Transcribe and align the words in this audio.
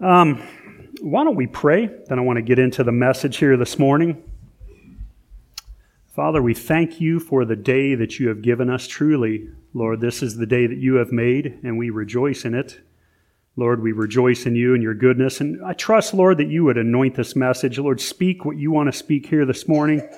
Um, 0.00 0.40
why 1.00 1.24
don't 1.24 1.34
we 1.34 1.48
pray? 1.48 1.90
Then 2.06 2.20
I 2.20 2.22
want 2.22 2.36
to 2.36 2.42
get 2.42 2.60
into 2.60 2.84
the 2.84 2.92
message 2.92 3.38
here 3.38 3.56
this 3.56 3.80
morning. 3.80 4.22
Father, 6.14 6.40
we 6.40 6.54
thank 6.54 7.00
you 7.00 7.18
for 7.18 7.44
the 7.44 7.56
day 7.56 7.96
that 7.96 8.20
you 8.20 8.28
have 8.28 8.40
given 8.40 8.70
us. 8.70 8.86
Truly, 8.86 9.48
Lord, 9.74 10.00
this 10.00 10.22
is 10.22 10.36
the 10.36 10.46
day 10.46 10.68
that 10.68 10.78
you 10.78 10.94
have 10.96 11.10
made, 11.10 11.58
and 11.64 11.76
we 11.76 11.90
rejoice 11.90 12.44
in 12.44 12.54
it. 12.54 12.80
Lord, 13.56 13.82
we 13.82 13.90
rejoice 13.90 14.46
in 14.46 14.54
you 14.54 14.72
and 14.74 14.84
your 14.84 14.94
goodness. 14.94 15.40
And 15.40 15.64
I 15.64 15.72
trust, 15.72 16.14
Lord, 16.14 16.38
that 16.38 16.48
you 16.48 16.62
would 16.64 16.78
anoint 16.78 17.16
this 17.16 17.34
message. 17.34 17.76
Lord, 17.78 18.00
speak 18.00 18.44
what 18.44 18.56
you 18.56 18.70
want 18.70 18.86
to 18.92 18.96
speak 18.96 19.26
here 19.26 19.44
this 19.44 19.66
morning. 19.66 20.08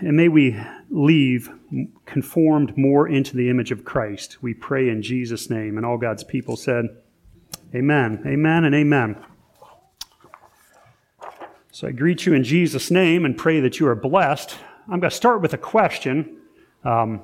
And 0.00 0.14
may 0.14 0.28
we 0.28 0.60
leave 0.90 1.50
conformed 2.04 2.76
more 2.76 3.08
into 3.08 3.34
the 3.34 3.48
image 3.48 3.70
of 3.70 3.86
Christ. 3.86 4.42
We 4.42 4.52
pray 4.52 4.90
in 4.90 5.00
Jesus' 5.00 5.48
name. 5.48 5.78
And 5.78 5.86
all 5.86 5.96
God's 5.96 6.24
people 6.24 6.56
said, 6.56 6.88
Amen. 7.74 8.22
Amen 8.24 8.64
and 8.64 8.72
amen. 8.72 9.16
So 11.72 11.88
I 11.88 11.90
greet 11.90 12.24
you 12.24 12.32
in 12.32 12.44
Jesus' 12.44 12.88
name 12.88 13.24
and 13.24 13.36
pray 13.36 13.58
that 13.58 13.80
you 13.80 13.88
are 13.88 13.96
blessed. 13.96 14.56
I'm 14.84 15.00
going 15.00 15.10
to 15.10 15.16
start 15.16 15.42
with 15.42 15.54
a 15.54 15.58
question. 15.58 16.36
Um, 16.84 17.22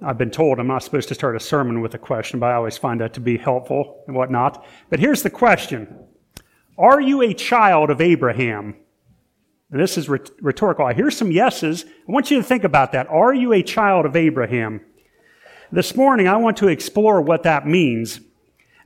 I've 0.00 0.16
been 0.16 0.30
told 0.30 0.60
I'm 0.60 0.68
not 0.68 0.84
supposed 0.84 1.08
to 1.08 1.16
start 1.16 1.34
a 1.34 1.40
sermon 1.40 1.80
with 1.80 1.94
a 1.94 1.98
question, 1.98 2.38
but 2.38 2.46
I 2.46 2.54
always 2.54 2.78
find 2.78 3.00
that 3.00 3.12
to 3.14 3.20
be 3.20 3.36
helpful 3.36 4.04
and 4.06 4.14
whatnot. 4.14 4.64
But 4.88 5.00
here's 5.00 5.24
the 5.24 5.30
question 5.30 6.06
Are 6.78 7.00
you 7.00 7.22
a 7.22 7.34
child 7.34 7.90
of 7.90 8.00
Abraham? 8.00 8.76
And 9.72 9.80
this 9.80 9.98
is 9.98 10.08
rhetorical. 10.08 10.86
I 10.86 10.94
hear 10.94 11.10
some 11.10 11.32
yeses. 11.32 11.84
I 11.84 12.12
want 12.12 12.30
you 12.30 12.36
to 12.36 12.44
think 12.44 12.62
about 12.62 12.92
that. 12.92 13.08
Are 13.08 13.34
you 13.34 13.52
a 13.52 13.64
child 13.64 14.06
of 14.06 14.14
Abraham? 14.14 14.80
This 15.72 15.96
morning, 15.96 16.28
I 16.28 16.36
want 16.36 16.56
to 16.58 16.68
explore 16.68 17.20
what 17.20 17.42
that 17.42 17.66
means, 17.66 18.20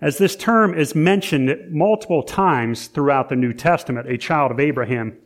as 0.03 0.19
this 0.19 0.37
term 0.37 0.79
is 0.79 0.95
mentioned 0.95 1.57
multiple 1.71 2.23
times 2.23 2.89
throughout 2.89 3.31
the 3.31 3.37
New 3.37 3.55
Testament, 3.55 4.11
a 4.11 4.19
child 4.19 4.51
of 4.51 4.61
Abraham. 4.61 5.17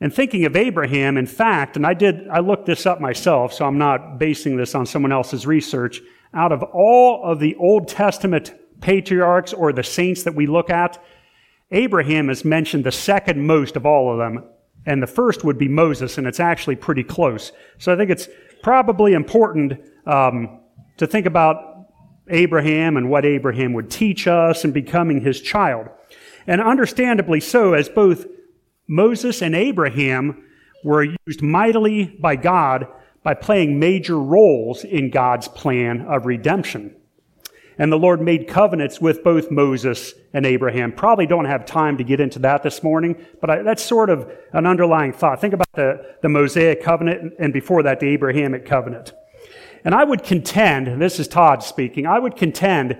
And 0.00 0.14
thinking 0.14 0.46
of 0.46 0.56
Abraham, 0.56 1.18
in 1.18 1.26
fact, 1.26 1.76
and 1.76 1.86
I 1.86 1.92
did, 1.92 2.26
I 2.28 2.38
looked 2.38 2.64
this 2.64 2.86
up 2.86 3.00
myself, 3.00 3.52
so 3.52 3.66
I'm 3.66 3.76
not 3.76 4.18
basing 4.18 4.56
this 4.56 4.74
on 4.74 4.86
someone 4.86 5.12
else's 5.12 5.46
research. 5.46 6.00
Out 6.32 6.52
of 6.52 6.62
all 6.62 7.22
of 7.22 7.40
the 7.40 7.54
Old 7.56 7.88
Testament 7.88 8.54
patriarchs 8.80 9.52
or 9.52 9.74
the 9.74 9.82
saints 9.82 10.22
that 10.22 10.34
we 10.34 10.46
look 10.46 10.70
at, 10.70 11.02
Abraham 11.70 12.30
is 12.30 12.46
mentioned 12.46 12.84
the 12.84 12.92
second 12.92 13.46
most 13.46 13.76
of 13.76 13.84
all 13.84 14.10
of 14.10 14.16
them 14.16 14.44
and 14.86 15.02
the 15.02 15.06
first 15.06 15.44
would 15.44 15.58
be 15.58 15.68
Moses, 15.68 16.18
and 16.18 16.26
it's 16.26 16.40
actually 16.40 16.76
pretty 16.76 17.04
close. 17.04 17.52
So 17.78 17.92
I 17.92 17.96
think 17.96 18.10
it's 18.10 18.28
probably 18.62 19.12
important 19.12 19.74
um, 20.06 20.60
to 20.96 21.06
think 21.06 21.26
about 21.26 21.69
Abraham 22.30 22.96
and 22.96 23.10
what 23.10 23.24
Abraham 23.24 23.72
would 23.74 23.90
teach 23.90 24.26
us 24.26 24.64
and 24.64 24.72
becoming 24.72 25.20
his 25.20 25.40
child. 25.40 25.88
And 26.46 26.60
understandably 26.60 27.40
so, 27.40 27.74
as 27.74 27.88
both 27.88 28.26
Moses 28.88 29.42
and 29.42 29.54
Abraham 29.54 30.44
were 30.82 31.04
used 31.26 31.42
mightily 31.42 32.06
by 32.06 32.36
God 32.36 32.86
by 33.22 33.34
playing 33.34 33.78
major 33.78 34.18
roles 34.18 34.82
in 34.84 35.10
God's 35.10 35.48
plan 35.48 36.02
of 36.02 36.26
redemption. 36.26 36.96
And 37.78 37.90
the 37.90 37.98
Lord 37.98 38.20
made 38.20 38.46
covenants 38.46 39.00
with 39.00 39.24
both 39.24 39.50
Moses 39.50 40.12
and 40.34 40.44
Abraham. 40.44 40.92
Probably 40.92 41.26
don't 41.26 41.46
have 41.46 41.64
time 41.64 41.96
to 41.96 42.04
get 42.04 42.20
into 42.20 42.38
that 42.40 42.62
this 42.62 42.82
morning, 42.82 43.16
but 43.40 43.48
I, 43.48 43.62
that's 43.62 43.82
sort 43.82 44.10
of 44.10 44.30
an 44.52 44.66
underlying 44.66 45.12
thought. 45.12 45.40
Think 45.40 45.54
about 45.54 45.72
the, 45.74 46.16
the 46.20 46.28
Mosaic 46.28 46.82
covenant 46.82 47.34
and 47.38 47.52
before 47.52 47.82
that, 47.84 48.00
the 48.00 48.08
Abrahamic 48.08 48.66
covenant. 48.66 49.14
And 49.84 49.94
I 49.94 50.04
would 50.04 50.22
contend, 50.22 50.88
and 50.88 51.00
this 51.00 51.18
is 51.18 51.28
Todd 51.28 51.62
speaking, 51.62 52.06
I 52.06 52.18
would 52.18 52.36
contend 52.36 52.98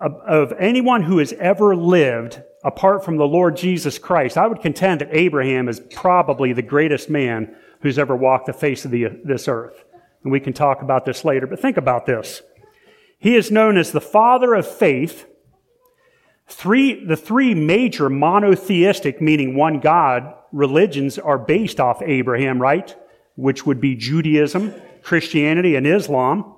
of, 0.00 0.14
of 0.26 0.52
anyone 0.58 1.02
who 1.02 1.18
has 1.18 1.32
ever 1.34 1.74
lived 1.74 2.42
apart 2.64 3.04
from 3.04 3.16
the 3.16 3.26
Lord 3.26 3.56
Jesus 3.56 3.98
Christ, 3.98 4.36
I 4.36 4.46
would 4.46 4.60
contend 4.60 5.00
that 5.00 5.10
Abraham 5.12 5.68
is 5.68 5.80
probably 5.92 6.52
the 6.52 6.62
greatest 6.62 7.08
man 7.08 7.54
who's 7.80 7.98
ever 7.98 8.16
walked 8.16 8.46
the 8.46 8.52
face 8.52 8.84
of 8.84 8.90
the, 8.90 9.20
this 9.24 9.48
earth. 9.48 9.84
And 10.22 10.32
we 10.32 10.40
can 10.40 10.52
talk 10.52 10.82
about 10.82 11.04
this 11.04 11.24
later, 11.24 11.46
but 11.46 11.60
think 11.60 11.76
about 11.76 12.06
this. 12.06 12.42
He 13.18 13.36
is 13.36 13.50
known 13.50 13.76
as 13.76 13.92
the 13.92 14.00
father 14.00 14.54
of 14.54 14.66
faith. 14.66 15.26
Three, 16.46 17.04
the 17.04 17.16
three 17.16 17.54
major 17.54 18.08
monotheistic, 18.08 19.20
meaning 19.20 19.54
one 19.54 19.80
God, 19.80 20.34
religions 20.52 21.18
are 21.18 21.38
based 21.38 21.78
off 21.78 22.02
Abraham, 22.02 22.60
right? 22.60 22.94
Which 23.36 23.66
would 23.66 23.80
be 23.80 23.94
Judaism, 23.94 24.74
Christianity, 25.02 25.76
and 25.76 25.86
Islam. 25.86 26.54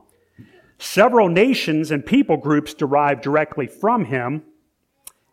Several 0.79 1.29
nations 1.29 1.91
and 1.91 2.05
people 2.05 2.37
groups 2.37 2.75
derived 2.75 3.23
directly 3.23 3.67
from 3.67 4.07
him. 4.07 4.43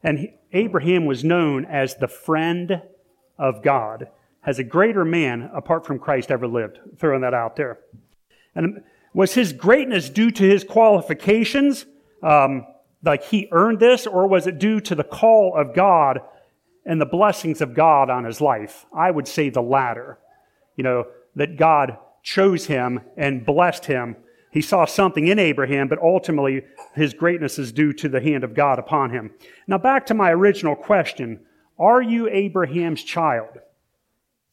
And 0.03 0.29
Abraham 0.53 1.06
was 1.06 1.23
known 1.23 1.66
as 1.66 1.95
the 1.95 2.07
friend 2.07 2.81
of 3.38 3.63
God. 3.63 4.09
Has 4.41 4.59
a 4.59 4.63
greater 4.63 5.06
man 5.06 5.50
apart 5.53 5.85
from 5.85 6.00
Christ 6.00 6.31
ever 6.31 6.47
lived? 6.47 6.79
Throwing 6.97 7.22
that 7.22 7.34
out 7.34 7.56
there. 7.56 7.79
And 8.56 8.84
was 9.13 9.34
his 9.34 9.53
greatness 9.53 10.09
due 10.09 10.31
to 10.31 10.44
his 10.44 10.63
qualifications? 10.63 11.85
Um, 12.24 12.66
like 13.03 13.24
he 13.24 13.47
earned 13.51 13.79
this, 13.79 14.07
or 14.07 14.28
was 14.28 14.47
it 14.47 14.59
due 14.59 14.79
to 14.81 14.95
the 14.95 15.03
call 15.03 15.56
of 15.56 15.74
God 15.74 16.19
and 16.85 17.00
the 17.00 17.06
blessings 17.06 17.62
of 17.62 17.74
God 17.74 18.09
on 18.09 18.24
his 18.24 18.41
life? 18.41 18.85
I 18.94 19.12
would 19.12 19.28
say 19.28 19.50
the 19.50 19.62
latter. 19.62 20.18
You 20.75 20.84
know, 20.84 21.07
that 21.35 21.57
God 21.57 21.97
chose 22.28 22.66
him 22.66 23.00
and 23.16 23.46
blessed 23.46 23.86
him. 23.86 24.18
He 24.52 24.62
saw 24.62 24.84
something 24.84 25.28
in 25.28 25.40
Abraham, 25.40 25.88
but 25.88 26.02
ultimately 26.02 26.64
his 26.94 27.14
greatness 27.14 27.58
is 27.58 27.72
due 27.72 27.94
to 27.94 28.10
the 28.10 28.20
hand 28.20 28.44
of 28.44 28.54
God 28.54 28.80
upon 28.80 29.12
him. 29.12 29.32
Now, 29.66 29.78
back 29.78 30.06
to 30.08 30.14
my 30.14 30.32
original 30.32 30.76
question 30.76 31.40
Are 31.80 32.02
you 32.02 32.28
Abraham's 32.28 33.02
child? 33.02 33.60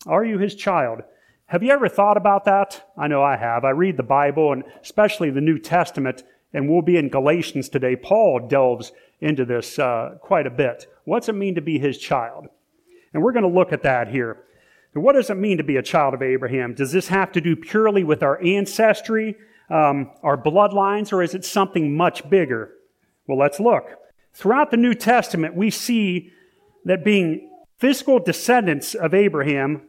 Are 0.06 0.24
you 0.24 0.38
his 0.38 0.54
child? 0.54 1.00
Have 1.46 1.64
you 1.64 1.72
ever 1.72 1.88
thought 1.88 2.16
about 2.16 2.44
that? 2.44 2.88
I 2.96 3.08
know 3.08 3.24
I 3.24 3.36
have. 3.36 3.64
I 3.64 3.70
read 3.70 3.96
the 3.96 4.04
Bible 4.04 4.52
and 4.52 4.62
especially 4.80 5.30
the 5.30 5.40
New 5.40 5.58
Testament, 5.58 6.22
and 6.52 6.68
we'll 6.70 6.82
be 6.82 6.96
in 6.96 7.08
Galatians 7.08 7.68
today. 7.68 7.96
Paul 7.96 8.46
delves 8.46 8.92
into 9.20 9.44
this 9.44 9.80
uh, 9.80 10.16
quite 10.20 10.46
a 10.46 10.50
bit. 10.50 10.86
What's 11.06 11.28
it 11.28 11.34
mean 11.34 11.56
to 11.56 11.60
be 11.60 11.80
his 11.80 11.98
child? 11.98 12.46
And 13.12 13.20
we're 13.20 13.32
going 13.32 13.50
to 13.50 13.58
look 13.58 13.72
at 13.72 13.82
that 13.82 14.08
here. 14.08 14.44
What 14.94 15.14
does 15.14 15.30
it 15.30 15.36
mean 15.36 15.58
to 15.58 15.64
be 15.64 15.76
a 15.76 15.82
child 15.82 16.14
of 16.14 16.22
Abraham? 16.22 16.74
Does 16.74 16.92
this 16.92 17.08
have 17.08 17.32
to 17.32 17.40
do 17.40 17.56
purely 17.56 18.04
with 18.04 18.22
our 18.22 18.42
ancestry, 18.42 19.36
um, 19.70 20.10
our 20.22 20.40
bloodlines, 20.40 21.12
or 21.12 21.22
is 21.22 21.34
it 21.34 21.44
something 21.44 21.96
much 21.96 22.28
bigger? 22.30 22.70
Well, 23.26 23.38
let's 23.38 23.58
look. 23.60 23.86
Throughout 24.32 24.70
the 24.70 24.76
New 24.76 24.94
Testament, 24.94 25.56
we 25.56 25.70
see 25.70 26.30
that 26.84 27.04
being 27.04 27.50
physical 27.78 28.18
descendants 28.18 28.94
of 28.94 29.14
Abraham 29.14 29.82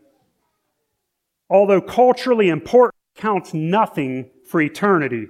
although 1.49 1.81
culturally 1.81 2.49
important, 2.49 2.95
counts 3.15 3.53
nothing 3.53 4.29
for 4.45 4.61
eternity. 4.61 5.27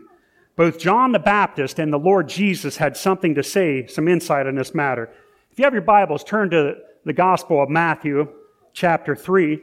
Both 0.55 0.79
John 0.79 1.11
the 1.11 1.19
Baptist 1.19 1.79
and 1.79 1.91
the 1.91 1.99
Lord 1.99 2.29
Jesus 2.29 2.77
had 2.77 2.95
something 2.95 3.35
to 3.35 3.43
say, 3.43 3.85
some 3.87 4.07
insight 4.07 4.47
on 4.47 4.55
this 4.55 4.73
matter. 4.73 5.11
If 5.51 5.59
you 5.59 5.65
have 5.65 5.73
your 5.73 5.81
Bibles, 5.81 6.23
turn 6.23 6.49
to 6.51 6.75
the 7.03 7.13
Gospel 7.13 7.61
of 7.61 7.69
Matthew, 7.69 8.27
chapter 8.75 9.15
3. 9.15 9.59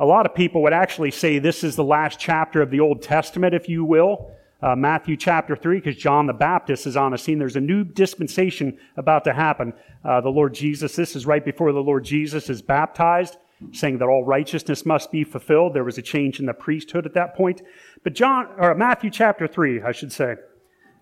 A 0.00 0.06
lot 0.06 0.26
of 0.26 0.34
people 0.34 0.62
would 0.62 0.72
actually 0.72 1.12
say 1.12 1.38
this 1.38 1.62
is 1.62 1.76
the 1.76 1.84
last 1.84 2.18
chapter 2.18 2.60
of 2.60 2.70
the 2.70 2.80
Old 2.80 3.02
Testament, 3.02 3.54
if 3.54 3.68
you 3.68 3.84
will. 3.84 4.32
Uh, 4.60 4.74
Matthew 4.74 5.16
chapter 5.16 5.54
3, 5.54 5.78
because 5.78 5.96
John 5.96 6.26
the 6.26 6.32
Baptist 6.32 6.86
is 6.86 6.96
on 6.96 7.12
the 7.12 7.18
scene. 7.18 7.38
There's 7.38 7.56
a 7.56 7.60
new 7.60 7.84
dispensation 7.84 8.78
about 8.96 9.24
to 9.24 9.32
happen. 9.32 9.72
Uh, 10.04 10.20
the 10.20 10.30
Lord 10.30 10.54
Jesus, 10.54 10.96
this 10.96 11.14
is 11.14 11.26
right 11.26 11.44
before 11.44 11.72
the 11.72 11.80
Lord 11.80 12.04
Jesus 12.04 12.48
is 12.48 12.62
baptized 12.62 13.36
saying 13.70 13.98
that 13.98 14.08
all 14.08 14.24
righteousness 14.24 14.84
must 14.84 15.12
be 15.12 15.22
fulfilled. 15.22 15.72
There 15.74 15.84
was 15.84 15.98
a 15.98 16.02
change 16.02 16.40
in 16.40 16.46
the 16.46 16.52
priesthood 16.52 17.06
at 17.06 17.14
that 17.14 17.36
point. 17.36 17.62
But 18.02 18.14
John, 18.14 18.48
or 18.58 18.74
Matthew 18.74 19.10
chapter 19.10 19.46
3, 19.46 19.82
I 19.82 19.92
should 19.92 20.12
say, 20.12 20.34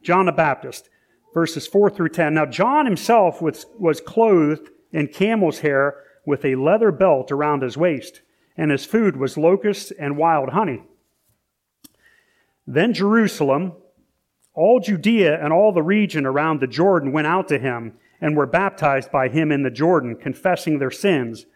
John 0.03 0.27
the 0.27 0.33
Baptist, 0.33 0.91
verses 1.33 1.67
4 1.67 1.89
through 1.91 2.11
10. 2.11 2.35
Now, 2.35 2.45
John 2.45 2.85
himself 2.85 3.41
was, 3.41 3.65
was 3.79 4.01
clothed 4.01 4.69
in 4.93 5.09
camel's 5.09 5.61
hair 5.61 6.03
with 6.31 6.47
a 6.47 6.55
leather 6.55 6.91
belt 6.91 7.31
around 7.31 7.63
his 7.63 7.77
waist, 7.77 8.23
and 8.57 8.71
his 8.71 8.87
food 8.87 9.17
was 9.17 9.37
locusts 9.37 9.91
and 9.91 10.17
wild 10.17 10.51
honey. 10.51 10.83
Then 12.67 12.95
Jerusalem, 12.95 13.73
all 14.55 14.81
Judea 14.81 15.43
and 15.43 15.53
all 15.53 15.73
the 15.73 15.83
region 15.83 16.25
around 16.25 16.61
the 16.61 16.67
Jordan 16.67 17.13
went 17.13 17.27
out 17.27 17.49
to 17.49 17.59
him 17.59 17.99
and 18.21 18.37
were 18.37 18.47
baptized 18.47 19.11
by 19.11 19.29
him 19.29 19.51
in 19.51 19.63
the 19.63 19.71
Jordan, 19.71 20.15
confessing 20.15 20.79
their 20.79 20.91
sins. 20.91 21.47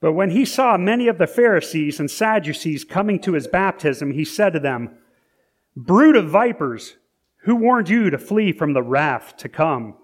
But 0.00 0.12
when 0.12 0.30
he 0.30 0.44
saw 0.44 0.76
many 0.76 1.08
of 1.08 1.18
the 1.18 1.26
Pharisees 1.26 1.98
and 1.98 2.10
Sadducees 2.10 2.84
coming 2.84 3.18
to 3.20 3.32
his 3.32 3.46
baptism, 3.46 4.12
he 4.12 4.24
said 4.24 4.52
to 4.52 4.60
them, 4.60 4.96
Brood 5.76 6.16
of 6.16 6.28
vipers, 6.28 6.96
who 7.42 7.56
warned 7.56 7.88
you 7.88 8.10
to 8.10 8.18
flee 8.18 8.52
from 8.52 8.72
the 8.72 8.82
wrath 8.82 9.36
to 9.38 9.48
come? 9.48 9.96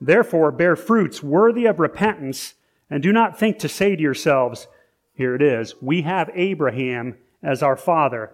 Therefore, 0.00 0.52
bear 0.52 0.76
fruits 0.76 1.22
worthy 1.22 1.66
of 1.66 1.80
repentance, 1.80 2.54
and 2.90 3.02
do 3.02 3.12
not 3.12 3.38
think 3.38 3.58
to 3.58 3.68
say 3.68 3.96
to 3.96 4.02
yourselves, 4.02 4.66
Here 5.14 5.34
it 5.34 5.42
is, 5.42 5.74
we 5.80 6.02
have 6.02 6.30
Abraham 6.34 7.16
as 7.42 7.62
our 7.62 7.76
father. 7.76 8.32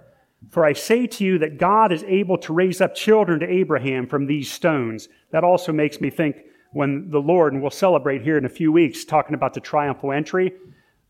For 0.50 0.64
I 0.64 0.72
say 0.72 1.06
to 1.06 1.24
you 1.24 1.38
that 1.38 1.58
God 1.58 1.92
is 1.92 2.02
able 2.04 2.38
to 2.38 2.52
raise 2.52 2.80
up 2.80 2.94
children 2.94 3.40
to 3.40 3.48
Abraham 3.48 4.06
from 4.06 4.26
these 4.26 4.50
stones. 4.50 5.08
That 5.32 5.44
also 5.44 5.72
makes 5.72 6.00
me 6.00 6.08
think 6.08 6.36
when 6.72 7.10
the 7.10 7.20
Lord, 7.20 7.52
and 7.52 7.60
we'll 7.60 7.70
celebrate 7.70 8.22
here 8.22 8.38
in 8.38 8.44
a 8.44 8.50
few 8.50 8.72
weeks, 8.72 9.04
talking 9.04 9.34
about 9.34 9.54
the 9.54 9.60
triumphal 9.60 10.12
entry, 10.12 10.52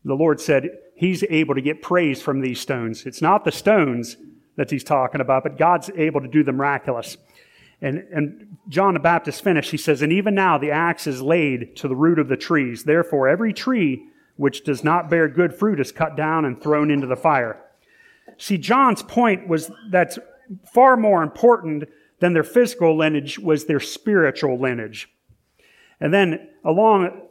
the 0.03 0.15
Lord 0.15 0.41
said 0.41 0.69
he's 0.95 1.23
able 1.29 1.55
to 1.55 1.61
get 1.61 1.81
praise 1.81 2.21
from 2.21 2.41
these 2.41 2.59
stones. 2.59 3.05
It's 3.05 3.21
not 3.21 3.45
the 3.45 3.51
stones 3.51 4.17
that 4.57 4.71
he's 4.71 4.83
talking 4.83 5.21
about, 5.21 5.43
but 5.43 5.57
God's 5.57 5.89
able 5.95 6.21
to 6.21 6.27
do 6.27 6.43
the 6.43 6.51
miraculous. 6.51 7.17
And, 7.81 8.05
and 8.13 8.57
John 8.69 8.93
the 8.93 8.99
Baptist 8.99 9.43
finished, 9.43 9.71
he 9.71 9.77
says, 9.77 10.01
And 10.01 10.11
even 10.11 10.35
now 10.35 10.57
the 10.57 10.71
axe 10.71 11.07
is 11.07 11.21
laid 11.21 11.75
to 11.77 11.87
the 11.87 11.95
root 11.95 12.19
of 12.19 12.27
the 12.27 12.37
trees. 12.37 12.83
Therefore, 12.83 13.27
every 13.27 13.53
tree 13.53 14.05
which 14.35 14.63
does 14.63 14.83
not 14.83 15.09
bear 15.09 15.27
good 15.27 15.53
fruit 15.53 15.79
is 15.79 15.91
cut 15.91 16.15
down 16.15 16.45
and 16.45 16.61
thrown 16.61 16.91
into 16.91 17.07
the 17.07 17.15
fire. 17.15 17.61
See, 18.37 18.57
John's 18.57 19.03
point 19.03 19.47
was 19.47 19.71
that's 19.89 20.19
far 20.73 20.95
more 20.95 21.23
important 21.23 21.85
than 22.19 22.33
their 22.33 22.43
physical 22.43 22.95
lineage 22.95 23.39
was 23.39 23.65
their 23.65 23.79
spiritual 23.79 24.59
lineage. 24.59 25.09
And 25.99 26.13
then 26.13 26.49
along 26.63 27.27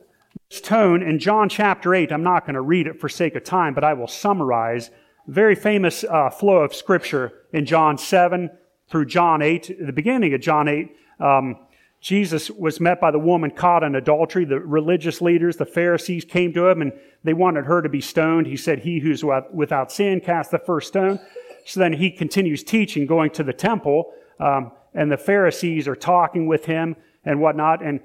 this 0.48 0.60
tone 0.60 1.02
in 1.02 1.18
John 1.18 1.48
chapter 1.48 1.94
8, 1.94 2.12
I'm 2.12 2.22
not 2.22 2.44
going 2.44 2.54
to 2.54 2.60
read 2.60 2.86
it 2.86 3.00
for 3.00 3.08
sake 3.08 3.36
of 3.36 3.44
time, 3.44 3.74
but 3.74 3.84
I 3.84 3.94
will 3.94 4.08
summarize. 4.08 4.90
Very 5.26 5.54
famous 5.54 6.04
uh, 6.04 6.30
flow 6.30 6.58
of 6.58 6.74
scripture 6.74 7.32
in 7.52 7.66
John 7.66 7.98
7 7.98 8.50
through 8.90 9.06
John 9.06 9.40
8. 9.42 9.86
The 9.86 9.92
beginning 9.92 10.34
of 10.34 10.40
John 10.40 10.68
8, 10.68 10.96
um, 11.20 11.56
Jesus 12.00 12.50
was 12.50 12.80
met 12.80 13.00
by 13.00 13.10
the 13.10 13.18
woman 13.18 13.50
caught 13.50 13.82
in 13.82 13.94
adultery. 13.94 14.44
The 14.44 14.58
religious 14.58 15.20
leaders, 15.20 15.56
the 15.56 15.66
Pharisees, 15.66 16.24
came 16.24 16.52
to 16.54 16.68
him 16.68 16.82
and 16.82 16.92
they 17.22 17.34
wanted 17.34 17.66
her 17.66 17.82
to 17.82 17.88
be 17.88 18.00
stoned. 18.00 18.46
He 18.46 18.56
said, 18.56 18.80
He 18.80 18.98
who's 18.98 19.22
without 19.52 19.92
sin 19.92 20.20
cast 20.20 20.50
the 20.50 20.58
first 20.58 20.88
stone. 20.88 21.20
So 21.66 21.78
then 21.80 21.92
he 21.92 22.10
continues 22.10 22.64
teaching, 22.64 23.06
going 23.06 23.30
to 23.32 23.44
the 23.44 23.52
temple, 23.52 24.12
um, 24.40 24.72
and 24.94 25.12
the 25.12 25.18
Pharisees 25.18 25.86
are 25.86 25.94
talking 25.94 26.46
with 26.46 26.64
him 26.64 26.96
and 27.24 27.40
whatnot. 27.40 27.82
And 27.82 28.00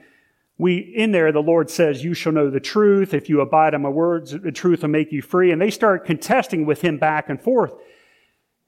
we, 0.58 0.78
in 0.78 1.12
there, 1.12 1.32
the 1.32 1.42
Lord 1.42 1.70
says, 1.70 2.04
You 2.04 2.14
shall 2.14 2.34
know 2.34 2.50
the 2.50 2.60
truth. 2.60 3.14
If 3.14 3.30
you 3.30 3.42
abide 3.42 3.74
in 3.74 3.82
my 3.82 3.90
words, 3.90 4.32
the 4.32 4.52
truth 4.52 4.82
will 4.82 4.90
make 4.90 5.12
you 5.14 5.22
free. 5.22 5.52
And 5.52 5.62
they 5.62 5.72
start 5.72 6.06
contesting 6.06 6.66
with 6.66 6.82
him 6.82 6.98
back 6.98 7.30
and 7.30 7.42
forth. 7.42 7.74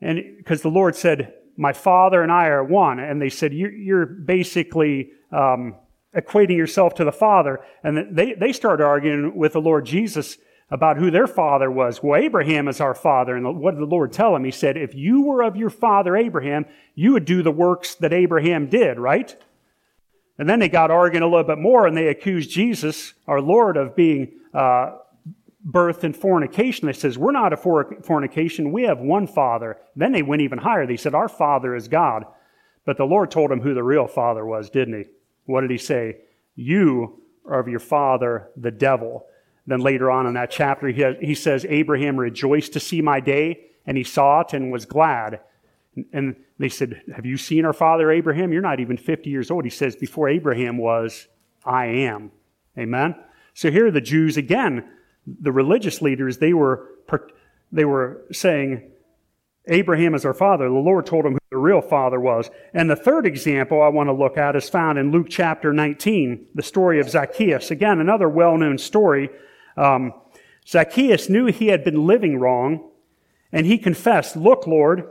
And 0.01 0.23
because 0.37 0.61
the 0.61 0.69
Lord 0.69 0.95
said, 0.95 1.33
My 1.57 1.74
Father 1.74 2.21
and 2.21 2.31
I 2.31 2.48
are 2.48 2.63
one. 2.63 3.00
And 3.00 3.21
they 3.21 3.30
said, 3.30 3.54
You're, 3.54 4.06
basically 4.06 5.12
um, 5.31 5.75
equating 6.15 6.56
yourself 6.56 6.95
to 6.95 7.04
the 7.04 7.12
Father. 7.12 7.59
And 7.83 8.15
they, 8.15 8.33
they 8.33 8.54
started 8.54 8.83
arguing 8.83 9.36
with 9.36 9.54
the 9.54 9.62
Lord 9.62 9.86
Jesus 9.86 10.38
about 10.69 10.98
who 10.98 11.09
their 11.09 11.27
father 11.27 11.71
was. 11.71 12.04
Well, 12.04 12.21
Abraham 12.21 12.68
is 12.68 12.81
our 12.81 12.94
father. 12.94 13.36
And 13.36 13.59
what 13.59 13.71
did 13.71 13.80
the 13.80 13.86
Lord 13.86 14.12
tell 14.12 14.36
him? 14.36 14.44
He 14.44 14.51
said, 14.51 14.77
If 14.77 14.94
you 14.94 15.21
were 15.24 15.42
of 15.42 15.56
your 15.56 15.69
father 15.69 16.15
Abraham, 16.15 16.65
you 16.94 17.13
would 17.13 17.25
do 17.25 17.42
the 17.42 17.51
works 17.51 17.95
that 17.95 18.13
Abraham 18.13 18.68
did, 18.68 19.00
right? 19.00 19.36
And 20.38 20.48
then 20.48 20.60
they 20.60 20.69
got 20.69 20.92
arguing 20.92 21.24
a 21.24 21.27
little 21.27 21.44
bit 21.44 21.57
more 21.57 21.88
and 21.88 21.95
they 21.95 22.07
accused 22.07 22.51
Jesus, 22.51 23.13
our 23.27 23.42
Lord, 23.42 23.77
of 23.77 23.95
being 23.95 24.33
uh, 24.53 24.98
birthed 25.67 26.03
in 26.03 26.13
fornication. 26.13 26.87
They 26.87 26.93
says, 26.93 27.17
we're 27.17 27.31
not 27.31 27.53
a 27.53 27.57
fornication. 27.57 28.71
We 28.71 28.83
have 28.83 28.99
one 28.99 29.27
father. 29.27 29.77
Then 29.95 30.13
they 30.13 30.23
went 30.23 30.41
even 30.41 30.59
higher. 30.59 30.87
They 30.87 30.97
said, 30.97 31.13
our 31.13 31.27
father 31.27 31.75
is 31.75 31.87
God. 31.87 32.25
But 32.85 32.97
the 32.97 33.05
Lord 33.05 33.31
told 33.31 33.51
him 33.51 33.59
who 33.59 33.73
the 33.73 33.83
real 33.83 34.07
father 34.07 34.45
was, 34.45 34.69
didn't 34.69 34.97
he? 34.97 35.09
What 35.45 35.61
did 35.61 35.71
he 35.71 35.77
say? 35.77 36.19
You 36.55 37.21
are 37.45 37.59
of 37.59 37.67
your 37.67 37.81
father, 37.81 38.49
the 38.55 38.71
devil. 38.71 39.25
Then 39.65 39.81
later 39.81 40.09
on 40.09 40.25
in 40.25 40.35
that 40.35 40.51
chapter, 40.51 40.87
he, 40.87 41.03
he 41.19 41.35
says, 41.35 41.65
Abraham 41.67 42.17
rejoiced 42.17 42.73
to 42.73 42.79
see 42.79 43.01
my 43.01 43.19
day, 43.19 43.65
and 43.85 43.97
he 43.97 44.03
saw 44.03 44.41
it 44.41 44.53
and 44.53 44.71
was 44.71 44.85
glad. 44.85 45.41
And 46.13 46.37
they 46.57 46.69
said, 46.69 47.01
Have 47.13 47.25
you 47.25 47.37
seen 47.37 47.65
our 47.65 47.73
father 47.73 48.09
Abraham? 48.11 48.53
You're 48.53 48.61
not 48.61 48.79
even 48.79 48.97
50 48.97 49.29
years 49.29 49.51
old. 49.51 49.65
He 49.65 49.69
says, 49.69 49.95
Before 49.95 50.29
Abraham 50.29 50.77
was, 50.77 51.27
I 51.65 51.87
am. 51.87 52.31
Amen? 52.77 53.15
So 53.53 53.71
here 53.71 53.87
are 53.87 53.91
the 53.91 53.99
Jews 53.99 54.37
again, 54.37 54.87
the 55.41 55.51
religious 55.51 56.01
leaders, 56.01 56.38
they 56.38 56.53
were, 56.53 56.88
they 57.71 57.85
were 57.85 58.24
saying, 58.31 58.91
Abraham 59.68 60.15
is 60.15 60.25
our 60.25 60.33
father. 60.33 60.69
The 60.69 60.75
Lord 60.75 61.06
told 61.06 61.25
him 61.25 61.33
who 61.33 61.39
the 61.51 61.57
real 61.57 61.81
father 61.81 62.19
was. 62.19 62.50
And 62.74 62.89
the 62.89 62.95
third 62.95 63.25
example 63.25 63.81
I 63.81 63.89
want 63.89 64.07
to 64.07 64.13
look 64.13 64.38
at 64.38 64.56
is 64.56 64.69
found 64.69 64.97
in 64.97 65.12
Luke 65.12 65.27
chapter 65.29 65.74
19, 65.74 66.47
the 66.56 66.63
story 66.63 67.00
of 67.00 67.09
Zacchaeus. 67.09 67.69
Again, 67.69 68.00
another 68.00 68.29
well 68.29 68.57
known 68.57 68.77
story. 68.77 69.29
Um, 69.75 70.13
Zacchaeus 70.65 71.29
knew 71.29 71.47
he 71.47 71.68
had 71.68 71.83
been 71.83 72.07
living 72.07 72.39
wrong, 72.39 72.89
and 73.51 73.65
he 73.65 73.77
confessed, 73.77 74.35
Look, 74.35 74.68
Lord, 74.68 75.07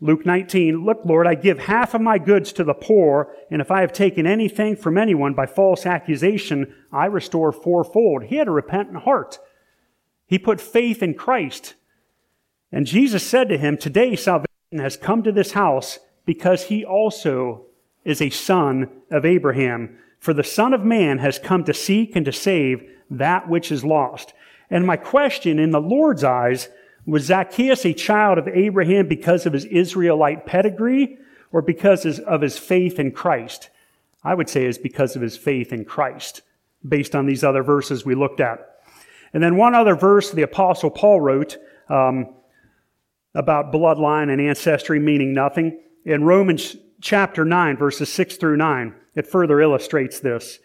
Luke 0.00 0.26
19, 0.26 0.84
Look, 0.84 1.00
Lord, 1.04 1.26
I 1.26 1.34
give 1.34 1.58
half 1.58 1.94
of 1.94 2.00
my 2.00 2.18
goods 2.18 2.52
to 2.54 2.64
the 2.64 2.74
poor, 2.74 3.32
and 3.50 3.60
if 3.60 3.70
I 3.70 3.80
have 3.80 3.92
taken 3.92 4.26
anything 4.26 4.76
from 4.76 4.98
anyone 4.98 5.34
by 5.34 5.46
false 5.46 5.86
accusation, 5.86 6.74
I 6.92 7.06
restore 7.06 7.52
fourfold. 7.52 8.24
He 8.24 8.36
had 8.36 8.48
a 8.48 8.52
repentant 8.52 9.02
heart. 9.02 9.38
He 10.30 10.38
put 10.38 10.60
faith 10.60 11.02
in 11.02 11.14
Christ. 11.14 11.74
And 12.70 12.86
Jesus 12.86 13.26
said 13.26 13.48
to 13.48 13.58
him, 13.58 13.76
Today 13.76 14.14
salvation 14.14 14.46
has 14.78 14.96
come 14.96 15.24
to 15.24 15.32
this 15.32 15.52
house 15.52 15.98
because 16.24 16.66
he 16.66 16.84
also 16.84 17.66
is 18.04 18.22
a 18.22 18.30
son 18.30 18.88
of 19.10 19.24
Abraham. 19.24 19.98
For 20.20 20.32
the 20.32 20.44
Son 20.44 20.72
of 20.72 20.84
Man 20.84 21.18
has 21.18 21.40
come 21.40 21.64
to 21.64 21.74
seek 21.74 22.14
and 22.14 22.24
to 22.26 22.32
save 22.32 22.88
that 23.10 23.48
which 23.48 23.72
is 23.72 23.84
lost. 23.84 24.32
And 24.70 24.86
my 24.86 24.96
question 24.96 25.58
in 25.58 25.72
the 25.72 25.80
Lord's 25.80 26.22
eyes 26.22 26.68
was 27.04 27.24
Zacchaeus 27.24 27.84
a 27.84 27.92
child 27.92 28.38
of 28.38 28.46
Abraham 28.46 29.08
because 29.08 29.46
of 29.46 29.52
his 29.52 29.64
Israelite 29.64 30.46
pedigree 30.46 31.18
or 31.50 31.60
because 31.60 32.20
of 32.20 32.40
his 32.40 32.56
faith 32.56 33.00
in 33.00 33.10
Christ? 33.10 33.68
I 34.22 34.34
would 34.34 34.48
say 34.48 34.66
it's 34.66 34.78
because 34.78 35.16
of 35.16 35.22
his 35.22 35.36
faith 35.36 35.72
in 35.72 35.84
Christ, 35.84 36.42
based 36.86 37.16
on 37.16 37.26
these 37.26 37.42
other 37.42 37.64
verses 37.64 38.04
we 38.04 38.14
looked 38.14 38.38
at. 38.38 38.69
And 39.32 39.42
then 39.42 39.56
one 39.56 39.74
other 39.74 39.94
verse 39.94 40.30
the 40.30 40.42
Apostle 40.42 40.90
Paul 40.90 41.20
wrote 41.20 41.58
um, 41.88 42.34
about 43.34 43.72
bloodline 43.72 44.30
and 44.30 44.40
ancestry 44.40 44.98
meaning 44.98 45.32
nothing. 45.32 45.80
In 46.04 46.24
Romans 46.24 46.76
chapter 47.00 47.44
9, 47.44 47.76
verses 47.76 48.12
6 48.12 48.36
through 48.36 48.56
9, 48.56 48.94
it 49.14 49.26
further 49.26 49.60
illustrates 49.60 50.20
this. 50.20 50.58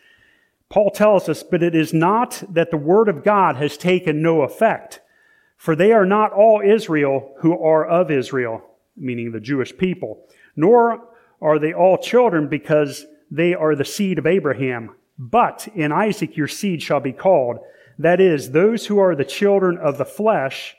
Paul 0.70 0.90
tells 0.92 1.30
us, 1.30 1.44
But 1.44 1.64
it 1.64 1.76
is 1.76 1.94
not 1.94 2.44
that 2.50 2.72
the 2.72 2.78
word 2.78 3.08
of 3.08 3.24
God 3.24 3.56
has 3.58 3.78
taken 3.78 4.22
no 4.22 4.42
effect. 4.42 5.02
For 5.58 5.76
they 5.76 5.92
are 5.94 6.06
not 6.06 6.34
all 6.34 6.62
Israel 6.64 7.34
who 7.40 7.58
are 7.58 7.86
of 7.86 8.12
Israel, 8.12 8.62
meaning 8.96 9.32
the 9.32 9.40
Jewish 9.40 9.76
people, 9.76 10.28
nor 10.56 11.08
are 11.42 11.60
they 11.60 11.74
all 11.74 11.98
children 11.98 12.48
because 12.48 13.06
they 13.32 13.54
are 13.54 13.76
the 13.76 13.86
seed 13.86 14.20
of 14.20 14.28
Abraham. 14.28 14.96
But 15.18 15.68
in 15.74 15.92
Isaac 15.92 16.36
your 16.36 16.48
seed 16.48 16.82
shall 16.82 17.00
be 17.00 17.14
called. 17.14 17.60
That 17.98 18.20
is, 18.20 18.52
those 18.52 18.88
who 18.88 19.00
are 19.00 19.16
the 19.16 19.26
children 19.26 19.78
of 19.78 19.98
the 19.98 20.06
flesh, 20.06 20.76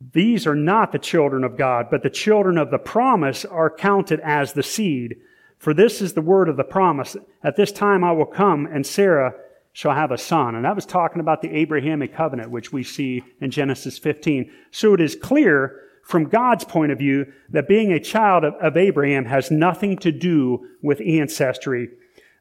these 0.00 0.46
are 0.46 0.54
not 0.54 0.92
the 0.92 0.98
children 0.98 1.42
of 1.42 1.56
God, 1.56 1.86
but 1.90 2.02
the 2.02 2.10
children 2.10 2.58
of 2.58 2.70
the 2.70 2.78
promise 2.78 3.44
are 3.44 3.74
counted 3.74 4.20
as 4.20 4.52
the 4.52 4.62
seed. 4.62 5.16
For 5.58 5.72
this 5.72 6.02
is 6.02 6.12
the 6.12 6.20
word 6.20 6.48
of 6.48 6.56
the 6.56 6.64
promise. 6.64 7.16
At 7.42 7.56
this 7.56 7.72
time 7.72 8.04
I 8.04 8.12
will 8.12 8.26
come, 8.26 8.66
and 8.66 8.86
Sarah 8.86 9.34
shall 9.72 9.94
have 9.94 10.10
a 10.10 10.18
son. 10.18 10.54
And 10.54 10.64
that 10.64 10.74
was 10.74 10.86
talking 10.86 11.20
about 11.20 11.42
the 11.42 11.54
Abrahamic 11.54 12.14
covenant, 12.14 12.50
which 12.50 12.72
we 12.72 12.82
see 12.82 13.22
in 13.40 13.50
Genesis 13.50 13.98
15. 13.98 14.50
So 14.70 14.94
it 14.94 15.00
is 15.00 15.16
clear 15.16 15.80
from 16.02 16.28
God's 16.28 16.64
point 16.64 16.92
of 16.92 16.98
view 16.98 17.32
that 17.50 17.68
being 17.68 17.92
a 17.92 18.00
child 18.00 18.44
of, 18.44 18.54
of 18.54 18.76
Abraham 18.76 19.24
has 19.24 19.50
nothing 19.50 19.98
to 19.98 20.12
do 20.12 20.66
with 20.82 21.00
ancestry. 21.00 21.90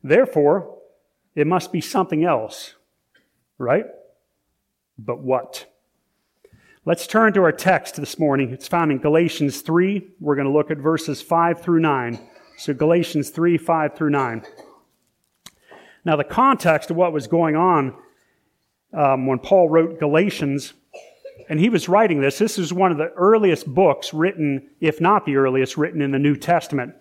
Therefore, 0.03 0.77
it 1.35 1.47
must 1.47 1.71
be 1.71 1.81
something 1.81 2.23
else, 2.23 2.75
right? 3.57 3.85
But 4.97 5.19
what? 5.19 5.65
Let's 6.85 7.07
turn 7.07 7.33
to 7.33 7.43
our 7.43 7.51
text 7.51 7.95
this 7.95 8.19
morning. 8.19 8.51
It's 8.51 8.67
found 8.67 8.91
in 8.91 8.99
Galatians 8.99 9.61
3. 9.61 10.07
We're 10.19 10.35
going 10.35 10.47
to 10.47 10.53
look 10.53 10.71
at 10.71 10.77
verses 10.77 11.21
5 11.21 11.61
through 11.61 11.79
9. 11.79 12.19
So 12.57 12.73
Galatians 12.73 13.31
3, 13.31 13.57
5 13.57 13.95
through 13.95 14.11
9. 14.11 14.45
Now, 16.05 16.15
the 16.15 16.23
context 16.23 16.91
of 16.91 16.97
what 16.97 17.11
was 17.11 17.25
going 17.27 17.55
on 17.55 17.95
um, 18.93 19.25
when 19.25 19.39
Paul 19.39 19.67
wrote 19.67 19.99
Galatians, 19.99 20.73
and 21.49 21.59
he 21.59 21.69
was 21.69 21.89
writing 21.89 22.21
this, 22.21 22.37
this 22.37 22.59
is 22.59 22.71
one 22.71 22.91
of 22.91 22.97
the 22.97 23.11
earliest 23.15 23.65
books 23.65 24.13
written, 24.13 24.69
if 24.79 25.01
not 25.01 25.25
the 25.25 25.35
earliest, 25.35 25.77
written 25.77 26.01
in 26.01 26.11
the 26.11 26.19
New 26.19 26.35
Testament. 26.35 26.93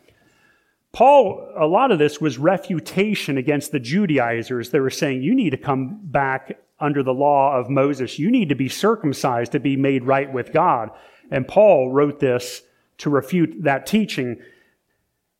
Paul, 0.94 1.50
a 1.58 1.66
lot 1.66 1.90
of 1.90 1.98
this 1.98 2.20
was 2.20 2.38
refutation 2.38 3.36
against 3.36 3.72
the 3.72 3.80
Judaizers. 3.80 4.70
They 4.70 4.78
were 4.78 4.90
saying, 4.90 5.22
you 5.22 5.34
need 5.34 5.50
to 5.50 5.56
come 5.56 5.98
back 6.04 6.56
under 6.78 7.02
the 7.02 7.12
law 7.12 7.58
of 7.58 7.68
Moses. 7.68 8.16
You 8.16 8.30
need 8.30 8.48
to 8.50 8.54
be 8.54 8.68
circumcised 8.68 9.50
to 9.52 9.60
be 9.60 9.76
made 9.76 10.04
right 10.04 10.32
with 10.32 10.52
God. 10.52 10.90
And 11.32 11.48
Paul 11.48 11.90
wrote 11.90 12.20
this 12.20 12.62
to 12.98 13.10
refute 13.10 13.64
that 13.64 13.86
teaching. 13.86 14.40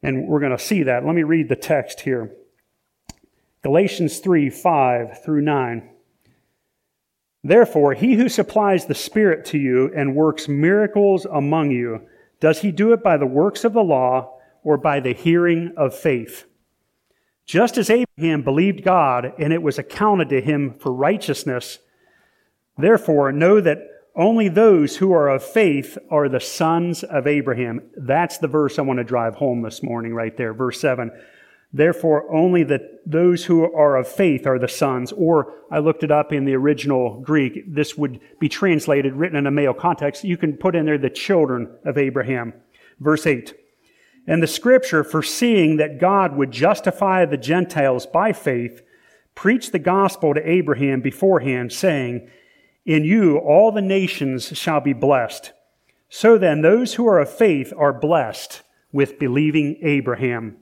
And 0.03 0.27
we're 0.27 0.41
going 0.41 0.51
to 0.51 0.59
see 0.59 0.83
that. 0.83 1.07
Let 1.07 1.15
me 1.15 1.23
read 1.23 1.49
the 1.49 1.55
text 1.55 2.01
here. 2.01 2.35
Galatians 3.63 4.19
3 4.19 4.51
5 4.51 5.23
through 5.23 5.43
9. 5.43 5.89
Therefore, 7.45 7.95
he 7.95 8.15
who 8.15 8.29
supplies 8.29 8.87
the 8.87 8.95
Spirit 8.95 9.45
to 9.47 9.59
you 9.59 9.93
and 9.95 10.17
works 10.17 10.49
miracles 10.49 11.27
among 11.27 11.71
you, 11.71 12.09
does 12.41 12.61
he 12.61 12.73
do 12.73 12.93
it 12.93 13.05
by 13.05 13.17
the 13.17 13.27
works 13.27 13.63
of 13.63 13.73
the 13.73 13.85
law 13.85 14.34
or 14.65 14.77
by 14.77 14.99
the 14.99 15.13
hearing 15.13 15.73
of 15.77 15.95
faith? 15.95 16.47
Just 17.47 17.77
as 17.77 17.91
Abraham 17.91 18.43
believed 18.43 18.83
God 18.83 19.35
and 19.39 19.53
it 19.53 19.63
was 19.63 19.79
accounted 19.79 20.31
to 20.31 20.41
him 20.41 20.75
for 20.75 20.93
righteousness, 20.93 21.79
therefore 22.77 23.31
know 23.31 23.61
that 23.61 23.87
only 24.17 24.49
those 24.49 24.97
who 24.97 25.13
are 25.13 25.29
of 25.29 25.43
faith 25.43 25.99
are 26.11 26.29
the 26.29 26.41
sons 26.41 27.03
of 27.03 27.27
Abraham. 27.27 27.83
That's 27.97 28.39
the 28.39 28.49
verse 28.49 28.79
I 28.79 28.83
want 28.83 28.99
to 28.99 29.05
drive 29.05 29.35
home 29.35 29.63
this 29.63 29.83
morning, 29.83 30.15
right 30.15 30.37
there. 30.37 30.55
Verse 30.55 30.81
7. 30.81 31.11
Therefore, 31.73 32.33
only 32.33 32.63
the, 32.63 33.01
those 33.05 33.45
who 33.45 33.65
are 33.75 33.97
of 33.97 34.07
faith 34.07 34.47
are 34.47 34.61
the 34.61 34.69
sons. 34.69 35.11
Or 35.11 35.55
I 35.73 35.81
looked 35.81 36.05
it 36.05 36.13
up 36.13 36.33
in 36.33 36.45
the 36.45 36.55
original 36.55 37.21
Greek. 37.23 37.65
This 37.67 37.99
would 37.99 38.21
be 38.39 38.49
translated, 38.49 39.15
written 39.15 39.37
in 39.37 39.49
a 39.49 39.51
male 39.51 39.75
context. 39.75 40.23
You 40.23 40.37
can 40.37 40.57
put 40.57 40.77
in 40.77 40.87
there 40.87 40.99
the 40.99 41.11
children 41.11 41.69
of 41.85 41.99
Abraham. 41.99 42.55
Verse 43.01 43.27
8. 43.27 43.53
And 44.27 44.43
the 44.43 44.47
scripture, 44.47 45.05
foreseeing 45.05 45.77
that 45.77 46.01
God 46.01 46.37
would 46.37 46.51
justify 46.51 47.25
the 47.25 47.37
Gentiles 47.37 48.07
by 48.07 48.33
faith, 48.33 48.83
preached 49.35 49.73
the 49.73 49.79
gospel 49.79 50.35
to 50.35 50.49
Abraham 50.51 51.01
beforehand, 51.01 51.73
saying, 51.73 52.31
In 52.87 53.05
you 53.05 53.39
all 53.39 53.71
the 53.71 53.83
nations 53.83 54.57
shall 54.57 54.81
be 54.81 54.93
blessed. 54.93 55.53
So 56.09 56.39
then, 56.39 56.63
those 56.63 56.95
who 56.95 57.07
are 57.07 57.19
of 57.19 57.31
faith 57.31 57.73
are 57.77 57.93
blessed 57.93 58.63
with 58.93 59.19
believing 59.19 59.77
Abraham. 59.83 60.57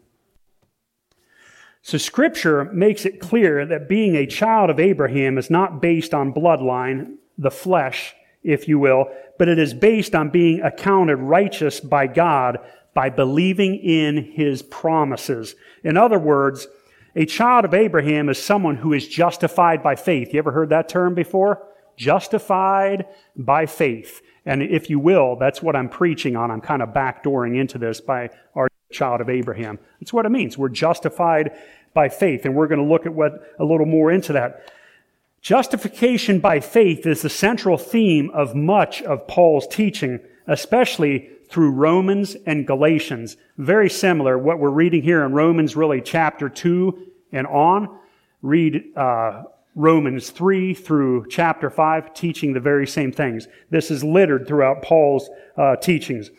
So 1.82 1.98
scripture 1.98 2.64
makes 2.72 3.04
it 3.04 3.20
clear 3.20 3.66
that 3.66 3.88
being 3.88 4.14
a 4.14 4.26
child 4.26 4.70
of 4.70 4.80
Abraham 4.80 5.36
is 5.36 5.50
not 5.50 5.82
based 5.82 6.14
on 6.14 6.32
bloodline, 6.32 7.16
the 7.36 7.50
flesh, 7.50 8.14
if 8.42 8.68
you 8.68 8.78
will, 8.78 9.06
but 9.38 9.48
it 9.48 9.58
is 9.58 9.74
based 9.74 10.14
on 10.14 10.30
being 10.30 10.62
accounted 10.62 11.18
righteous 11.18 11.80
by 11.80 12.06
God 12.06 12.58
by 12.94 13.08
believing 13.10 13.76
in 13.76 14.32
his 14.32 14.62
promises. 14.62 15.54
In 15.82 15.96
other 15.96 16.18
words, 16.18 16.66
a 17.14 17.26
child 17.26 17.64
of 17.64 17.74
Abraham 17.74 18.28
is 18.28 18.42
someone 18.42 18.76
who 18.76 18.92
is 18.92 19.06
justified 19.06 19.82
by 19.82 19.96
faith. 19.96 20.32
You 20.32 20.38
ever 20.38 20.52
heard 20.52 20.70
that 20.70 20.88
term 20.88 21.14
before? 21.14 21.66
Justified 21.96 23.06
by 23.36 23.66
faith. 23.66 24.22
And 24.46 24.62
if 24.62 24.90
you 24.90 24.98
will, 24.98 25.36
that's 25.36 25.62
what 25.62 25.76
I'm 25.76 25.88
preaching 25.88 26.36
on. 26.36 26.50
I'm 26.50 26.60
kind 26.60 26.82
of 26.82 26.90
backdooring 26.90 27.58
into 27.58 27.78
this 27.78 28.00
by 28.00 28.30
our 28.54 28.68
child 28.90 29.20
of 29.20 29.28
Abraham. 29.28 29.78
That's 30.00 30.12
what 30.12 30.26
it 30.26 30.30
means. 30.30 30.56
We're 30.56 30.68
justified 30.68 31.52
by 31.94 32.08
faith. 32.08 32.44
And 32.44 32.54
we're 32.54 32.66
going 32.66 32.80
to 32.80 32.90
look 32.90 33.06
at 33.06 33.14
what 33.14 33.54
a 33.58 33.64
little 33.64 33.86
more 33.86 34.10
into 34.10 34.32
that. 34.32 34.72
Justification 35.42 36.38
by 36.38 36.60
faith 36.60 37.06
is 37.06 37.22
the 37.22 37.28
central 37.28 37.76
theme 37.76 38.30
of 38.30 38.54
much 38.54 39.02
of 39.02 39.26
Paul's 39.26 39.66
teaching, 39.66 40.20
especially 40.46 41.30
through 41.52 41.70
Romans 41.70 42.34
and 42.46 42.66
Galatians. 42.66 43.36
Very 43.58 43.90
similar. 43.90 44.38
What 44.38 44.58
we're 44.58 44.70
reading 44.70 45.02
here 45.02 45.22
in 45.22 45.32
Romans, 45.32 45.76
really 45.76 46.00
chapter 46.00 46.48
2 46.48 47.06
and 47.32 47.46
on. 47.46 47.98
Read 48.40 48.82
uh, 48.96 49.42
Romans 49.74 50.30
3 50.30 50.72
through 50.72 51.26
chapter 51.28 51.68
5, 51.68 52.14
teaching 52.14 52.54
the 52.54 52.60
very 52.60 52.86
same 52.86 53.12
things. 53.12 53.48
This 53.68 53.90
is 53.90 54.02
littered 54.02 54.48
throughout 54.48 54.82
Paul's 54.82 55.28
uh, 55.58 55.76
teachings. 55.76 56.30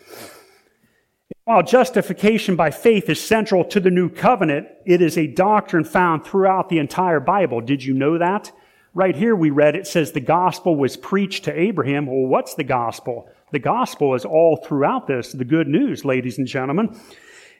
While 1.43 1.61
justification 1.61 2.55
by 2.55 2.71
faith 2.71 3.07
is 3.07 3.21
central 3.21 3.63
to 3.65 3.79
the 3.79 3.91
new 3.91 4.09
covenant, 4.09 4.67
it 4.83 4.99
is 4.99 5.15
a 5.15 5.27
doctrine 5.27 5.83
found 5.83 6.25
throughout 6.25 6.69
the 6.69 6.79
entire 6.79 7.19
Bible. 7.19 7.61
Did 7.61 7.83
you 7.83 7.93
know 7.93 8.17
that? 8.17 8.51
Right 8.95 9.15
here 9.15 9.35
we 9.35 9.51
read 9.51 9.75
it 9.75 9.85
says 9.85 10.11
the 10.11 10.21
gospel 10.21 10.75
was 10.75 10.97
preached 10.97 11.43
to 11.45 11.59
Abraham. 11.59 12.07
Well, 12.07 12.27
what's 12.27 12.55
the 12.55 12.63
gospel? 12.63 13.27
The 13.53 13.59
gospel 13.59 14.15
is 14.15 14.25
all 14.25 14.55
throughout 14.57 15.05
this, 15.05 15.31
the 15.31 15.45
good 15.45 15.67
news, 15.67 16.03
ladies 16.03 16.39
and 16.39 16.47
gentlemen. 16.47 16.99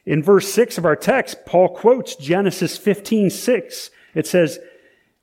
In 0.04 0.24
verse 0.24 0.52
6 0.52 0.76
of 0.76 0.84
our 0.84 0.96
text, 0.96 1.46
Paul 1.46 1.68
quotes 1.68 2.16
Genesis 2.16 2.76
15, 2.76 3.30
6. 3.30 3.90
It 4.16 4.26
says, 4.26 4.58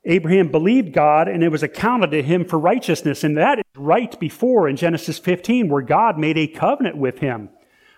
Abraham 0.06 0.48
believed 0.48 0.94
God 0.94 1.28
and 1.28 1.44
it 1.44 1.50
was 1.50 1.62
accounted 1.62 2.12
to 2.12 2.24
him 2.24 2.46
for 2.46 2.58
righteousness. 2.58 3.26
And 3.26 3.38
that 3.38 3.60
is 3.60 3.66
right 3.76 4.18
before 4.18 4.70
in 4.70 4.78
Genesis 4.78 5.20
15 5.20 5.68
where 5.68 5.82
God 5.82 6.18
made 6.18 6.38
a 6.38 6.48
covenant 6.48 6.96
with 6.96 7.20
him 7.20 7.50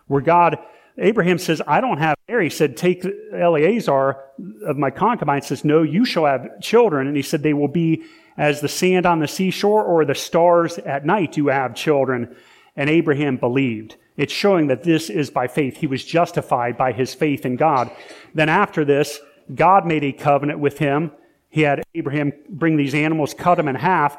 where 0.07 0.21
God, 0.21 0.57
Abraham 0.97 1.37
says, 1.37 1.61
I 1.67 1.79
don't 1.79 1.99
have 1.99 2.15
heir. 2.27 2.41
He 2.41 2.49
said, 2.49 2.75
take 2.75 3.05
Eleazar 3.31 4.17
of 4.65 4.77
my 4.77 4.89
concubine. 4.89 5.43
He 5.43 5.47
says, 5.47 5.63
no, 5.63 5.83
you 5.83 6.05
shall 6.05 6.25
have 6.25 6.59
children. 6.59 7.05
And 7.05 7.15
he 7.15 7.21
said, 7.21 7.43
they 7.43 7.53
will 7.53 7.67
be 7.67 8.03
as 8.35 8.61
the 8.61 8.67
sand 8.67 9.05
on 9.05 9.19
the 9.19 9.27
seashore 9.27 9.83
or 9.83 10.05
the 10.05 10.15
stars 10.15 10.79
at 10.79 11.05
night 11.05 11.37
you 11.37 11.49
have 11.49 11.75
children. 11.75 12.35
And 12.75 12.89
Abraham 12.89 13.37
believed. 13.37 13.95
It's 14.17 14.33
showing 14.33 14.67
that 14.67 14.83
this 14.83 15.09
is 15.09 15.29
by 15.29 15.47
faith. 15.47 15.77
He 15.77 15.87
was 15.87 16.03
justified 16.03 16.77
by 16.77 16.91
his 16.91 17.13
faith 17.13 17.45
in 17.45 17.55
God. 17.55 17.89
Then 18.33 18.49
after 18.49 18.85
this, 18.85 19.19
God 19.53 19.85
made 19.85 20.03
a 20.03 20.11
covenant 20.11 20.59
with 20.59 20.77
him. 20.77 21.11
He 21.49 21.61
had 21.61 21.83
Abraham 21.95 22.33
bring 22.49 22.77
these 22.77 22.95
animals, 22.95 23.33
cut 23.33 23.55
them 23.55 23.67
in 23.67 23.75
half. 23.75 24.17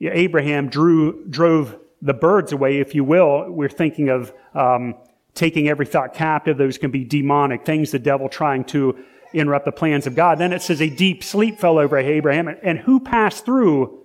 Abraham 0.00 0.68
drew, 0.68 1.24
drove 1.26 1.78
the 2.02 2.14
birds 2.14 2.52
away, 2.52 2.78
if 2.78 2.94
you 2.94 3.04
will. 3.04 3.50
We're 3.50 3.68
thinking 3.68 4.08
of 4.08 4.32
um, 4.54 4.94
taking 5.34 5.68
every 5.68 5.86
thought 5.86 6.14
captive. 6.14 6.56
Those 6.56 6.78
can 6.78 6.90
be 6.90 7.04
demonic 7.04 7.64
things, 7.64 7.90
the 7.90 7.98
devil 7.98 8.28
trying 8.28 8.64
to 8.66 8.98
interrupt 9.32 9.64
the 9.64 9.72
plans 9.72 10.06
of 10.06 10.14
God. 10.14 10.38
Then 10.38 10.52
it 10.52 10.62
says 10.62 10.80
a 10.80 10.88
deep 10.88 11.22
sleep 11.22 11.58
fell 11.58 11.78
over 11.78 11.96
Abraham. 11.98 12.48
And 12.62 12.78
who 12.78 13.00
passed 13.00 13.44
through 13.44 14.04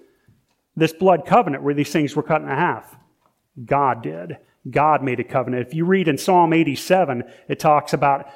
this 0.75 0.93
blood 0.93 1.25
covenant 1.25 1.63
where 1.63 1.73
these 1.73 1.91
things 1.91 2.15
were 2.15 2.23
cut 2.23 2.41
in 2.41 2.47
half? 2.47 2.95
God 3.63 4.03
did. 4.03 4.37
God 4.69 5.03
made 5.03 5.19
a 5.19 5.23
covenant. 5.23 5.67
If 5.67 5.73
you 5.73 5.85
read 5.85 6.07
in 6.07 6.17
Psalm 6.17 6.53
87, 6.53 7.23
it 7.47 7.59
talks 7.59 7.93
about 7.93 8.27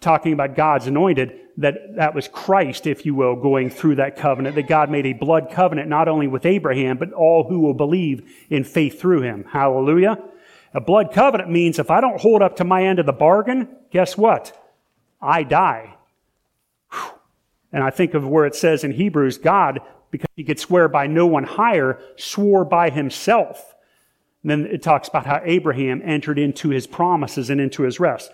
talking 0.00 0.32
about 0.32 0.54
God's 0.54 0.86
anointed, 0.86 1.40
that 1.56 1.96
that 1.96 2.14
was 2.14 2.28
Christ, 2.28 2.86
if 2.86 3.04
you 3.04 3.14
will, 3.14 3.34
going 3.34 3.68
through 3.68 3.96
that 3.96 4.16
covenant, 4.16 4.54
that 4.54 4.68
God 4.68 4.90
made 4.90 5.06
a 5.06 5.12
blood 5.12 5.50
covenant 5.50 5.88
not 5.88 6.06
only 6.06 6.28
with 6.28 6.46
Abraham, 6.46 6.98
but 6.98 7.12
all 7.12 7.48
who 7.48 7.60
will 7.60 7.74
believe 7.74 8.30
in 8.48 8.62
faith 8.62 9.00
through 9.00 9.22
him. 9.22 9.44
Hallelujah. 9.50 10.22
A 10.74 10.80
blood 10.80 11.12
covenant 11.12 11.50
means 11.50 11.78
if 11.78 11.90
I 11.90 12.00
don't 12.00 12.20
hold 12.20 12.42
up 12.42 12.56
to 12.56 12.64
my 12.64 12.84
end 12.84 12.98
of 12.98 13.06
the 13.06 13.12
bargain, 13.12 13.68
guess 13.90 14.16
what? 14.16 14.56
I 15.20 15.42
die. 15.42 15.96
And 17.72 17.82
I 17.82 17.90
think 17.90 18.14
of 18.14 18.26
where 18.26 18.46
it 18.46 18.54
says 18.54 18.84
in 18.84 18.92
Hebrews, 18.92 19.38
God, 19.38 19.80
because 20.10 20.30
he 20.36 20.44
could 20.44 20.60
swear 20.60 20.88
by 20.88 21.06
no 21.06 21.26
one 21.26 21.44
higher, 21.44 22.00
swore 22.16 22.64
by 22.64 22.90
himself. 22.90 23.74
Then 24.44 24.66
it 24.66 24.82
talks 24.82 25.08
about 25.08 25.26
how 25.26 25.40
Abraham 25.44 26.00
entered 26.04 26.38
into 26.38 26.70
his 26.70 26.86
promises 26.86 27.50
and 27.50 27.60
into 27.60 27.82
his 27.82 27.98
rest. 27.98 28.30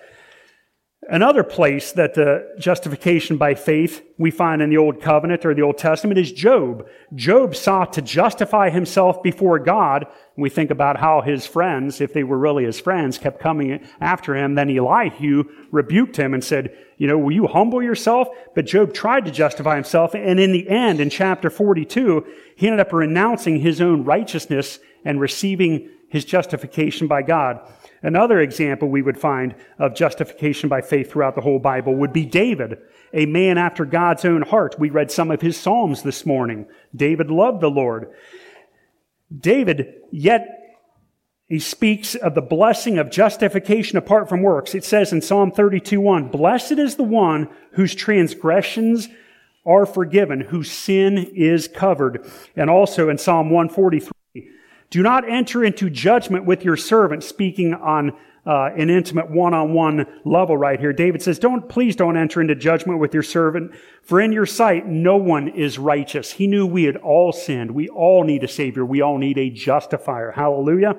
Another 1.08 1.44
place 1.44 1.92
that 1.92 2.14
the 2.14 2.54
justification 2.58 3.36
by 3.36 3.54
faith 3.54 4.02
we 4.18 4.30
find 4.30 4.62
in 4.62 4.70
the 4.70 4.78
Old 4.78 5.02
Covenant 5.02 5.44
or 5.44 5.54
the 5.54 5.60
Old 5.60 5.76
Testament 5.76 6.18
is 6.18 6.32
Job. 6.32 6.86
Job 7.14 7.54
sought 7.54 7.92
to 7.94 8.02
justify 8.02 8.70
himself 8.70 9.22
before 9.22 9.58
God. 9.58 10.06
We 10.36 10.48
think 10.48 10.70
about 10.70 10.98
how 10.98 11.20
his 11.20 11.46
friends, 11.46 12.00
if 12.00 12.14
they 12.14 12.24
were 12.24 12.38
really 12.38 12.64
his 12.64 12.80
friends, 12.80 13.18
kept 13.18 13.38
coming 13.38 13.86
after 14.00 14.34
him. 14.34 14.54
Then 14.54 14.70
Elihu 14.70 15.44
rebuked 15.70 16.16
him 16.16 16.32
and 16.32 16.42
said, 16.42 16.74
you 16.96 17.06
know, 17.06 17.18
will 17.18 17.32
you 17.32 17.46
humble 17.46 17.82
yourself? 17.82 18.28
But 18.54 18.66
Job 18.66 18.94
tried 18.94 19.24
to 19.24 19.30
justify 19.30 19.74
himself. 19.74 20.14
And 20.14 20.38
in 20.38 20.52
the 20.52 20.68
end, 20.68 21.00
in 21.00 21.10
chapter 21.10 21.50
42, 21.50 22.26
he 22.56 22.66
ended 22.66 22.80
up 22.80 22.92
renouncing 22.92 23.60
his 23.60 23.80
own 23.80 24.04
righteousness 24.04 24.78
and 25.04 25.20
receiving 25.20 25.90
his 26.08 26.24
justification 26.24 27.08
by 27.08 27.22
God. 27.22 27.60
Another 28.02 28.40
example 28.40 28.88
we 28.88 29.02
would 29.02 29.18
find 29.18 29.54
of 29.78 29.94
justification 29.94 30.68
by 30.68 30.80
faith 30.82 31.10
throughout 31.10 31.34
the 31.34 31.40
whole 31.40 31.58
Bible 31.58 31.94
would 31.96 32.12
be 32.12 32.26
David, 32.26 32.78
a 33.12 33.26
man 33.26 33.58
after 33.58 33.84
God's 33.84 34.24
own 34.24 34.42
heart. 34.42 34.78
We 34.78 34.90
read 34.90 35.10
some 35.10 35.30
of 35.30 35.40
his 35.40 35.56
Psalms 35.56 36.02
this 36.02 36.24
morning. 36.24 36.66
David 36.94 37.30
loved 37.30 37.62
the 37.62 37.70
Lord. 37.70 38.12
David, 39.36 39.94
yet 40.12 40.63
he 41.54 41.60
speaks 41.60 42.16
of 42.16 42.34
the 42.34 42.42
blessing 42.42 42.98
of 42.98 43.12
justification 43.12 43.96
apart 43.96 44.28
from 44.28 44.42
works. 44.42 44.74
It 44.74 44.84
says 44.84 45.12
in 45.12 45.22
Psalm 45.22 45.52
32 45.52 46.00
1, 46.00 46.28
Blessed 46.30 46.72
is 46.72 46.96
the 46.96 47.04
one 47.04 47.48
whose 47.74 47.94
transgressions 47.94 49.08
are 49.64 49.86
forgiven, 49.86 50.40
whose 50.40 50.68
sin 50.68 51.16
is 51.16 51.68
covered. 51.68 52.28
And 52.56 52.68
also 52.68 53.08
in 53.08 53.18
Psalm 53.18 53.50
143, 53.50 54.50
do 54.90 55.00
not 55.04 55.30
enter 55.30 55.62
into 55.62 55.88
judgment 55.88 56.44
with 56.44 56.64
your 56.64 56.76
servant, 56.76 57.22
speaking 57.22 57.72
on 57.72 58.16
uh, 58.44 58.70
an 58.76 58.90
intimate 58.90 59.30
one-on-one 59.30 60.04
level 60.24 60.56
right 60.56 60.80
here. 60.80 60.92
David 60.92 61.22
says, 61.22 61.38
don't, 61.38 61.68
please 61.68 61.94
don't 61.94 62.16
enter 62.16 62.40
into 62.40 62.56
judgment 62.56 62.98
with 62.98 63.14
your 63.14 63.22
servant, 63.22 63.72
for 64.02 64.20
in 64.20 64.32
your 64.32 64.44
sight 64.44 64.88
no 64.88 65.16
one 65.16 65.46
is 65.46 65.78
righteous. 65.78 66.32
He 66.32 66.48
knew 66.48 66.66
we 66.66 66.82
had 66.82 66.96
all 66.96 67.32
sinned. 67.32 67.70
We 67.70 67.88
all 67.90 68.24
need 68.24 68.42
a 68.42 68.48
savior. 68.48 68.84
We 68.84 69.02
all 69.02 69.18
need 69.18 69.38
a 69.38 69.50
justifier. 69.50 70.32
Hallelujah. 70.32 70.96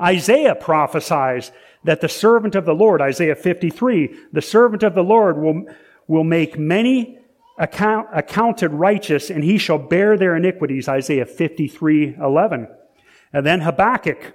Isaiah 0.00 0.54
prophesies 0.54 1.52
that 1.84 2.00
the 2.00 2.08
servant 2.08 2.54
of 2.54 2.64
the 2.64 2.74
Lord, 2.74 3.00
Isaiah 3.00 3.36
53, 3.36 4.14
the 4.32 4.42
servant 4.42 4.82
of 4.82 4.94
the 4.94 5.04
Lord 5.04 5.38
will, 5.38 5.66
will 6.06 6.24
make 6.24 6.58
many 6.58 7.18
account, 7.58 8.08
accounted 8.12 8.72
righteous 8.72 9.30
and 9.30 9.42
he 9.42 9.58
shall 9.58 9.78
bear 9.78 10.16
their 10.16 10.36
iniquities, 10.36 10.88
Isaiah 10.88 11.26
53, 11.26 12.16
11. 12.16 12.68
And 13.32 13.46
then 13.46 13.60
Habakkuk. 13.60 14.34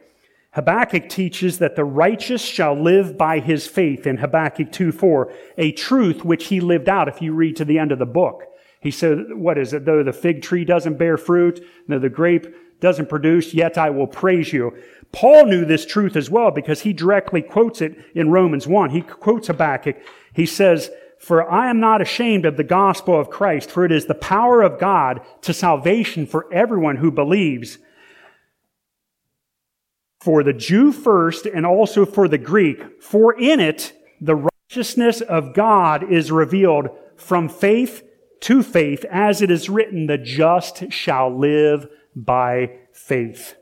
Habakkuk 0.53 1.08
teaches 1.08 1.60
that 1.60 1.77
the 1.77 1.86
righteous 1.86 2.41
shall 2.41 2.75
live 2.75 3.18
by 3.18 3.39
his 3.39 3.68
faith 3.68 4.06
in 4.06 4.18
Habakkuk 4.18 4.72
2 4.72 4.91
4, 4.91 5.34
a 5.58 5.72
truth 5.72 6.25
which 6.25 6.48
he 6.48 6.60
lived 6.60 6.89
out 6.89 7.08
if 7.08 7.22
you 7.22 7.34
read 7.34 7.56
to 7.56 7.65
the 7.65 7.80
end 7.80 7.94
of 7.94 8.00
the 8.00 8.06
book. 8.06 8.44
He 8.82 8.91
said, 8.91 9.34
What 9.34 9.58
is 9.58 9.72
it? 9.72 9.86
Though 9.86 10.03
the 10.03 10.12
fig 10.12 10.41
tree 10.41 10.65
doesn't 10.65 10.98
bear 10.98 11.18
fruit, 11.18 11.65
though 11.88 12.00
the 12.00 12.10
grape 12.10 12.53
doesn't 12.82 13.08
produce, 13.08 13.53
yet 13.53 13.77
I 13.77 13.91
will 13.91 14.08
praise 14.08 14.51
you. 14.51 14.75
Paul 15.12 15.46
knew 15.46 15.65
this 15.65 15.86
truth 15.86 16.15
as 16.15 16.30
well 16.30 16.51
because 16.51 16.82
he 16.82 16.94
directly 16.94 17.41
quotes 17.41 17.82
it 17.82 17.98
in 18.15 18.32
Romans 18.32 18.68
1. 18.68 18.91
He 18.91 19.01
quotes 19.01 19.48
Habakkuk. 19.48 19.98
He 20.34 20.46
says, 20.46 20.89
For 21.20 21.50
I 21.50 21.70
am 21.70 21.80
not 21.80 22.01
ashamed 22.01 22.46
of 22.46 22.58
the 22.58 22.63
gospel 22.63 23.20
of 23.20 23.30
Christ, 23.30 23.70
for 23.70 23.84
it 23.84 23.91
is 23.91 24.06
the 24.06 24.15
power 24.15 24.62
of 24.62 24.80
God 24.80 25.22
to 25.41 25.53
salvation 25.53 26.25
for 26.25 26.51
everyone 26.53 26.98
who 26.98 27.12
believes 27.12 27.77
for 30.22 30.44
the 30.44 30.53
Jew 30.53 30.91
first 30.91 31.46
and 31.46 31.65
also 31.65 32.06
for 32.06 32.27
the 32.27 32.38
Greek. 32.38 33.01
For 33.01 33.34
in 33.38 33.60
it, 33.60 33.94
the 34.22 34.50
righteousness 34.70 35.20
of 35.22 35.53
God 35.53 36.10
is 36.10 36.32
revealed 36.32 36.89
from 37.18 37.50
faith 37.50 38.03
to 38.41 38.63
faith, 38.63 39.06
as 39.12 39.41
it 39.41 39.51
is 39.51 39.70
written, 39.70 40.08
the 40.08 40.18
just 40.18 40.91
shall 40.91 41.36
live 41.36 41.88
by 42.15 42.80
faith. 42.91 43.56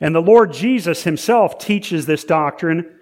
And 0.00 0.14
the 0.14 0.20
Lord 0.20 0.52
Jesus 0.52 1.04
himself 1.04 1.58
teaches 1.58 2.06
this 2.06 2.24
doctrine 2.24 2.92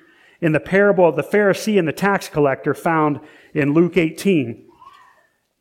in 0.41 0.53
the 0.53 0.61
parable 0.61 1.09
of 1.09 1.17
the 1.17 1.23
Pharisee 1.23 1.79
and 1.79 1.89
the 1.89 1.93
tax 1.93 2.29
collector 2.29 2.75
found 2.75 3.21
in 3.53 3.73
Luke 3.73 3.97
18. 3.97 4.69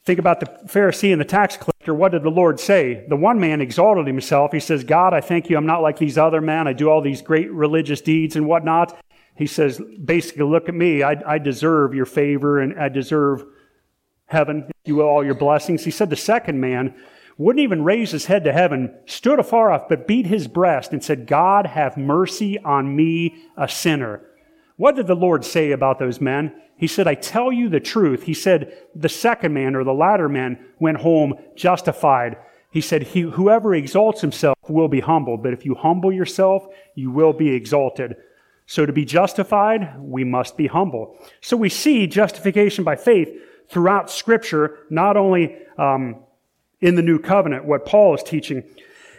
Think 0.06 0.20
about 0.20 0.42
the 0.42 0.48
Pharisee 0.68 1.14
and 1.14 1.22
the 1.22 1.26
tax 1.26 1.56
collector. 1.56 1.94
What 1.94 2.12
did 2.12 2.24
the 2.24 2.30
Lord 2.30 2.60
say? 2.60 3.06
The 3.08 3.16
one 3.16 3.40
man 3.40 3.62
exalted 3.62 4.06
himself. 4.06 4.52
He 4.52 4.60
says, 4.60 4.84
God, 4.84 5.14
I 5.14 5.22
thank 5.22 5.50
you. 5.50 5.56
I'm 5.56 5.66
not 5.66 5.82
like 5.82 5.98
these 5.98 6.18
other 6.18 6.42
men. 6.42 6.68
I 6.68 6.74
do 6.74 6.90
all 6.90 7.02
these 7.02 7.22
great 7.22 7.52
religious 7.52 8.02
deeds 8.02 8.36
and 8.36 8.46
whatnot. 8.46 9.00
He 9.36 9.48
says, 9.48 9.82
basically, 10.04 10.44
look 10.44 10.68
at 10.68 10.76
me. 10.76 11.02
I, 11.02 11.16
I 11.26 11.38
deserve 11.38 11.94
your 11.94 12.06
favor 12.06 12.60
and 12.60 12.78
I 12.78 12.90
deserve 12.90 13.46
heaven, 14.26 14.66
if 14.70 14.76
you 14.86 14.98
will, 14.98 15.06
all 15.06 15.24
your 15.24 15.36
blessings. 15.36 15.86
He 15.86 15.92
said, 15.92 16.10
the 16.10 16.18
second 16.18 16.60
man 16.60 16.94
wouldn't 17.38 17.64
even 17.64 17.84
raise 17.84 18.12
his 18.12 18.26
head 18.26 18.44
to 18.44 18.54
heaven, 18.54 18.94
stood 19.06 19.40
afar 19.40 19.72
off, 19.72 19.90
but 19.90 20.08
beat 20.08 20.28
his 20.28 20.48
breast 20.48 20.92
and 20.92 21.04
said, 21.04 21.28
God, 21.28 21.66
have 21.66 21.98
mercy 21.98 22.60
on 22.60 22.96
me, 22.96 23.36
a 23.58 23.68
sinner. 23.68 24.22
What 24.76 24.96
did 24.96 25.08
the 25.08 25.16
Lord 25.16 25.46
say 25.46 25.72
about 25.72 26.00
those 26.00 26.22
men? 26.22 26.54
He 26.76 26.88
said, 26.88 27.08
I 27.08 27.16
tell 27.16 27.52
you 27.52 27.70
the 27.70 27.80
truth. 27.80 28.24
He 28.24 28.34
said, 28.34 28.78
the 28.96 29.10
second 29.10 29.54
man 29.54 29.76
or 29.76 29.84
the 29.84 29.94
latter 29.94 30.28
man 30.28 30.60
went 30.80 30.98
home 30.98 31.36
justified. 31.56 32.38
He 32.72 32.82
said, 32.82 33.04
he, 33.04 33.22
whoever 33.22 33.76
exalts 33.76 34.22
himself 34.22 34.58
will 34.68 34.88
be 34.88 35.00
humbled, 35.00 35.44
but 35.44 35.54
if 35.54 35.66
you 35.66 35.76
humble 35.76 36.12
yourself, 36.12 36.66
you 36.96 37.12
will 37.12 37.34
be 37.34 37.50
exalted. 37.50 38.16
So 38.66 38.86
to 38.86 38.94
be 38.94 39.06
justified, 39.06 40.00
we 40.00 40.24
must 40.24 40.58
be 40.58 40.68
humble. 40.68 41.18
So 41.42 41.56
we 41.56 41.70
see 41.70 42.08
justification 42.08 42.84
by 42.84 42.96
faith 42.96 43.30
throughout 43.70 44.10
scripture, 44.10 44.80
not 44.90 45.18
only 45.18 45.58
um, 45.78 46.24
in 46.84 46.96
the 46.96 47.02
new 47.02 47.18
covenant, 47.18 47.64
what 47.64 47.86
Paul 47.86 48.14
is 48.14 48.22
teaching. 48.22 48.62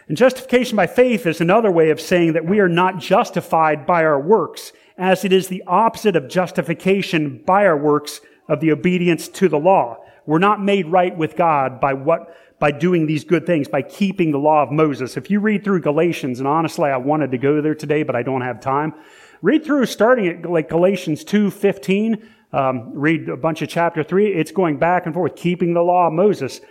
And 0.07 0.15
justification 0.15 0.75
by 0.75 0.85
faith 0.85 1.25
is 1.25 1.41
another 1.41 1.71
way 1.71 1.89
of 1.89 1.99
saying 1.99 2.33
that 2.33 2.45
we 2.45 2.59
are 2.59 2.69
not 2.69 2.99
justified 2.99 3.87
by 3.87 4.05
our 4.05 4.19
works 4.19 4.71
as 4.99 5.25
it 5.25 5.33
is 5.33 5.47
the 5.47 5.63
opposite 5.65 6.15
of 6.15 6.29
justification 6.29 7.41
by 7.43 7.65
our 7.65 7.75
works 7.75 8.21
of 8.47 8.59
the 8.59 8.71
obedience 8.71 9.27
to 9.29 9.49
the 9.49 9.57
law. 9.57 9.97
We're 10.27 10.37
not 10.37 10.63
made 10.63 10.85
right 10.85 11.17
with 11.17 11.35
God 11.35 11.81
by 11.81 11.93
what, 11.93 12.37
by 12.59 12.69
doing 12.69 13.07
these 13.07 13.23
good 13.23 13.47
things, 13.47 13.67
by 13.67 13.81
keeping 13.81 14.31
the 14.31 14.37
law 14.37 14.61
of 14.61 14.71
Moses. 14.71 15.17
If 15.17 15.31
you 15.31 15.39
read 15.39 15.63
through 15.63 15.81
Galatians, 15.81 16.37
and 16.37 16.47
honestly, 16.47 16.91
I 16.91 16.97
wanted 16.97 17.31
to 17.31 17.39
go 17.39 17.61
there 17.61 17.75
today, 17.75 18.03
but 18.03 18.15
I 18.15 18.21
don't 18.21 18.41
have 18.41 18.61
time. 18.61 18.93
Read 19.41 19.65
through 19.65 19.87
starting 19.87 20.27
at 20.27 20.49
like 20.49 20.69
Galatians 20.69 21.23
2, 21.23 21.49
15. 21.49 22.29
Um, 22.53 22.91
read 22.93 23.27
a 23.27 23.35
bunch 23.35 23.63
of 23.63 23.69
chapter 23.69 24.03
3. 24.03 24.33
It's 24.33 24.51
going 24.51 24.77
back 24.77 25.07
and 25.07 25.15
forth, 25.15 25.35
keeping 25.35 25.73
the 25.73 25.81
law 25.81 26.07
of 26.07 26.13
Moses. 26.13 26.61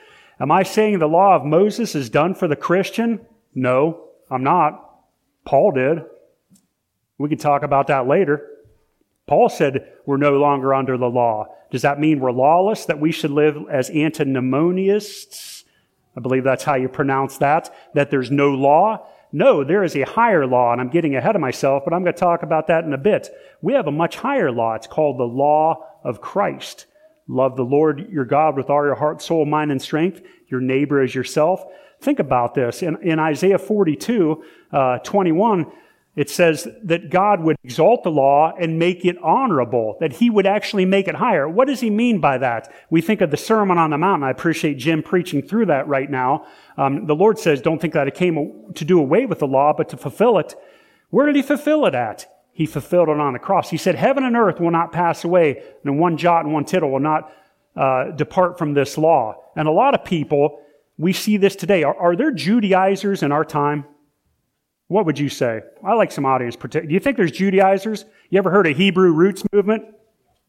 Am 0.41 0.51
I 0.51 0.63
saying 0.63 0.99
the 0.99 1.07
law 1.07 1.37
of 1.37 1.45
Moses 1.45 1.95
is 1.95 2.11
done 2.11 2.35
for 2.35 2.49
the 2.49 2.57
Christian? 2.57 3.25
No, 3.55 4.09
I'm 4.31 4.43
not. 4.43 4.81
Paul 5.45 5.73
did. 5.73 6.05
We 7.19 7.29
can 7.29 7.39
talk 7.39 7.63
about 7.63 7.87
that 7.87 8.09
later. 8.09 8.51
Paul 9.27 9.49
said 9.49 9.93
we're 10.05 10.17
no 10.17 10.39
longer 10.39 10.75
under 10.75 10.99
the 10.99 11.09
law. 11.09 11.47
Does 11.71 11.83
that 11.83 12.01
mean 12.01 12.21
we're 12.21 12.33
lawless, 12.33 12.87
that 12.87 13.01
we 13.01 13.13
should 13.13 13.31
live 13.31 13.57
as 13.71 13.91
antinomianists? 13.91 15.65
I 16.17 16.21
believe 16.21 16.45
that's 16.45 16.65
how 16.65 16.75
you 16.75 16.89
pronounce 16.89 17.39
that, 17.39 17.75
that 17.95 18.11
there's 18.11 18.31
no 18.31 18.51
law. 18.51 19.07
No, 19.33 19.65
there 19.65 19.83
is 19.83 19.97
a 19.97 20.03
higher 20.03 20.47
law, 20.47 20.71
and 20.73 20.81
I'm 20.81 20.91
getting 20.91 21.17
ahead 21.17 21.35
of 21.35 21.41
myself, 21.41 21.83
but 21.85 21.93
I'm 21.93 22.05
going 22.05 22.15
to 22.15 22.21
talk 22.21 22.45
about 22.45 22.69
that 22.69 22.85
in 22.85 22.93
a 22.93 22.99
bit. 22.99 23.31
We 23.63 23.73
have 23.73 23.89
a 23.89 23.93
much 23.93 24.17
higher 24.17 24.53
law. 24.53 24.75
It's 24.75 24.87
called 24.87 25.19
the 25.19 25.25
law 25.25 25.85
of 26.05 26.21
Christ. 26.21 26.87
Love 27.29 27.57
the 27.57 27.65
Lord 27.65 28.09
your 28.11 28.25
God 28.25 28.57
with 28.57 28.69
all 28.69 28.85
your 28.85 28.95
heart, 28.95 29.23
soul, 29.23 29.47
mind, 29.47 29.71
and 29.71 29.81
strength, 29.81 30.23
your 30.49 30.61
neighbor 30.61 31.01
as 31.01 31.15
yourself. 31.15 31.65
Think 32.01 32.19
about 32.19 32.55
this. 32.55 32.83
In, 32.83 33.01
in 33.03 33.19
Isaiah 33.19 33.59
42, 33.59 34.45
uh, 34.73 34.99
21, 34.99 35.73
it 36.17 36.31
says 36.31 36.69
that 36.85 37.11
God 37.11 37.41
would 37.41 37.57
exalt 37.65 38.05
the 38.05 38.11
law 38.11 38.53
and 38.59 38.79
make 38.79 39.05
it 39.05 39.17
honorable, 39.23 39.97
that 40.01 40.13
he 40.13 40.31
would 40.31 40.47
actually 40.47 40.85
make 40.85 41.09
it 41.09 41.17
higher. 41.17 41.49
What 41.49 41.67
does 41.67 41.81
he 41.81 41.91
mean 41.91 42.21
by 42.21 42.39
that? 42.39 42.73
We 42.91 43.01
think 43.01 43.21
of 43.21 43.31
the 43.31 43.37
Sermon 43.37 43.79
on 43.79 43.91
the 43.91 43.99
Mount. 43.99 44.23
I 44.23 44.31
appreciate 44.31 44.75
Jim 44.75 45.03
preaching 45.03 45.43
through 45.43 45.67
that 45.67 45.89
right 45.89 46.09
now. 46.09 46.47
Um, 46.77 47.07
the 47.07 47.17
Lord 47.17 47.39
says, 47.39 47.61
don't 47.61 47.81
think 47.81 47.95
that 47.95 48.07
it 48.07 48.15
came 48.15 48.73
to 48.75 48.85
do 48.85 49.01
away 49.01 49.27
with 49.27 49.41
the 49.41 49.49
law, 49.49 49.73
but 49.77 49.89
to 49.89 49.97
fulfill 49.97 50.39
it. 50.39 50.55
Where 51.11 51.27
did 51.27 51.37
he 51.37 51.43
fulfill 51.43 51.87
it 51.87 51.95
at? 51.95 52.27
He 52.55 52.67
fulfilled 52.67 53.09
it 53.09 53.19
on 53.19 53.33
the 53.33 53.41
cross. 53.41 53.69
He 53.69 53.77
said, 53.77 53.97
heaven 53.97 54.25
and 54.25 54.37
earth 54.37 54.61
will 54.61 54.71
not 54.71 54.93
pass 54.93 55.25
away, 55.25 55.63
and 55.85 55.99
one 55.99 56.17
jot 56.17 56.45
and 56.45 56.55
one 56.55 56.65
tittle 56.65 56.91
will 56.91 57.01
not 57.01 57.33
uh, 57.77 58.13
depart 58.13 58.59
from 58.59 58.75
this 58.75 58.97
law. 58.97 59.35
And 59.57 59.67
a 59.67 59.73
lot 59.73 59.95
of 59.95 60.05
people, 60.05 60.61
we 60.97 61.13
see 61.13 61.37
this 61.37 61.57
today. 61.57 61.83
Are, 61.83 61.97
are 61.97 62.15
there 62.15 62.31
Judaizers 62.31 63.25
in 63.25 63.33
our 63.33 63.45
time? 63.45 63.85
What 64.87 65.05
would 65.07 65.19
you 65.19 65.29
say? 65.29 65.63
I 65.85 65.95
like 65.95 66.13
some 66.13 66.25
audience. 66.25 66.55
Do 66.55 66.87
you 66.89 67.01
think 67.01 67.17
there's 67.17 67.33
Judaizers? 67.33 68.05
You 68.31 68.39
ever 68.39 68.51
heard 68.51 68.69
of 68.69 68.77
Hebrew 68.77 69.11
roots 69.11 69.43
movement? 69.53 69.87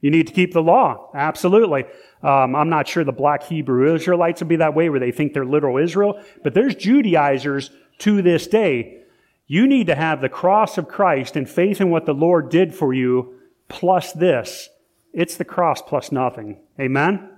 You 0.02 0.12
need 0.12 0.28
to 0.28 0.34
keep 0.34 0.54
the 0.54 0.62
law. 0.62 1.10
Absolutely. 1.16 1.86
Um, 2.22 2.56
I'm 2.56 2.70
not 2.70 2.88
sure 2.88 3.04
the 3.04 3.12
black 3.12 3.42
Hebrew 3.42 3.96
Israelites 3.96 4.42
would 4.42 4.48
be 4.48 4.58
that 4.58 4.76
way 4.76 4.90
where 4.90 5.00
they 5.00 5.12
think 5.12 5.34
they're 5.34 5.46
literal 5.46 5.78
Israel, 5.78 6.22
but 6.44 6.54
there's 6.54 6.76
Judaizers 6.76 7.72
to 8.00 8.22
this 8.22 8.46
day. 8.46 9.02
You 9.48 9.68
need 9.68 9.88
to 9.88 9.96
have 9.96 10.22
the 10.22 10.30
cross 10.30 10.78
of 10.78 10.88
Christ 10.88 11.36
and 11.36 11.50
faith 11.50 11.80
in 11.80 11.90
what 11.90 12.06
the 12.06 12.14
Lord 12.14 12.50
did 12.50 12.74
for 12.74 12.94
you 12.94 13.36
plus 13.68 14.12
this. 14.14 14.70
It's 15.14 15.38
the 15.38 15.46
cross 15.46 15.82
plus 15.82 16.12
nothing. 16.12 16.60
Amen? 16.80 17.30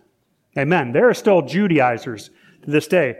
Amen. 0.57 0.93
There 0.93 1.09
are 1.09 1.13
still 1.13 1.41
Judaizers 1.41 2.29
to 2.63 2.71
this 2.71 2.87
day 2.87 3.17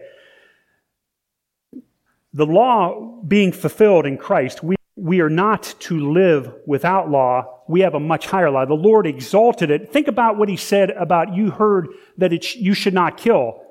the 2.38 2.46
law 2.46 3.20
being 3.28 3.52
fulfilled 3.52 4.06
in 4.06 4.16
Christ, 4.16 4.64
we, 4.64 4.76
we 4.96 5.22
are 5.22 5.30
not 5.30 5.74
to 5.80 6.12
live 6.12 6.54
without 6.68 7.10
law. 7.10 7.62
We 7.68 7.82
have 7.82 7.96
a 7.96 8.00
much 8.00 8.28
higher 8.28 8.52
law. 8.52 8.64
The 8.66 8.76
Lord 8.76 9.08
exalted 9.08 9.72
it. 9.72 9.92
Think 9.92 10.08
about 10.08 10.38
what 10.38 10.48
he 10.48 10.56
said 10.56 10.92
about 10.92 11.34
you 11.34 11.50
heard 11.50 11.88
that 12.18 12.32
it, 12.32 12.56
you 12.56 12.76
should 12.76 12.94
not 12.94 13.18
kill. 13.18 13.64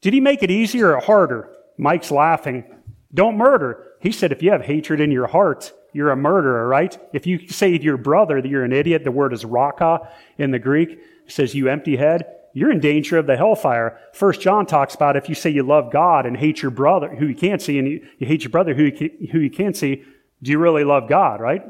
Did 0.00 0.14
he 0.14 0.20
make 0.20 0.42
it 0.42 0.50
easier 0.50 0.96
or 0.96 1.00
harder? 1.00 1.52
Mike's 1.76 2.10
laughing. 2.10 2.64
Don't 3.12 3.36
murder. 3.36 3.92
He 4.00 4.12
said 4.12 4.32
if 4.32 4.42
you 4.42 4.50
have 4.52 4.62
hatred 4.62 5.00
in 5.00 5.10
your 5.10 5.26
heart, 5.26 5.72
you're 5.92 6.10
a 6.10 6.16
murderer, 6.16 6.68
right? 6.68 6.98
If 7.12 7.26
you 7.26 7.48
say 7.48 7.76
to 7.76 7.84
your 7.84 7.96
brother 7.96 8.42
that 8.42 8.48
you're 8.48 8.64
an 8.64 8.72
idiot, 8.72 9.04
the 9.04 9.10
word 9.10 9.32
is 9.32 9.44
raka 9.44 10.08
in 10.36 10.50
the 10.50 10.58
Greek. 10.58 10.90
It 10.90 11.00
says 11.26 11.54
you 11.54 11.68
empty 11.68 11.96
head 11.96 12.26
you're 12.56 12.70
in 12.70 12.80
danger 12.80 13.18
of 13.18 13.26
the 13.26 13.36
hellfire. 13.36 14.00
First 14.14 14.40
John 14.40 14.64
talks 14.64 14.94
about 14.94 15.14
if 15.14 15.28
you 15.28 15.34
say 15.34 15.50
you 15.50 15.62
love 15.62 15.92
God 15.92 16.24
and 16.24 16.34
hate 16.34 16.62
your 16.62 16.70
brother 16.70 17.14
who 17.14 17.26
you 17.26 17.34
can't 17.34 17.60
see, 17.60 17.78
and 17.78 17.86
you, 17.86 18.08
you 18.16 18.26
hate 18.26 18.44
your 18.44 18.50
brother 18.50 18.72
who 18.72 18.84
you, 18.84 18.92
can, 18.92 19.28
who 19.30 19.40
you 19.40 19.50
can't 19.50 19.76
see, 19.76 20.02
do 20.42 20.50
you 20.50 20.58
really 20.58 20.82
love 20.82 21.06
God, 21.06 21.42
right? 21.42 21.62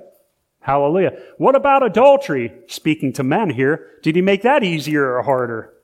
Hallelujah. 0.60 1.20
What 1.38 1.56
about 1.56 1.82
adultery? 1.82 2.52
Speaking 2.68 3.12
to 3.14 3.24
men 3.24 3.50
here, 3.50 3.94
did 4.04 4.14
he 4.14 4.22
make 4.22 4.42
that 4.42 4.62
easier 4.62 5.16
or 5.16 5.22
harder? 5.22 5.74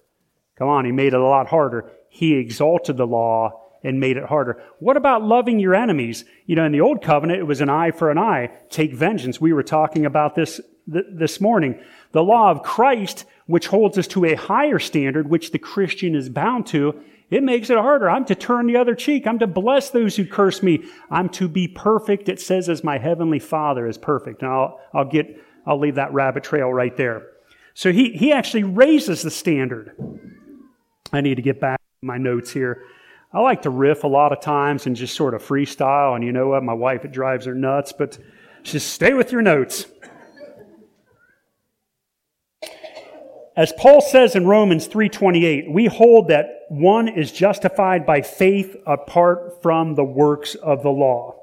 Come 0.56 0.68
on, 0.68 0.84
he 0.84 0.92
made 0.92 1.14
it 1.14 1.20
a 1.20 1.24
lot 1.24 1.48
harder. 1.48 1.90
He 2.08 2.34
exalted 2.34 2.96
the 2.96 3.04
law 3.04 3.61
and 3.84 4.00
made 4.00 4.16
it 4.16 4.24
harder. 4.24 4.62
What 4.78 4.96
about 4.96 5.22
loving 5.22 5.58
your 5.58 5.74
enemies? 5.74 6.24
You 6.46 6.56
know, 6.56 6.64
in 6.64 6.72
the 6.72 6.80
old 6.80 7.02
covenant, 7.02 7.40
it 7.40 7.44
was 7.44 7.60
an 7.60 7.68
eye 7.68 7.90
for 7.90 8.10
an 8.10 8.18
eye. 8.18 8.50
Take 8.70 8.92
vengeance. 8.92 9.40
We 9.40 9.52
were 9.52 9.62
talking 9.62 10.06
about 10.06 10.34
this 10.34 10.60
th- 10.92 11.06
this 11.10 11.40
morning. 11.40 11.80
The 12.12 12.22
law 12.22 12.50
of 12.50 12.62
Christ 12.62 13.24
which 13.46 13.66
holds 13.66 13.98
us 13.98 14.06
to 14.08 14.24
a 14.24 14.34
higher 14.34 14.78
standard, 14.78 15.28
which 15.28 15.50
the 15.50 15.58
Christian 15.58 16.14
is 16.14 16.28
bound 16.28 16.66
to, 16.68 16.98
it 17.30 17.42
makes 17.42 17.70
it 17.70 17.78
harder. 17.78 18.10
I'm 18.10 18.24
to 18.26 18.34
turn 18.34 18.66
the 18.66 18.76
other 18.76 18.94
cheek. 18.94 19.26
I'm 19.26 19.38
to 19.40 19.46
bless 19.46 19.90
those 19.90 20.16
who 20.16 20.26
curse 20.26 20.62
me. 20.62 20.84
I'm 21.10 21.28
to 21.30 21.48
be 21.48 21.66
perfect. 21.66 22.28
It 22.28 22.40
says, 22.40 22.68
as 22.68 22.84
my 22.84 22.98
heavenly 22.98 23.38
Father 23.38 23.86
is 23.86 23.98
perfect. 23.98 24.42
And 24.42 24.50
I'll, 24.50 24.80
I'll 24.92 25.04
get, 25.04 25.38
I'll 25.66 25.78
leave 25.78 25.96
that 25.96 26.12
rabbit 26.12 26.44
trail 26.44 26.72
right 26.72 26.96
there. 26.96 27.26
So 27.74 27.90
he, 27.90 28.12
he 28.12 28.32
actually 28.32 28.64
raises 28.64 29.22
the 29.22 29.30
standard. 29.30 29.96
I 31.12 31.20
need 31.20 31.36
to 31.36 31.42
get 31.42 31.58
back 31.58 31.78
to 31.78 32.06
my 32.06 32.18
notes 32.18 32.52
here. 32.52 32.84
I 33.34 33.40
like 33.40 33.62
to 33.62 33.70
riff 33.70 34.04
a 34.04 34.08
lot 34.08 34.32
of 34.32 34.40
times 34.40 34.86
and 34.86 34.94
just 34.94 35.14
sort 35.14 35.34
of 35.34 35.42
freestyle. 35.42 36.14
And 36.14 36.24
you 36.24 36.32
know 36.32 36.48
what? 36.48 36.62
My 36.62 36.74
wife, 36.74 37.04
it 37.04 37.12
drives 37.12 37.46
her 37.46 37.54
nuts. 37.54 37.92
But 37.92 38.18
Just 38.62 38.92
stay 38.92 39.14
with 39.14 39.32
your 39.32 39.42
notes. 39.42 39.86
As 43.54 43.72
Paul 43.76 44.00
says 44.00 44.34
in 44.34 44.46
Romans 44.46 44.86
3:28, 44.88 45.70
we 45.70 45.86
hold 45.86 46.28
that 46.28 46.62
one 46.70 47.08
is 47.08 47.30
justified 47.30 48.06
by 48.06 48.22
faith 48.22 48.76
apart 48.86 49.60
from 49.62 49.94
the 49.94 50.04
works 50.04 50.54
of 50.54 50.82
the 50.82 50.90
law. 50.90 51.34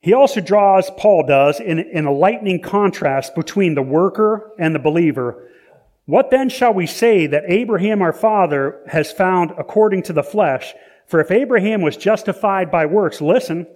He 0.00 0.14
also 0.14 0.40
draws, 0.40 0.90
Paul 0.96 1.26
does, 1.26 1.60
in, 1.60 1.78
in 1.78 2.06
a 2.06 2.12
lightning 2.12 2.62
contrast 2.62 3.34
between 3.34 3.74
the 3.74 3.82
worker 3.82 4.52
and 4.58 4.74
the 4.74 4.78
believer. 4.78 5.50
What 6.10 6.32
then 6.32 6.48
shall 6.48 6.74
we 6.74 6.88
say 6.88 7.28
that 7.28 7.44
Abraham 7.46 8.02
our 8.02 8.12
father 8.12 8.80
has 8.88 9.12
found 9.12 9.52
according 9.56 10.02
to 10.02 10.12
the 10.12 10.24
flesh? 10.24 10.74
For 11.06 11.20
if 11.20 11.30
Abraham 11.30 11.82
was 11.82 11.96
justified 11.96 12.68
by 12.68 12.86
works, 12.86 13.20
listen, 13.20 13.68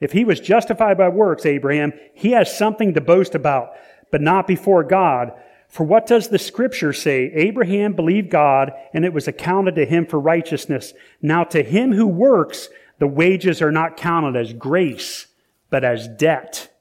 if 0.00 0.10
he 0.10 0.24
was 0.24 0.40
justified 0.40 0.98
by 0.98 1.08
works, 1.08 1.46
Abraham, 1.46 1.92
he 2.14 2.32
has 2.32 2.58
something 2.58 2.94
to 2.94 3.00
boast 3.00 3.36
about, 3.36 3.74
but 4.10 4.20
not 4.20 4.48
before 4.48 4.82
God. 4.82 5.32
For 5.68 5.84
what 5.84 6.08
does 6.08 6.30
the 6.30 6.38
scripture 6.40 6.92
say? 6.92 7.30
Abraham 7.32 7.92
believed 7.92 8.28
God, 8.28 8.72
and 8.92 9.04
it 9.04 9.12
was 9.12 9.28
accounted 9.28 9.76
to 9.76 9.86
him 9.86 10.04
for 10.04 10.18
righteousness. 10.18 10.94
Now 11.22 11.44
to 11.44 11.62
him 11.62 11.92
who 11.92 12.08
works, 12.08 12.70
the 12.98 13.06
wages 13.06 13.62
are 13.62 13.70
not 13.70 13.96
counted 13.96 14.34
as 14.34 14.52
grace, 14.52 15.28
but 15.70 15.84
as 15.84 16.08
debt. 16.08 16.76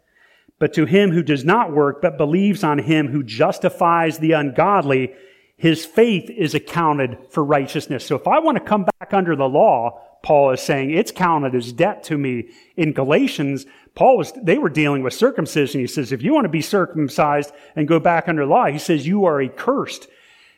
But 0.60 0.74
to 0.74 0.86
him 0.86 1.12
who 1.12 1.24
does 1.24 1.46
not 1.46 1.72
work, 1.72 2.02
but 2.02 2.18
believes 2.18 2.64
on 2.64 2.80
him 2.80 3.10
who 3.10 3.24
justifies 3.24 4.18
the 4.18 4.32
ungodly, 4.32 5.14
his 5.56 5.86
faith 5.86 6.30
is 6.30 6.56
accounted 6.56 7.18
for 7.30 7.44
righteousness. 7.44 8.06
So 8.06 8.16
if 8.16 8.28
I 8.28 8.40
want 8.40 8.58
to 8.58 8.64
come 8.64 8.86
back 9.00 9.14
under 9.14 9.36
the 9.36 9.50
law, 9.50 10.02
Paul 10.24 10.52
is 10.52 10.62
saying 10.62 10.92
it's 10.92 11.12
counted 11.12 11.56
as 11.56 11.72
debt 11.72 12.04
to 12.04 12.18
me. 12.18 12.50
In 12.76 12.92
Galatians, 12.92 13.66
Paul 13.96 14.18
was, 14.18 14.34
they 14.34 14.58
were 14.58 14.70
dealing 14.70 15.04
with 15.04 15.14
circumcision. 15.14 15.80
He 15.80 15.88
says, 15.88 16.12
if 16.12 16.22
you 16.22 16.34
want 16.34 16.46
to 16.46 16.50
be 16.50 16.62
circumcised 16.62 17.52
and 17.76 17.88
go 17.88 18.00
back 18.00 18.28
under 18.28 18.46
law, 18.46 18.66
he 18.66 18.80
says, 18.80 19.08
you 19.08 19.26
are 19.26 19.42
accursed. 19.42 20.08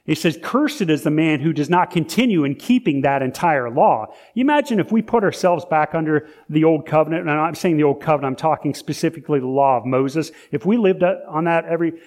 He 0.05 0.15
says, 0.15 0.39
cursed 0.41 0.81
is 0.81 1.03
the 1.03 1.11
man 1.11 1.39
who 1.39 1.53
does 1.53 1.69
not 1.69 1.91
continue 1.91 2.43
in 2.43 2.55
keeping 2.55 3.01
that 3.01 3.21
entire 3.21 3.69
law. 3.69 4.07
You 4.33 4.41
imagine 4.41 4.79
if 4.79 4.91
we 4.91 5.03
put 5.03 5.23
ourselves 5.23 5.65
back 5.65 5.93
under 5.93 6.27
the 6.49 6.63
old 6.63 6.87
covenant, 6.87 7.29
and 7.29 7.39
I'm 7.39 7.53
saying 7.53 7.77
the 7.77 7.83
old 7.83 8.01
covenant, 8.01 8.31
I'm 8.31 8.35
talking 8.35 8.73
specifically 8.73 9.39
the 9.39 9.47
law 9.47 9.77
of 9.77 9.85
Moses. 9.85 10.31
If 10.51 10.65
we 10.65 10.77
lived 10.77 11.03
on 11.03 11.43
that 11.43 11.65
every, 11.65 12.01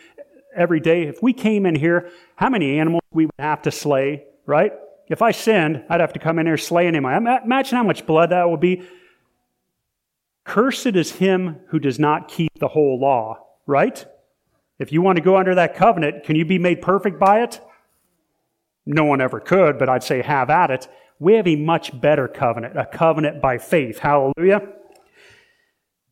every 0.57 0.81
day, 0.81 1.05
if 1.05 1.22
we 1.22 1.33
came 1.33 1.64
in 1.64 1.76
here, 1.76 2.11
how 2.35 2.48
many 2.48 2.78
animals 2.78 3.02
we 3.12 3.26
would 3.26 3.35
have 3.38 3.62
to 3.62 3.70
slay, 3.70 4.24
right? 4.46 4.72
If 5.09 5.22
I 5.22 5.31
sinned, 5.31 5.85
I'd 5.88 6.00
have 6.00 6.14
to 6.14 6.18
come 6.18 6.38
in 6.38 6.46
here 6.46 6.57
slay 6.57 6.88
an 6.88 6.96
animal. 6.96 7.38
Imagine 7.44 7.76
how 7.76 7.85
much 7.85 8.05
blood 8.07 8.31
that 8.31 8.50
would 8.50 8.61
be. 8.61 8.83
Cursed 10.44 10.87
is 10.87 11.12
him 11.12 11.61
who 11.68 11.78
does 11.78 12.00
not 12.00 12.26
keep 12.26 12.59
the 12.59 12.68
whole 12.68 12.98
law, 12.98 13.46
right? 13.66 14.05
If 14.81 14.90
you 14.90 15.02
want 15.02 15.16
to 15.16 15.22
go 15.22 15.37
under 15.37 15.55
that 15.55 15.76
covenant, 15.76 16.24
can 16.24 16.35
you 16.35 16.44
be 16.44 16.59
made 16.59 16.83
perfect 16.83 17.20
by 17.20 17.42
it? 17.42 17.61
No 18.86 19.04
one 19.04 19.20
ever 19.20 19.40
could, 19.40 19.78
but 19.78 19.88
I'd 19.88 20.02
say 20.02 20.22
have 20.22 20.50
at 20.50 20.70
it. 20.70 20.88
We 21.18 21.34
have 21.34 21.46
a 21.46 21.56
much 21.56 21.98
better 22.00 22.26
covenant, 22.26 22.76
a 22.76 22.86
covenant 22.86 23.40
by 23.40 23.58
faith. 23.58 23.98
Hallelujah. 23.98 24.68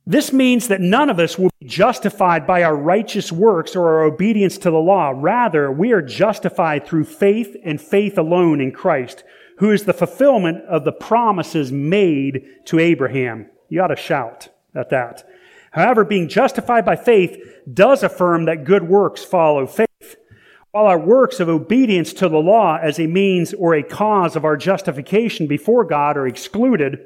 This 0.06 0.32
means 0.32 0.68
that 0.68 0.80
none 0.80 1.10
of 1.10 1.18
us 1.18 1.38
will 1.38 1.50
be 1.60 1.66
justified 1.66 2.46
by 2.46 2.62
our 2.62 2.76
righteous 2.76 3.30
works 3.30 3.76
or 3.76 3.86
our 3.88 4.02
obedience 4.02 4.56
to 4.58 4.70
the 4.70 4.78
law. 4.78 5.12
Rather, 5.14 5.70
we 5.70 5.92
are 5.92 6.02
justified 6.02 6.86
through 6.86 7.04
faith 7.04 7.56
and 7.64 7.80
faith 7.80 8.18
alone 8.18 8.60
in 8.60 8.72
Christ, 8.72 9.24
who 9.58 9.70
is 9.70 9.84
the 9.84 9.92
fulfillment 9.92 10.64
of 10.64 10.84
the 10.84 10.92
promises 10.92 11.70
made 11.70 12.44
to 12.66 12.78
Abraham. 12.78 13.50
You 13.68 13.82
ought 13.82 13.88
to 13.88 13.96
shout 13.96 14.48
at 14.74 14.90
that. 14.90 15.24
However, 15.72 16.04
being 16.04 16.28
justified 16.28 16.84
by 16.84 16.96
faith 16.96 17.36
does 17.72 18.02
affirm 18.02 18.46
that 18.46 18.64
good 18.64 18.88
works 18.88 19.22
follow 19.22 19.66
faith. 19.66 19.86
While 20.72 20.86
our 20.86 21.00
works 21.00 21.40
of 21.40 21.48
obedience 21.48 22.12
to 22.14 22.28
the 22.28 22.38
law 22.38 22.78
as 22.80 23.00
a 23.00 23.08
means 23.08 23.52
or 23.52 23.74
a 23.74 23.82
cause 23.82 24.36
of 24.36 24.44
our 24.44 24.56
justification 24.56 25.48
before 25.48 25.84
God 25.84 26.16
are 26.16 26.28
excluded, 26.28 27.00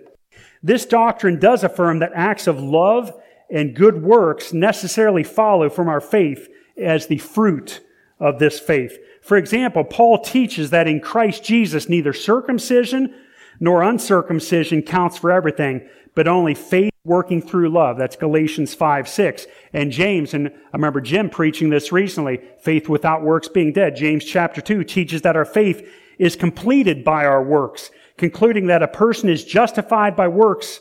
this 0.63 0.85
doctrine 0.85 1.39
does 1.39 1.65
affirm 1.65 2.01
that 2.01 2.13
acts 2.15 2.47
of 2.47 2.61
love 2.61 3.13
and 3.51 3.75
good 3.75 4.03
works 4.03 4.53
necessarily 4.53 5.23
follow 5.23 5.71
from 5.71 5.89
our 5.89 6.01
faith 6.01 6.49
as 6.77 7.07
the 7.07 7.17
fruit 7.17 7.81
of 8.21 8.39
this 8.39 8.61
faith. 8.61 8.99
For 9.23 9.39
example, 9.39 9.83
Paul 9.83 10.19
teaches 10.19 10.69
that 10.71 10.87
in 10.87 11.01
Christ 11.01 11.43
Jesus, 11.43 11.89
neither 11.89 12.13
circumcision 12.13 13.15
nor 13.61 13.83
uncircumcision 13.83 14.83
counts 14.83 15.17
for 15.17 15.31
everything, 15.31 15.89
but 16.15 16.29
only 16.29 16.55
faith 16.55 16.93
working 17.05 17.43
through 17.43 17.69
love. 17.69 17.99
That's 17.99 18.17
Galatians 18.17 18.75
5, 18.75 19.09
6. 19.09 19.47
And 19.73 19.91
James, 19.91 20.33
and 20.33 20.49
I 20.49 20.77
remember 20.77 21.01
Jim 21.01 21.29
preaching 21.29 21.71
this 21.71 21.93
recently, 21.93 22.41
faith 22.61 22.89
without 22.89 23.23
works 23.23 23.49
being 23.49 23.73
dead. 23.73 23.97
James 23.97 24.25
chapter 24.25 24.61
2 24.61 24.85
teaches 24.85 25.23
that 25.23 25.37
our 25.37 25.45
faith 25.45 25.87
is 26.19 26.37
completed 26.37 27.05
by 27.05 27.25
our 27.25 27.43
works, 27.43 27.91
concluding 28.17 28.67
that 28.69 28.83
a 28.83 28.89
person 28.89 29.29
is 29.29 29.45
justified 29.45 30.17
by 30.17 30.29
works 30.29 30.81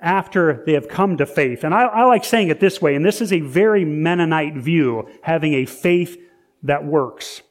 after 0.00 0.62
they 0.66 0.72
have 0.72 0.88
come 0.88 1.16
to 1.16 1.26
faith. 1.26 1.64
And 1.64 1.74
I, 1.74 1.82
I 1.84 2.04
like 2.04 2.24
saying 2.24 2.48
it 2.48 2.60
this 2.60 2.80
way, 2.80 2.94
and 2.94 3.04
this 3.04 3.20
is 3.20 3.32
a 3.32 3.40
very 3.40 3.84
Mennonite 3.84 4.56
view, 4.56 5.08
having 5.22 5.54
a 5.54 5.66
faith 5.66 6.18
that 6.62 6.84
works. 6.84 7.42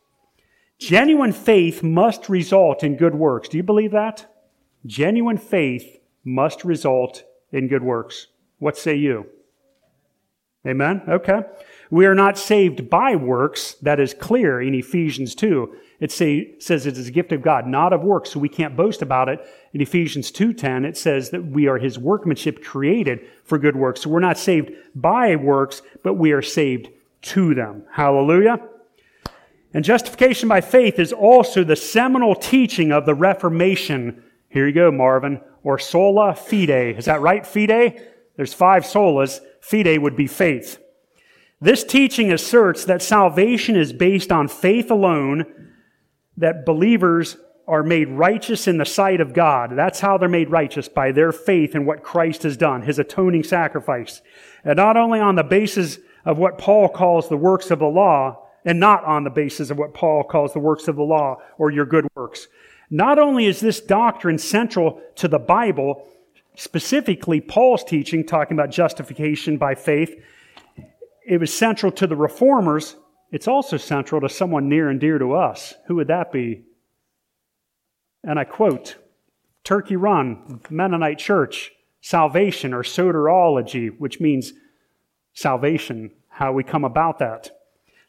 Genuine 0.80 1.32
faith 1.32 1.84
must 1.84 2.28
result 2.28 2.84
in 2.84 2.98
good 2.98 3.16
works. 3.16 3.48
Do 3.48 3.58
you 3.58 3.64
believe 3.64 3.92
that? 3.92 4.34
Genuine 4.86 5.38
faith 5.38 6.01
must 6.24 6.64
result 6.64 7.24
in 7.52 7.68
good 7.68 7.84
works. 7.84 8.28
What 8.60 8.78
say 8.78 8.96
you? 8.96 9.26
Amen? 10.66 11.02
Okay. 11.08 11.42
We 11.90 12.06
are 12.06 12.14
not 12.14 12.38
saved 12.38 12.90
by 12.90 13.16
works. 13.16 13.74
That 13.82 14.00
is 14.00 14.14
clear 14.14 14.62
in 14.62 14.76
Ephesians 14.76 15.34
2. 15.34 15.76
It 16.00 16.12
say, 16.12 16.54
says 16.60 16.86
it 16.86 16.98
is 16.98 17.08
a 17.08 17.12
gift 17.12 17.32
of 17.32 17.42
God, 17.42 17.66
not 17.68 17.94
of 17.94 18.04
works, 18.04 18.32
so 18.32 18.40
we 18.40 18.50
can't 18.50 18.78
boast 18.78 19.02
about 19.02 19.28
it. 19.28 19.46
In 19.74 19.82
Ephesians 19.82 20.32
2.10, 20.32 20.86
it 20.86 20.98
says 20.98 21.32
that 21.32 21.46
we 21.46 21.68
are 21.68 21.80
his 21.80 21.98
workmanship 21.98 22.64
created 22.64 23.22
for 23.44 23.58
good 23.58 23.76
works. 23.76 24.02
So 24.02 24.10
we're 24.10 24.20
not 24.20 24.38
saved 24.38 24.72
by 24.94 25.36
works, 25.36 25.82
but 26.04 26.14
we 26.14 26.32
are 26.32 26.42
saved 26.42 26.90
to 27.24 27.56
them. 27.56 27.84
Hallelujah. 27.92 28.60
And 29.74 29.84
justification 29.84 30.48
by 30.48 30.62
faith 30.62 31.00
is 31.00 31.14
also 31.14 31.64
the 31.64 31.76
seminal 31.76 32.36
teaching 32.36 32.92
of 32.92 33.06
the 33.06 33.16
Reformation. 33.16 34.24
Here 34.50 34.68
you 34.68 34.74
go, 34.74 34.92
Marvin 34.92 35.42
or 35.64 35.80
sola 35.80 36.36
fide. 36.36 36.98
Is 36.98 37.06
that 37.06 37.22
right, 37.22 37.46
fide? 37.46 38.02
There's 38.36 38.54
five 38.54 38.84
solas. 38.84 39.40
Fide 39.62 40.00
would 40.00 40.16
be 40.16 40.28
faith. 40.28 40.80
This 41.60 41.84
teaching 41.84 42.32
asserts 42.32 42.86
that 42.86 43.02
salvation 43.02 43.76
is 43.76 43.94
based 43.94 44.32
on 44.32 44.48
faith 44.48 44.90
alone, 44.90 45.46
that 46.38 46.66
believers 46.66 47.38
are 47.68 47.84
made 47.84 48.10
righteous 48.10 48.68
in 48.68 48.80
the 48.80 48.86
sight 48.86 49.22
of 49.22 49.34
God. 49.34 49.74
That's 49.76 50.00
how 50.00 50.18
they're 50.18 50.28
made 50.28 50.50
righteous, 50.50 50.90
by 50.90 51.12
their 51.12 51.32
faith 51.32 51.76
in 51.76 51.86
what 51.86 52.04
Christ 52.04 52.44
has 52.44 52.58
done, 52.58 52.82
his 52.82 52.98
atoning 52.98 53.44
sacrifice. 53.44 54.22
And 54.64 54.78
not 54.78 54.98
only 54.98 55.20
on 55.20 55.36
the 55.36 55.44
basis 55.44 56.00
of 56.26 56.40
what 56.40 56.58
Paul 56.58 56.90
calls 56.90 57.30
the 57.30 57.38
works 57.38 57.70
of 57.70 57.80
the 57.80 57.86
law, 57.86 58.48
and 58.66 58.80
not 58.80 59.04
on 59.06 59.24
the 59.24 59.30
basis 59.30 59.70
of 59.70 59.78
what 59.78 59.94
Paul 59.94 60.24
calls 60.24 60.54
the 60.54 60.60
works 60.60 60.88
of 60.88 60.96
the 60.96 61.04
law 61.04 61.38
or 61.58 61.72
your 61.72 61.86
good 61.86 62.08
works. 62.16 62.48
Not 62.94 63.18
only 63.18 63.46
is 63.46 63.62
this 63.62 63.80
doctrine 63.80 64.38
central 64.38 65.02
to 65.16 65.30
the 65.30 65.40
Bible, 65.40 66.06
specifically 66.56 67.40
Paul's 67.40 67.86
teaching, 67.86 68.26
talking 68.26 68.58
about 68.58 68.70
justification 68.70 69.58
by 69.58 69.76
faith, 69.76 70.22
it 71.26 71.40
was 71.40 71.54
central 71.54 71.94
to 71.94 72.06
the 72.06 72.18
reformers. 72.18 72.98
It's 73.32 73.48
also 73.48 73.78
central 73.78 74.20
to 74.20 74.28
someone 74.28 74.68
near 74.68 74.90
and 74.90 75.00
dear 75.00 75.18
to 75.18 75.34
us. 75.34 75.74
Who 75.88 75.96
would 75.96 76.08
that 76.08 76.34
be? 76.34 76.64
And 78.26 78.38
I 78.38 78.44
quote 78.44 78.98
Turkey 79.64 79.96
Run, 79.96 80.60
Mennonite 80.70 81.18
Church, 81.18 81.72
salvation 82.02 82.74
or 82.74 82.84
soteriology, 82.84 83.98
which 83.98 84.20
means 84.20 84.52
salvation, 85.34 86.12
how 86.28 86.52
we 86.52 86.66
come 86.66 86.84
about 86.84 87.20
that. 87.20 87.52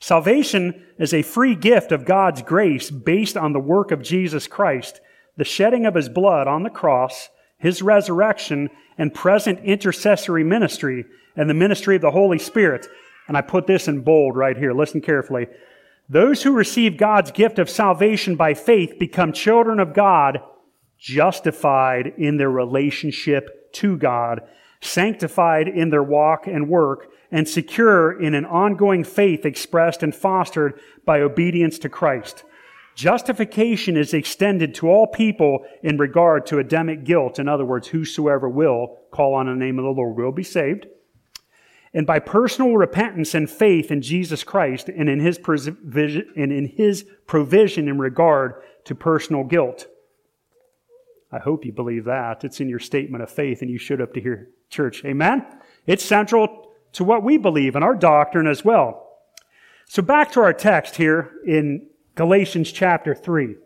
Salvation 0.02 0.84
is 0.98 1.14
a 1.14 1.22
free 1.22 1.54
gift 1.54 1.92
of 1.92 2.04
God's 2.04 2.42
grace 2.42 2.90
based 2.90 3.36
on 3.36 3.52
the 3.52 3.60
work 3.60 3.92
of 3.92 4.02
Jesus 4.02 4.48
Christ, 4.48 5.00
the 5.36 5.44
shedding 5.44 5.86
of 5.86 5.94
his 5.94 6.08
blood 6.08 6.48
on 6.48 6.64
the 6.64 6.70
cross, 6.70 7.28
his 7.56 7.82
resurrection, 7.82 8.68
and 8.98 9.14
present 9.14 9.60
intercessory 9.60 10.42
ministry, 10.42 11.04
and 11.36 11.48
the 11.48 11.54
ministry 11.54 11.94
of 11.94 12.02
the 12.02 12.10
Holy 12.10 12.40
Spirit. 12.40 12.88
And 13.28 13.36
I 13.36 13.42
put 13.42 13.68
this 13.68 13.86
in 13.86 14.00
bold 14.00 14.34
right 14.34 14.56
here. 14.56 14.72
Listen 14.72 15.00
carefully. 15.00 15.46
Those 16.08 16.42
who 16.42 16.50
receive 16.50 16.96
God's 16.96 17.30
gift 17.30 17.60
of 17.60 17.70
salvation 17.70 18.34
by 18.34 18.54
faith 18.54 18.98
become 18.98 19.32
children 19.32 19.78
of 19.78 19.94
God, 19.94 20.40
justified 20.98 22.14
in 22.18 22.38
their 22.38 22.50
relationship 22.50 23.72
to 23.74 23.96
God, 23.96 24.40
sanctified 24.82 25.68
in 25.68 25.88
their 25.88 26.02
walk 26.02 26.46
and 26.46 26.68
work, 26.68 27.08
and 27.30 27.48
secure 27.48 28.20
in 28.20 28.34
an 28.34 28.44
ongoing 28.44 29.04
faith 29.04 29.46
expressed 29.46 30.02
and 30.02 30.14
fostered 30.14 30.78
by 31.06 31.20
obedience 31.20 31.78
to 31.78 31.88
Christ. 31.88 32.44
Justification 32.94 33.96
is 33.96 34.12
extended 34.12 34.74
to 34.74 34.90
all 34.90 35.06
people 35.06 35.64
in 35.82 35.96
regard 35.96 36.44
to 36.44 36.58
Adamic 36.58 37.04
guilt. 37.04 37.38
In 37.38 37.48
other 37.48 37.64
words, 37.64 37.88
whosoever 37.88 38.50
will 38.50 38.98
call 39.10 39.32
on 39.32 39.46
the 39.46 39.54
name 39.54 39.78
of 39.78 39.84
the 39.84 39.90
Lord 39.90 40.14
will 40.14 40.32
be 40.32 40.42
saved. 40.42 40.86
and 41.94 42.06
by 42.06 42.18
personal 42.18 42.74
repentance 42.74 43.34
and 43.34 43.50
faith 43.50 43.90
in 43.90 44.00
Jesus 44.00 44.44
Christ 44.44 44.88
and 44.88 45.08
in 45.08 45.20
his 45.20 45.38
provision, 45.38 46.26
and 46.36 46.52
in 46.52 46.66
his 46.66 47.04
provision 47.26 47.88
in 47.88 47.98
regard 47.98 48.54
to 48.84 48.94
personal 48.94 49.44
guilt. 49.44 49.86
I 51.30 51.38
hope 51.38 51.64
you 51.64 51.72
believe 51.72 52.04
that. 52.04 52.44
It's 52.44 52.60
in 52.60 52.68
your 52.68 52.78
statement 52.78 53.22
of 53.22 53.30
faith 53.30 53.62
and 53.62 53.70
you 53.70 53.78
showed 53.78 54.00
up 54.00 54.14
to 54.14 54.20
hear 54.20 54.48
church. 54.72 55.04
Amen? 55.04 55.46
It's 55.86 56.04
central 56.04 56.72
to 56.94 57.04
what 57.04 57.22
we 57.22 57.36
believe 57.36 57.76
in 57.76 57.82
our 57.82 57.94
doctrine 57.94 58.46
as 58.46 58.64
well. 58.64 59.08
So 59.86 60.02
back 60.02 60.32
to 60.32 60.40
our 60.40 60.52
text 60.52 60.96
here 60.96 61.32
in 61.46 61.86
Galatians 62.14 62.72
chapter 62.72 63.14
3. 63.14 63.56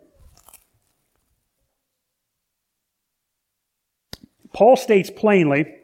Paul 4.53 4.75
states 4.75 5.09
plainly, 5.09 5.75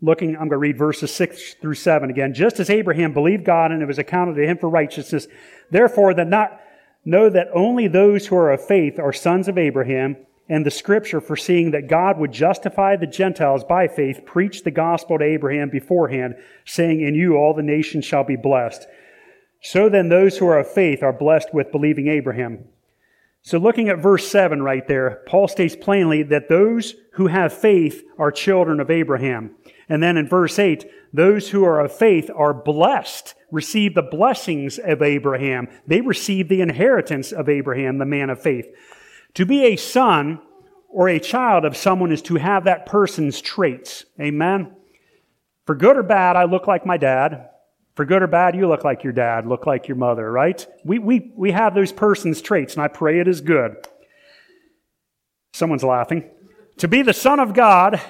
looking, 0.00 0.30
I'm 0.30 0.48
going 0.48 0.50
to 0.50 0.58
read 0.58 0.78
verses 0.78 1.12
6 1.12 1.54
through 1.54 1.74
7 1.74 2.08
again. 2.08 2.32
Just 2.32 2.60
as 2.60 2.70
Abraham 2.70 3.12
believed 3.12 3.44
God 3.44 3.72
and 3.72 3.82
it 3.82 3.86
was 3.86 3.98
accounted 3.98 4.36
to 4.36 4.46
him 4.46 4.58
for 4.58 4.68
righteousness, 4.68 5.26
therefore 5.70 6.14
that 6.14 6.28
not 6.28 6.60
know 7.04 7.28
that 7.28 7.48
only 7.52 7.88
those 7.88 8.26
who 8.26 8.36
are 8.36 8.52
of 8.52 8.64
faith 8.64 8.98
are 8.98 9.12
sons 9.12 9.48
of 9.48 9.58
Abraham, 9.58 10.16
and 10.50 10.66
the 10.66 10.70
scripture 10.70 11.20
foreseeing 11.20 11.70
that 11.70 11.86
God 11.86 12.18
would 12.18 12.32
justify 12.32 12.96
the 12.96 13.06
Gentiles 13.06 13.62
by 13.62 13.86
faith, 13.86 14.26
preached 14.26 14.64
the 14.64 14.72
gospel 14.72 15.16
to 15.16 15.24
Abraham 15.24 15.70
beforehand, 15.70 16.34
saying, 16.66 17.00
In 17.00 17.14
you 17.14 17.36
all 17.36 17.54
the 17.54 17.62
nations 17.62 18.04
shall 18.04 18.24
be 18.24 18.34
blessed. 18.34 18.88
So 19.62 19.88
then 19.88 20.08
those 20.08 20.36
who 20.36 20.48
are 20.48 20.58
of 20.58 20.68
faith 20.68 21.04
are 21.04 21.12
blessed 21.12 21.54
with 21.54 21.70
believing 21.70 22.08
Abraham. 22.08 22.64
So 23.42 23.58
looking 23.58 23.88
at 23.88 24.02
verse 24.02 24.26
7 24.28 24.60
right 24.60 24.86
there, 24.88 25.22
Paul 25.28 25.46
states 25.46 25.76
plainly 25.76 26.24
that 26.24 26.48
those 26.48 26.96
who 27.12 27.28
have 27.28 27.52
faith 27.52 28.02
are 28.18 28.32
children 28.32 28.80
of 28.80 28.90
Abraham. 28.90 29.54
And 29.88 30.02
then 30.02 30.16
in 30.16 30.28
verse 30.28 30.58
8, 30.58 30.84
those 31.12 31.50
who 31.50 31.62
are 31.62 31.78
of 31.78 31.92
faith 31.92 32.28
are 32.34 32.52
blessed, 32.52 33.34
receive 33.52 33.94
the 33.94 34.02
blessings 34.02 34.78
of 34.78 35.00
Abraham. 35.00 35.68
They 35.86 36.00
receive 36.00 36.48
the 36.48 36.60
inheritance 36.60 37.30
of 37.30 37.48
Abraham, 37.48 37.98
the 37.98 38.04
man 38.04 38.30
of 38.30 38.42
faith. 38.42 38.66
To 39.34 39.46
be 39.46 39.64
a 39.64 39.76
son 39.76 40.40
or 40.88 41.08
a 41.08 41.20
child 41.20 41.64
of 41.64 41.76
someone 41.76 42.12
is 42.12 42.22
to 42.22 42.36
have 42.36 42.64
that 42.64 42.86
person's 42.86 43.40
traits. 43.40 44.04
Amen? 44.20 44.74
For 45.66 45.74
good 45.74 45.96
or 45.96 46.02
bad, 46.02 46.36
I 46.36 46.44
look 46.44 46.66
like 46.66 46.84
my 46.84 46.96
dad. 46.96 47.48
For 47.94 48.04
good 48.04 48.22
or 48.22 48.26
bad, 48.26 48.56
you 48.56 48.66
look 48.66 48.84
like 48.84 49.04
your 49.04 49.12
dad, 49.12 49.46
look 49.46 49.66
like 49.66 49.86
your 49.86 49.96
mother, 49.96 50.30
right? 50.30 50.66
We, 50.84 50.98
we, 50.98 51.32
we 51.36 51.50
have 51.52 51.74
those 51.74 51.92
person's 51.92 52.40
traits, 52.40 52.74
and 52.74 52.82
I 52.82 52.88
pray 52.88 53.20
it 53.20 53.28
is 53.28 53.40
good. 53.40 53.76
Someone's 55.52 55.84
laughing. 55.84 56.30
To 56.78 56.88
be 56.88 57.02
the 57.02 57.12
Son 57.12 57.40
of 57.40 57.52
God 57.52 58.00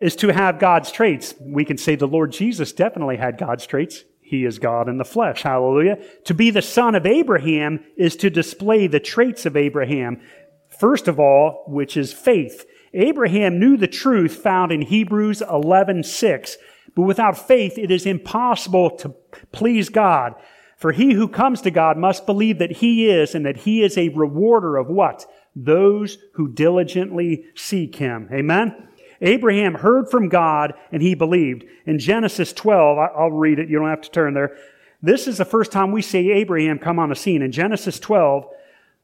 is 0.00 0.16
to 0.16 0.32
have 0.32 0.58
God's 0.58 0.90
traits. 0.90 1.34
We 1.40 1.64
can 1.64 1.78
say 1.78 1.94
the 1.94 2.08
Lord 2.08 2.32
Jesus 2.32 2.72
definitely 2.72 3.16
had 3.16 3.38
God's 3.38 3.66
traits. 3.66 4.04
He 4.34 4.44
is 4.44 4.58
God 4.58 4.88
in 4.88 4.98
the 4.98 5.04
flesh. 5.04 5.42
Hallelujah. 5.42 5.98
To 6.24 6.34
be 6.34 6.50
the 6.50 6.62
son 6.62 6.94
of 6.94 7.06
Abraham 7.06 7.84
is 7.96 8.16
to 8.16 8.30
display 8.30 8.86
the 8.86 9.00
traits 9.00 9.46
of 9.46 9.56
Abraham. 9.56 10.20
First 10.68 11.08
of 11.08 11.20
all, 11.20 11.64
which 11.68 11.96
is 11.96 12.12
faith. 12.12 12.66
Abraham 12.92 13.58
knew 13.58 13.76
the 13.76 13.86
truth 13.86 14.36
found 14.36 14.72
in 14.72 14.82
Hebrews 14.82 15.40
11:6 15.40 16.56
but 16.94 17.02
without 17.02 17.36
faith, 17.36 17.76
it 17.76 17.90
is 17.90 18.06
impossible 18.06 18.90
to 18.98 19.14
please 19.52 19.88
God. 19.88 20.34
For 20.76 20.92
he 20.92 21.12
who 21.12 21.28
comes 21.28 21.60
to 21.62 21.70
God 21.70 21.96
must 21.96 22.26
believe 22.26 22.58
that 22.58 22.72
he 22.72 23.08
is 23.08 23.34
and 23.34 23.44
that 23.46 23.58
he 23.58 23.82
is 23.82 23.96
a 23.96 24.10
rewarder 24.10 24.76
of 24.76 24.88
what? 24.88 25.26
Those 25.56 26.18
who 26.34 26.52
diligently 26.52 27.46
seek 27.54 27.96
him. 27.96 28.28
Amen? 28.32 28.88
Abraham 29.24 29.74
heard 29.74 30.10
from 30.10 30.28
God 30.28 30.74
and 30.92 31.02
he 31.02 31.14
believed. 31.14 31.64
In 31.86 31.98
Genesis 31.98 32.52
12, 32.52 32.98
I'll 32.98 33.30
read 33.30 33.58
it. 33.58 33.68
You 33.68 33.78
don't 33.78 33.88
have 33.88 34.02
to 34.02 34.10
turn 34.10 34.34
there. 34.34 34.56
This 35.02 35.26
is 35.26 35.38
the 35.38 35.44
first 35.44 35.72
time 35.72 35.92
we 35.92 36.02
see 36.02 36.30
Abraham 36.30 36.78
come 36.78 36.98
on 36.98 37.08
the 37.08 37.16
scene. 37.16 37.42
In 37.42 37.50
Genesis 37.50 37.98
12, 37.98 38.46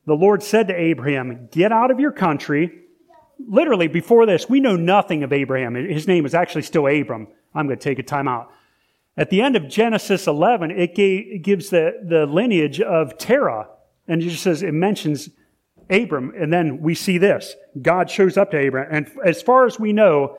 the 0.07 0.15
Lord 0.15 0.43
said 0.43 0.69
to 0.69 0.75
Abraham, 0.75 1.49
Get 1.51 1.73
out 1.73 1.91
of 1.91 2.01
your 2.01 2.13
country. 2.13 2.73
Literally, 3.49 3.89
before 3.89 4.27
this, 4.27 4.49
we 4.49 4.61
know 4.61 4.77
nothing 4.77 5.23
of 5.23 5.33
Abraham. 5.33 5.75
His 5.75 6.07
name 6.07 6.27
is 6.27 6.35
actually 6.35 6.63
still 6.63 6.87
Abram. 6.87 7.29
I'm 7.55 7.67
going 7.67 7.79
to 7.79 7.83
take 7.83 7.99
a 7.99 8.03
time 8.03 8.29
out. 8.29 8.51
At 9.17 9.31
the 9.31 9.43
end 9.43 9.57
of 9.57 9.69
Genesis 9.69 10.27
11, 10.27 10.71
it, 10.71 11.43
gives 11.43 11.71
the, 11.71 12.01
the 12.07 12.27
lineage 12.27 12.81
of 12.81 13.19
Terah. 13.19 13.69
And 14.07 14.23
it 14.23 14.29
just 14.29 14.43
says, 14.43 14.63
it 14.63 14.73
mentions 14.73 15.31
Abram. 15.91 16.33
And 16.37 16.53
then 16.53 16.81
we 16.81 16.95
see 16.95 17.19
this. 17.19 17.57
God 17.81 18.11
shows 18.11 18.37
up 18.37 18.51
to 18.53 18.67
Abram. 18.67 18.89
And 18.91 19.11
as 19.25 19.43
far 19.43 19.67
as 19.67 19.79
we 19.79 19.93
know, 19.93 20.39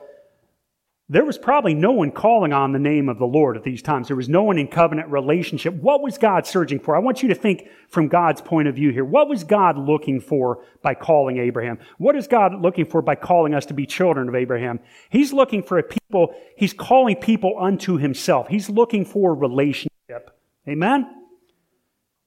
there 1.08 1.26
was 1.26 1.36
probably 1.36 1.74
no 1.74 1.92
one 1.92 2.10
calling 2.10 2.54
on 2.54 2.72
the 2.72 2.78
name 2.78 3.10
of 3.10 3.18
the 3.18 3.26
Lord 3.26 3.58
at 3.58 3.64
these 3.64 3.82
times. 3.82 4.08
There 4.08 4.16
was 4.16 4.30
no 4.30 4.44
one 4.44 4.56
in 4.56 4.66
covenant 4.66 5.10
relationship. 5.10 5.74
What 5.74 6.00
was 6.00 6.16
God 6.16 6.46
searching 6.46 6.80
for? 6.80 6.96
I 6.96 7.00
want 7.00 7.22
you 7.22 7.28
to 7.28 7.34
think 7.34 7.68
from 7.88 8.08
God's 8.08 8.40
point 8.40 8.66
of 8.66 8.76
view 8.76 8.92
here. 8.92 9.04
What 9.04 9.28
was 9.28 9.44
God 9.44 9.76
looking 9.76 10.20
for 10.20 10.64
by 10.80 10.94
calling 10.94 11.36
Abraham? 11.36 11.78
What 11.98 12.16
is 12.16 12.26
God 12.26 12.54
looking 12.62 12.86
for 12.86 13.02
by 13.02 13.16
calling 13.16 13.52
us 13.52 13.66
to 13.66 13.74
be 13.74 13.84
children 13.84 14.26
of 14.26 14.34
Abraham? 14.34 14.80
He's 15.10 15.34
looking 15.34 15.62
for 15.62 15.76
a 15.76 15.82
people, 15.82 16.34
he's 16.56 16.72
calling 16.72 17.16
people 17.16 17.56
unto 17.60 17.98
himself. 17.98 18.48
He's 18.48 18.70
looking 18.70 19.04
for 19.04 19.34
relationship. 19.34 20.30
Amen? 20.66 21.21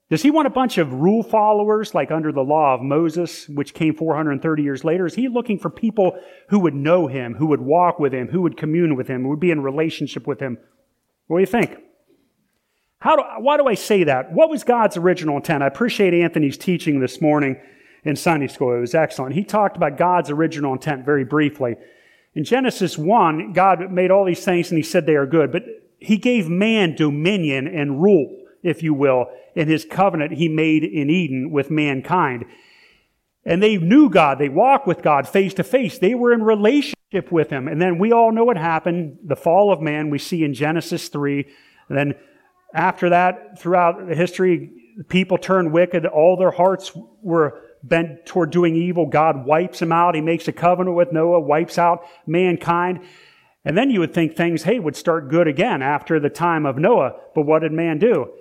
Does 0.09 0.21
he 0.21 0.29
want 0.29 0.45
a 0.45 0.51
bunch 0.51 0.77
of 0.77 0.93
rule 0.93 1.23
followers 1.23 1.95
like 1.95 2.11
under 2.11 2.31
the 2.31 2.43
law 2.43 2.75
of 2.75 2.81
Moses, 2.81 3.49
which 3.49 3.73
came 3.73 3.95
430 3.95 4.61
years 4.61 4.83
later? 4.83 5.07
Is 5.07 5.15
he 5.15 5.27
looking 5.27 5.57
for 5.57 5.71
people 5.71 6.19
who 6.49 6.59
would 6.59 6.75
know 6.75 7.07
him, 7.07 7.33
who 7.33 7.47
would 7.47 7.61
walk 7.61 7.97
with 7.97 8.13
him, 8.13 8.27
who 8.27 8.43
would 8.43 8.55
commune 8.55 8.95
with 8.95 9.07
him, 9.07 9.23
who 9.23 9.29
would 9.29 9.39
be 9.39 9.49
in 9.49 9.63
relationship 9.63 10.27
with 10.27 10.39
him? 10.39 10.59
What 11.25 11.37
do 11.37 11.41
you 11.41 11.47
think? 11.47 11.77
How 12.99 13.15
do, 13.15 13.23
why 13.39 13.57
do 13.57 13.65
I 13.65 13.73
say 13.73 14.03
that? 14.03 14.31
What 14.31 14.49
was 14.49 14.63
God's 14.63 14.95
original 14.95 15.37
intent? 15.37 15.63
I 15.63 15.67
appreciate 15.67 16.13
Anthony's 16.13 16.57
teaching 16.57 16.99
this 16.99 17.19
morning 17.19 17.59
in 18.03 18.15
Sunday 18.15 18.47
school. 18.47 18.75
It 18.75 18.81
was 18.81 18.93
excellent. 18.93 19.33
He 19.33 19.43
talked 19.43 19.75
about 19.75 19.97
God's 19.97 20.29
original 20.29 20.73
intent 20.73 21.03
very 21.03 21.25
briefly. 21.25 21.75
In 22.35 22.43
Genesis 22.43 22.95
1, 22.95 23.53
God 23.53 23.91
made 23.91 24.11
all 24.11 24.25
these 24.25 24.45
things 24.45 24.69
and 24.69 24.77
he 24.77 24.83
said 24.83 25.07
they 25.07 25.15
are 25.15 25.25
good, 25.25 25.51
but 25.51 25.63
he 25.97 26.17
gave 26.17 26.47
man 26.47 26.95
dominion 26.95 27.67
and 27.67 28.03
rule 28.03 28.44
if 28.65 28.81
you 28.83 28.93
will, 28.93 29.27
in 29.55 29.67
his 29.67 29.85
covenant 29.85 30.33
he 30.33 30.49
made 30.49 30.83
in 30.83 31.09
Eden 31.09 31.51
with 31.51 31.69
mankind. 31.71 32.45
And 33.45 33.61
they 33.61 33.77
knew 33.77 34.09
God. 34.09 34.39
They 34.39 34.49
walked 34.49 34.87
with 34.87 35.03
God 35.03 35.27
face 35.27 35.53
to 35.53 35.63
face. 35.63 35.99
They 35.99 36.15
were 36.15 36.33
in 36.33 36.41
relationship 36.41 37.31
with 37.31 37.51
him. 37.51 37.67
And 37.67 37.79
then 37.79 37.99
we 37.99 38.11
all 38.11 38.31
know 38.31 38.43
what 38.43 38.57
happened. 38.57 39.19
The 39.23 39.35
fall 39.35 39.71
of 39.71 39.81
man 39.81 40.09
we 40.09 40.17
see 40.17 40.43
in 40.43 40.55
Genesis 40.55 41.09
3. 41.09 41.45
And 41.89 41.97
then 41.97 42.15
after 42.73 43.09
that, 43.11 43.59
throughout 43.59 44.09
history, 44.09 44.71
people 45.09 45.37
turned 45.37 45.71
wicked. 45.71 46.07
All 46.07 46.37
their 46.37 46.51
hearts 46.51 46.91
were 47.21 47.61
bent 47.83 48.25
toward 48.25 48.49
doing 48.49 48.75
evil. 48.75 49.05
God 49.05 49.45
wipes 49.45 49.77
them 49.77 49.91
out. 49.91 50.15
He 50.15 50.21
makes 50.21 50.47
a 50.47 50.51
covenant 50.51 50.95
with 50.95 51.11
Noah, 51.11 51.39
wipes 51.39 51.77
out 51.77 52.03
mankind. 52.25 53.01
And 53.63 53.77
then 53.77 53.91
you 53.91 53.99
would 53.99 54.13
think 54.13 54.35
things, 54.35 54.63
hey, 54.63 54.79
would 54.79 54.95
start 54.95 55.29
good 55.29 55.47
again 55.47 55.83
after 55.83 56.19
the 56.19 56.31
time 56.31 56.65
of 56.65 56.79
Noah. 56.79 57.13
But 57.35 57.43
what 57.43 57.59
did 57.59 57.71
man 57.71 57.99
do? 57.99 58.31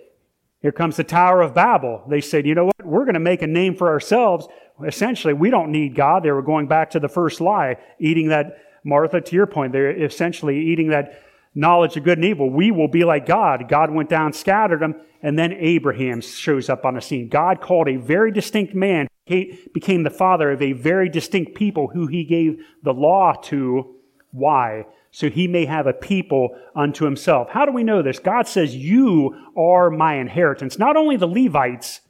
Here 0.65 0.73
comes 0.73 0.97
the 0.97 1.05
Tower 1.05 1.43
of 1.43 1.53
Babel. 1.53 2.03
They 2.09 2.23
said, 2.23 2.47
you 2.47 2.55
know 2.55 2.65
what? 2.65 2.87
We're 2.87 3.05
going 3.05 3.13
to 3.13 3.21
make 3.21 3.43
a 3.43 3.47
name 3.47 3.77
for 3.77 3.91
ourselves. 3.91 4.49
Essentially, 4.83 5.35
we 5.35 5.51
don't 5.51 5.71
need 5.71 5.95
God. 5.95 6.23
They 6.23 6.31
were 6.31 6.41
going 6.41 6.69
back 6.69 6.89
to 6.93 7.01
the 7.01 7.07
first 7.07 7.43
lie, 7.43 7.77
eating 8.01 8.29
that, 8.29 8.57
Martha, 8.83 9.21
to 9.21 9.37
your 9.37 9.45
point, 9.47 9.75
they're 9.75 9.91
essentially 9.91 10.59
eating 10.59 10.89
that 10.89 11.23
knowledge 11.55 11.99
of 11.99 12.05
good 12.05 12.17
and 12.17 12.25
evil. 12.25 12.49
We 12.49 12.71
will 12.71 12.89
be 12.89 13.05
like 13.05 13.27
God. 13.27 13.69
God 13.69 13.91
went 13.91 14.09
down, 14.09 14.33
scattered 14.33 14.81
them, 14.81 14.95
and 15.23 15.39
then 15.39 15.53
Abraham 15.53 16.23
shows 16.23 16.71
up 16.71 16.87
on 16.87 16.95
the 16.95 17.03
scene. 17.03 17.29
God 17.29 17.61
called 17.61 17.87
a 17.87 17.97
very 17.97 18.33
distinct 18.33 18.75
man, 18.75 19.07
became 19.27 20.03
the 20.03 20.09
father 20.09 20.53
of 20.53 20.63
a 20.63 20.73
very 20.73 21.11
distinct 21.11 21.55
people 21.55 21.89
who 21.89 22.07
he 22.07 22.25
gave 22.25 22.65
the 22.83 22.95
law 22.95 23.35
to. 23.43 23.97
Why? 24.31 24.87
So 25.15 25.31
he 25.31 25.47
may 25.47 25.65
have 25.65 25.87
a 25.87 25.93
people 25.93 26.59
unto 26.75 27.05
himself. 27.05 27.49
How 27.49 27.65
do 27.65 27.71
we 27.71 27.85
know 27.85 28.03
this? 28.03 28.19
God 28.19 28.49
says, 28.49 28.75
You 28.75 29.53
are 29.57 29.89
my 29.89 30.17
inheritance. 30.17 30.77
Not 30.77 30.97
only 30.97 31.17
the 31.17 31.29
Levites, 31.29 32.01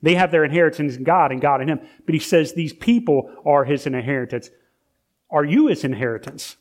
they 0.00 0.14
have 0.14 0.30
their 0.30 0.46
inheritance 0.46 0.96
in 0.96 1.04
God 1.04 1.30
and 1.30 1.42
God 1.42 1.60
in 1.60 1.68
him, 1.68 1.80
but 2.06 2.14
he 2.14 2.18
says 2.18 2.54
these 2.54 2.72
people 2.72 3.30
are 3.44 3.66
his 3.66 3.86
inheritance. 3.86 4.48
Are 5.30 5.44
you 5.44 5.66
his 5.66 5.84
inheritance? 5.84 6.56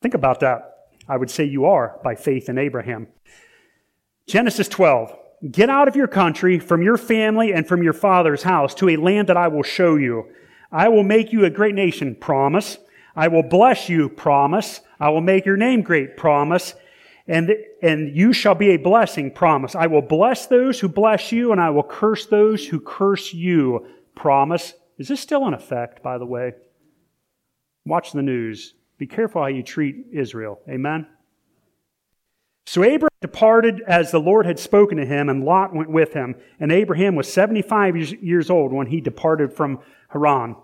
Think 0.00 0.14
about 0.14 0.38
that. 0.40 0.90
I 1.08 1.16
would 1.16 1.30
say 1.30 1.42
you 1.42 1.64
are 1.64 1.98
by 2.04 2.14
faith 2.14 2.48
in 2.48 2.58
Abraham. 2.58 3.08
Genesis 4.28 4.68
12. 4.68 5.12
Get 5.50 5.70
out 5.70 5.88
of 5.88 5.96
your 5.96 6.06
country, 6.06 6.60
from 6.60 6.82
your 6.82 6.96
family, 6.96 7.52
and 7.52 7.66
from 7.66 7.82
your 7.82 7.92
father's 7.92 8.44
house 8.44 8.76
to 8.76 8.88
a 8.90 8.96
land 8.96 9.28
that 9.28 9.36
I 9.36 9.48
will 9.48 9.64
show 9.64 9.96
you. 9.96 10.28
I 10.70 10.88
will 10.88 11.02
make 11.02 11.32
you 11.32 11.44
a 11.44 11.50
great 11.50 11.74
nation. 11.74 12.14
Promise. 12.14 12.78
I 13.16 13.28
will 13.28 13.42
bless 13.42 13.88
you, 13.88 14.10
promise. 14.10 14.80
I 15.00 15.08
will 15.08 15.22
make 15.22 15.46
your 15.46 15.56
name 15.56 15.82
great, 15.82 16.16
promise. 16.16 16.74
And, 17.26 17.52
and 17.82 18.14
you 18.14 18.32
shall 18.32 18.54
be 18.54 18.70
a 18.70 18.76
blessing, 18.76 19.30
promise. 19.30 19.74
I 19.74 19.86
will 19.86 20.02
bless 20.02 20.46
those 20.46 20.78
who 20.78 20.88
bless 20.88 21.32
you, 21.32 21.50
and 21.50 21.60
I 21.60 21.70
will 21.70 21.82
curse 21.82 22.26
those 22.26 22.66
who 22.66 22.78
curse 22.78 23.32
you, 23.32 23.86
promise. 24.14 24.74
Is 24.98 25.08
this 25.08 25.20
still 25.20 25.46
in 25.46 25.54
effect, 25.54 26.02
by 26.02 26.18
the 26.18 26.26
way? 26.26 26.54
Watch 27.84 28.12
the 28.12 28.22
news. 28.22 28.74
Be 28.98 29.06
careful 29.06 29.42
how 29.42 29.48
you 29.48 29.62
treat 29.62 30.06
Israel. 30.12 30.60
Amen? 30.68 31.06
So 32.66 32.82
Abraham 32.82 33.08
departed 33.20 33.80
as 33.86 34.10
the 34.10 34.18
Lord 34.18 34.44
had 34.44 34.58
spoken 34.58 34.98
to 34.98 35.06
him, 35.06 35.28
and 35.28 35.44
Lot 35.44 35.74
went 35.74 35.90
with 35.90 36.12
him. 36.12 36.34
And 36.60 36.70
Abraham 36.70 37.14
was 37.14 37.32
75 37.32 37.96
years 37.96 38.50
old 38.50 38.72
when 38.72 38.88
he 38.88 39.00
departed 39.00 39.52
from 39.52 39.80
Haran. 40.08 40.56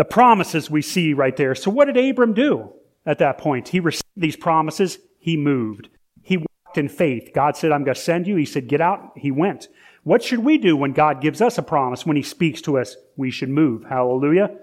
The 0.00 0.04
promises 0.06 0.70
we 0.70 0.80
see 0.80 1.12
right 1.12 1.36
there. 1.36 1.54
So 1.54 1.70
what 1.70 1.84
did 1.84 1.98
Abram 1.98 2.32
do 2.32 2.72
at 3.04 3.18
that 3.18 3.36
point? 3.36 3.68
He 3.68 3.80
received 3.80 4.02
these 4.16 4.34
promises. 4.34 4.98
He 5.18 5.36
moved. 5.36 5.90
He 6.22 6.38
walked 6.38 6.78
in 6.78 6.88
faith. 6.88 7.32
God 7.34 7.54
said, 7.54 7.70
I'm 7.70 7.84
going 7.84 7.96
to 7.96 8.00
send 8.00 8.26
you. 8.26 8.36
He 8.36 8.46
said, 8.46 8.66
get 8.66 8.80
out. 8.80 9.12
He 9.14 9.30
went. 9.30 9.68
What 10.02 10.22
should 10.22 10.38
we 10.38 10.56
do 10.56 10.74
when 10.74 10.94
God 10.94 11.20
gives 11.20 11.42
us 11.42 11.58
a 11.58 11.62
promise? 11.62 12.06
When 12.06 12.16
he 12.16 12.22
speaks 12.22 12.62
to 12.62 12.78
us, 12.78 12.96
we 13.18 13.30
should 13.30 13.50
move. 13.50 13.84
Hallelujah 13.84 14.56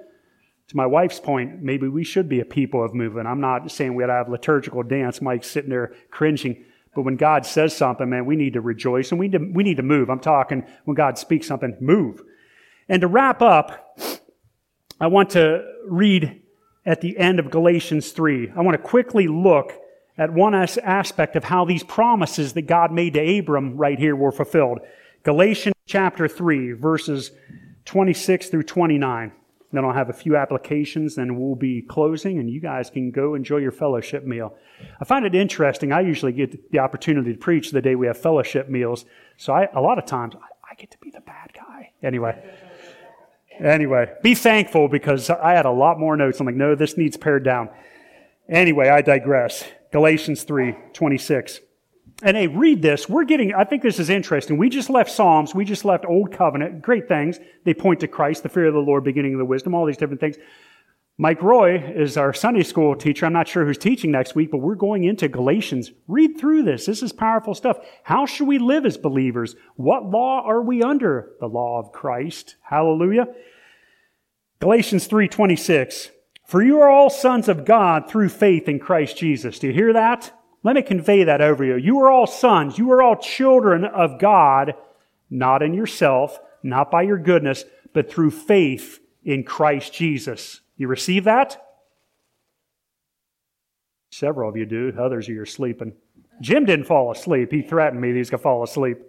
to 0.69 0.75
my 0.75 0.85
wife's 0.85 1.19
point, 1.19 1.61
maybe 1.61 1.87
we 1.87 2.03
should 2.03 2.27
be 2.27 2.41
a 2.41 2.45
people 2.45 2.83
of 2.83 2.93
movement. 2.93 3.25
I'm 3.25 3.39
not 3.39 3.71
saying 3.71 3.95
we 3.95 4.03
ought 4.03 4.07
to 4.07 4.13
have 4.13 4.27
liturgical 4.27 4.83
dance, 4.83 5.21
Mike's 5.21 5.47
sitting 5.47 5.69
there 5.69 5.93
cringing. 6.11 6.65
But 6.93 7.03
when 7.03 7.15
God 7.15 7.45
says 7.45 7.73
something, 7.73 8.09
man, 8.09 8.25
we 8.25 8.35
need 8.35 8.51
to 8.53 8.59
rejoice 8.59 9.11
and 9.11 9.19
we 9.19 9.29
need 9.29 9.37
to, 9.37 9.51
we 9.53 9.63
need 9.63 9.77
to 9.77 9.83
move. 9.83 10.09
I'm 10.09 10.19
talking 10.19 10.65
when 10.83 10.95
God 10.95 11.17
speaks 11.17 11.47
something, 11.47 11.77
move. 11.79 12.21
And 12.89 12.99
to 12.99 13.07
wrap 13.07 13.41
up, 13.41 13.97
I 14.99 15.07
want 15.07 15.31
to 15.31 15.63
read 15.85 16.41
at 16.85 17.01
the 17.01 17.17
end 17.17 17.39
of 17.39 17.51
Galatians 17.51 18.11
3. 18.11 18.51
I 18.55 18.61
want 18.61 18.73
to 18.73 18.81
quickly 18.81 19.27
look 19.27 19.73
at 20.17 20.33
one 20.33 20.55
aspect 20.55 21.35
of 21.35 21.43
how 21.43 21.65
these 21.65 21.83
promises 21.83 22.53
that 22.53 22.63
God 22.63 22.91
made 22.91 23.13
to 23.13 23.39
Abram 23.39 23.77
right 23.77 23.99
here 23.99 24.15
were 24.15 24.31
fulfilled. 24.31 24.79
Galatians 25.23 25.75
chapter 25.85 26.27
3, 26.27 26.71
verses 26.73 27.31
26 27.85 28.47
through 28.49 28.63
29. 28.63 29.31
Then 29.71 29.85
I'll 29.85 29.93
have 29.93 30.09
a 30.09 30.13
few 30.13 30.35
applications, 30.37 31.17
and 31.17 31.37
we'll 31.37 31.55
be 31.55 31.81
closing, 31.81 32.39
and 32.39 32.49
you 32.49 32.61
guys 32.61 32.89
can 32.89 33.11
go 33.11 33.35
enjoy 33.35 33.57
your 33.57 33.71
fellowship 33.71 34.23
meal. 34.23 34.55
I 34.99 35.05
find 35.05 35.25
it 35.25 35.35
interesting. 35.35 35.91
I 35.91 35.99
usually 36.01 36.31
get 36.31 36.71
the 36.71 36.79
opportunity 36.79 37.33
to 37.33 37.37
preach 37.37 37.71
the 37.71 37.81
day 37.81 37.93
we 37.93 38.07
have 38.07 38.17
fellowship 38.17 38.69
meals, 38.69 39.05
so 39.35 39.53
I, 39.53 39.67
a 39.73 39.81
lot 39.81 39.99
of 39.99 40.05
times 40.05 40.35
I 40.69 40.73
get 40.75 40.89
to 40.91 40.97
be 40.99 41.11
the 41.11 41.21
bad 41.21 41.51
guy. 41.53 41.91
Anyway, 42.01 42.41
anyway, 43.59 44.11
be 44.23 44.35
thankful 44.35 44.87
because 44.87 45.29
I 45.29 45.53
had 45.53 45.65
a 45.65 45.71
lot 45.71 45.99
more 45.99 46.15
notes. 46.15 46.39
I'm 46.39 46.45
like, 46.45 46.55
no, 46.55 46.75
this 46.75 46.97
needs 46.97 47.17
pared 47.17 47.43
down. 47.43 47.69
Anyway, 48.49 48.89
I 48.89 49.01
digress. 49.01 49.65
Galatians 49.91 50.43
3 50.43 50.75
26. 50.93 51.61
And 52.23 52.35
hey, 52.35 52.47
read 52.47 52.81
this. 52.81 53.07
We're 53.07 53.25
getting, 53.25 53.53
I 53.53 53.63
think 53.63 53.83
this 53.83 53.99
is 53.99 54.09
interesting. 54.09 54.57
We 54.57 54.69
just 54.69 54.89
left 54.89 55.11
Psalms. 55.11 55.53
We 55.53 55.65
just 55.65 55.85
left 55.85 56.03
Old 56.05 56.31
Covenant. 56.31 56.81
Great 56.81 57.07
things. 57.07 57.39
They 57.63 57.75
point 57.75 57.99
to 57.99 58.07
Christ, 58.07 58.41
the 58.41 58.49
fear 58.49 58.65
of 58.65 58.73
the 58.73 58.79
Lord, 58.79 59.03
beginning 59.03 59.33
of 59.33 59.37
the 59.37 59.45
wisdom, 59.45 59.75
all 59.75 59.85
these 59.85 59.97
different 59.97 60.19
things. 60.19 60.37
Mike 61.19 61.41
Roy 61.41 61.77
is 61.79 62.15
our 62.15 62.31
Sunday 62.31 62.61
school 62.61 62.95
teacher. 62.95 63.25
I'm 63.25 63.33
not 63.33 63.47
sure 63.47 63.65
who's 63.65 63.79
teaching 63.79 64.11
next 64.11 64.35
week, 64.35 64.51
but 64.51 64.59
we're 64.59 64.75
going 64.75 65.03
into 65.03 65.27
Galatians. 65.27 65.91
Read 66.07 66.37
through 66.37 66.61
this. 66.61 66.85
This 66.85 67.01
is 67.01 67.11
powerful 67.11 67.55
stuff. 67.55 67.79
How 68.03 68.27
should 68.27 68.47
we 68.47 68.59
live 68.59 68.85
as 68.85 68.99
believers? 68.99 69.55
What 69.77 70.05
law 70.05 70.43
are 70.45 70.61
we 70.61 70.83
under? 70.83 71.31
The 71.39 71.47
law 71.47 71.79
of 71.79 71.91
Christ. 71.91 72.55
Hallelujah. 72.61 73.29
Galatians 74.59 75.07
3:26. 75.07 76.11
For 76.45 76.61
you 76.61 76.79
are 76.81 76.89
all 76.89 77.09
sons 77.09 77.49
of 77.49 77.65
God 77.65 78.07
through 78.07 78.29
faith 78.29 78.69
in 78.69 78.77
Christ 78.77 79.17
Jesus. 79.17 79.57
Do 79.57 79.67
you 79.67 79.73
hear 79.73 79.93
that? 79.93 80.31
Let 80.61 80.75
me 80.75 80.83
convey 80.83 81.23
that 81.23 81.41
over 81.41 81.63
you. 81.63 81.77
You 81.77 81.99
are 82.01 82.11
all 82.11 82.27
sons. 82.27 82.77
You 82.77 82.91
are 82.91 83.01
all 83.01 83.15
children 83.15 83.85
of 83.85 84.19
God, 84.19 84.75
not 85.31 85.63
in 85.63 85.73
yourself, 85.73 86.39
not 86.61 86.91
by 86.91 87.01
your 87.01 87.17
goodness, 87.17 87.65
but 87.91 88.07
through 88.07 88.31
faith 88.31 88.99
in 89.25 89.43
Christ 89.43 89.93
Jesus. 89.93 90.61
You 90.77 90.87
receive 90.87 91.25
that? 91.25 91.61
Several 94.11 94.49
of 94.49 94.55
you 94.55 94.65
do. 94.65 94.93
Others 94.97 95.27
of 95.27 95.35
you 95.35 95.41
are 95.41 95.45
sleeping. 95.45 95.93
Jim 96.39 96.65
didn't 96.65 96.85
fall 96.85 97.11
asleep. 97.11 97.51
He 97.51 97.61
threatened 97.61 98.01
me 98.01 98.11
that 98.11 98.17
he's 98.17 98.29
going 98.29 98.39
to 98.39 98.43
fall 98.43 98.63
asleep. 98.63 98.99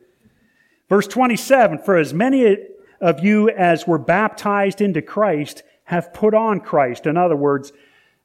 Verse 0.89 1.07
27 1.07 1.79
For 1.79 1.97
as 1.97 2.13
many 2.13 2.57
of 3.01 3.21
you 3.21 3.51
as 3.51 3.87
were 3.87 3.99
baptized 3.99 4.81
into 4.81 5.03
Christ 5.03 5.63
have 5.85 6.13
put 6.13 6.35
on 6.35 6.61
Christ. 6.61 7.07
In 7.07 7.17
other 7.17 7.37
words, 7.37 7.73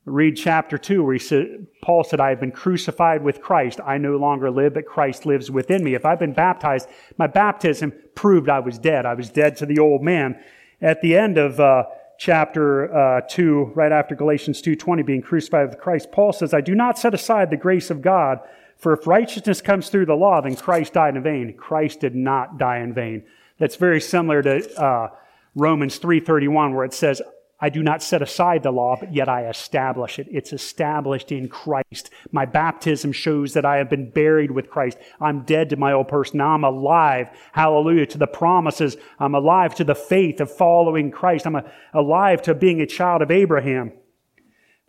Read 0.05 0.35
chapter 0.35 0.77
2 0.77 1.01
where 1.01 1.13
he 1.13 1.19
said, 1.19 1.65
Paul 1.81 2.03
said, 2.03 2.19
I 2.19 2.29
have 2.29 2.41
been 2.41 2.51
crucified 2.51 3.23
with 3.23 3.41
Christ. 3.41 3.79
I 3.85 3.97
no 3.97 4.17
longer 4.17 4.51
live, 4.51 4.73
but 4.73 4.85
Christ 4.85 5.25
lives 5.25 5.49
within 5.49 5.81
me. 5.81 5.93
If 5.93 6.05
I've 6.05 6.19
been 6.19 6.33
baptized, 6.33 6.89
my 7.17 7.27
baptism 7.27 7.93
proved 8.13 8.49
I 8.49 8.59
was 8.59 8.77
dead. 8.77 9.05
I 9.05 9.13
was 9.13 9.29
dead 9.29 9.55
to 9.57 9.65
the 9.65 9.79
old 9.79 10.03
man. 10.03 10.43
At 10.81 11.01
the 11.01 11.15
end 11.15 11.37
of 11.37 11.57
uh, 11.61 11.85
chapter 12.17 12.93
uh, 12.95 13.21
2, 13.29 13.73
right 13.75 13.91
after 13.91 14.15
Galatians 14.15 14.61
2.20, 14.61 15.05
being 15.05 15.21
crucified 15.21 15.69
with 15.69 15.79
Christ, 15.79 16.11
Paul 16.11 16.33
says, 16.33 16.53
I 16.53 16.61
do 16.61 16.75
not 16.75 16.97
set 16.97 17.13
aside 17.13 17.49
the 17.49 17.57
grace 17.57 17.89
of 17.89 18.01
God, 18.01 18.39
for 18.77 18.93
if 18.93 19.07
righteousness 19.07 19.61
comes 19.61 19.89
through 19.89 20.05
the 20.05 20.15
law, 20.15 20.41
then 20.41 20.55
Christ 20.55 20.93
died 20.93 21.15
in 21.15 21.23
vain. 21.23 21.53
Christ 21.57 21.99
did 21.99 22.15
not 22.15 22.57
die 22.57 22.79
in 22.79 22.93
vain. 22.93 23.23
That's 23.57 23.75
very 23.75 24.01
similar 24.01 24.41
to 24.41 24.81
uh, 24.81 25.09
Romans 25.55 25.99
3.31, 25.99 26.73
where 26.73 26.85
it 26.85 26.93
says, 26.93 27.21
I 27.63 27.69
do 27.69 27.81
not 27.81 28.03
set 28.03 28.21
aside 28.21 28.61
the 28.61 28.71
law, 28.71 28.97
but 28.99 29.13
yet 29.13 29.29
I 29.29 29.47
establish 29.47 30.19
it. 30.19 30.27
It's 30.29 30.51
established 30.51 31.31
in 31.31 31.47
Christ. 31.47 32.09
My 32.29 32.45
baptism 32.45 33.13
shows 33.13 33.53
that 33.53 33.63
I 33.63 33.77
have 33.77 33.89
been 33.89 34.09
buried 34.09 34.51
with 34.51 34.69
Christ. 34.69 34.97
I'm 35.21 35.43
dead 35.43 35.69
to 35.69 35.77
my 35.77 35.93
old 35.93 36.09
person. 36.09 36.39
Now 36.39 36.55
I'm 36.55 36.65
alive. 36.65 37.29
Hallelujah. 37.53 38.05
To 38.07 38.17
the 38.17 38.27
promises. 38.27 38.97
I'm 39.17 39.33
alive 39.33 39.75
to 39.75 39.85
the 39.85 39.95
faith 39.95 40.41
of 40.41 40.51
following 40.51 41.09
Christ. 41.09 41.47
I'm 41.47 41.55
alive 41.93 42.41
to 42.41 42.53
being 42.53 42.81
a 42.81 42.85
child 42.85 43.21
of 43.21 43.31
Abraham. 43.31 43.93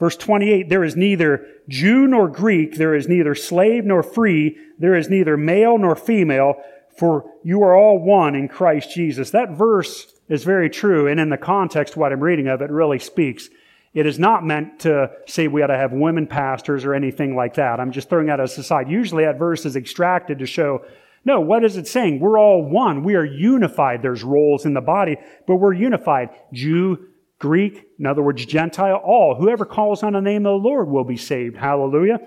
Verse 0.01 0.17
28, 0.17 0.69
there 0.69 0.83
is 0.83 0.97
neither 0.97 1.47
Jew 1.69 2.09
nor 2.09 2.27
Greek. 2.27 2.75
There 2.75 2.97
is 2.97 3.07
neither 3.07 3.37
slave 3.37 3.85
nor 3.85 4.03
free. 4.03 4.57
There 4.81 4.97
is 4.97 5.09
neither 5.09 5.37
male 5.37 5.79
nor 5.79 5.95
female, 5.95 6.55
for 6.99 7.31
you 7.45 7.63
are 7.63 7.77
all 7.77 8.01
one 8.01 8.35
in 8.35 8.49
Christ 8.49 8.93
Jesus. 8.93 9.31
That 9.31 9.57
verse 9.57 10.14
is 10.29 10.45
very 10.45 10.71
true, 10.71 11.07
and 11.07 11.21
in 11.21 11.29
the 11.29 11.37
context 11.37 11.97
what 11.97 12.13
I'm 12.13 12.21
reading 12.21 12.49
of, 12.49 12.63
it 12.63 12.71
really 12.71 12.99
speaks. 12.99 13.49
It 13.93 14.07
is 14.07 14.19
not 14.19 14.45
meant 14.45 14.81
to 14.81 15.11
say 15.27 15.47
we 15.47 15.63
ought 15.63 15.69
to 15.69 15.77
have 15.77 15.93
women 15.93 16.27
pastors 16.27 16.85
or 16.85 16.95
anything 16.95 17.37
like 17.37 17.55
that. 17.55 17.79
I'm 17.79 17.93
just 17.93 18.09
throwing 18.09 18.27
that 18.27 18.41
as 18.41 18.59
a 18.59 18.63
side. 18.63 18.91
Usually 18.91 19.25
that 19.25 19.39
verse 19.39 19.65
is 19.65 19.77
extracted 19.77 20.41
to 20.41 20.47
show, 20.47 20.85
no, 21.25 21.41
what 21.41 21.65
is 21.65 21.77
it 21.77 21.87
saying? 21.87 22.21
We're 22.21 22.39
all 22.39 22.63
one. 22.63 23.05
We 23.05 23.15
are 23.15 23.25
unified. 23.25 24.03
There's 24.03 24.25
roles 24.25 24.67
in 24.67 24.75
the 24.75 24.81
body, 24.81 25.17
but 25.47 25.57
we're 25.57 25.73
unified. 25.73 26.31
Jew, 26.53 27.07
Greek, 27.39 27.85
in 27.99 28.07
other 28.07 28.23
words, 28.23 28.45
Gentile, 28.45 28.97
all. 28.97 29.37
Whoever 29.37 29.65
calls 29.65 30.03
on 30.03 30.15
the 30.15 30.21
name 30.21 30.45
of 30.45 30.61
the 30.61 30.69
Lord 30.69 30.89
will 30.89 31.05
be 31.05 31.17
saved. 31.17 31.57
Hallelujah. 31.57 32.19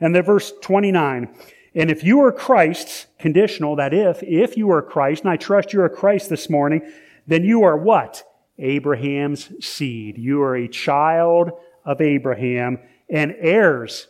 And 0.00 0.14
then 0.14 0.24
verse 0.24 0.52
29. 0.60 1.34
And 1.74 1.90
if 1.90 2.04
you 2.04 2.20
are 2.20 2.32
Christ's, 2.32 3.06
conditional, 3.18 3.76
that 3.76 3.94
if, 3.94 4.22
if 4.22 4.56
you 4.56 4.70
are 4.72 4.82
Christ, 4.82 5.22
and 5.22 5.30
I 5.30 5.36
trust 5.36 5.72
you 5.72 5.80
are 5.80 5.88
Christ 5.88 6.28
this 6.28 6.50
morning, 6.50 6.82
then 7.26 7.44
you 7.44 7.64
are 7.64 7.76
what? 7.76 8.24
Abraham's 8.58 9.50
seed. 9.64 10.18
You 10.18 10.42
are 10.42 10.56
a 10.56 10.68
child 10.68 11.50
of 11.84 12.00
Abraham 12.00 12.78
and 13.08 13.34
heirs. 13.38 14.08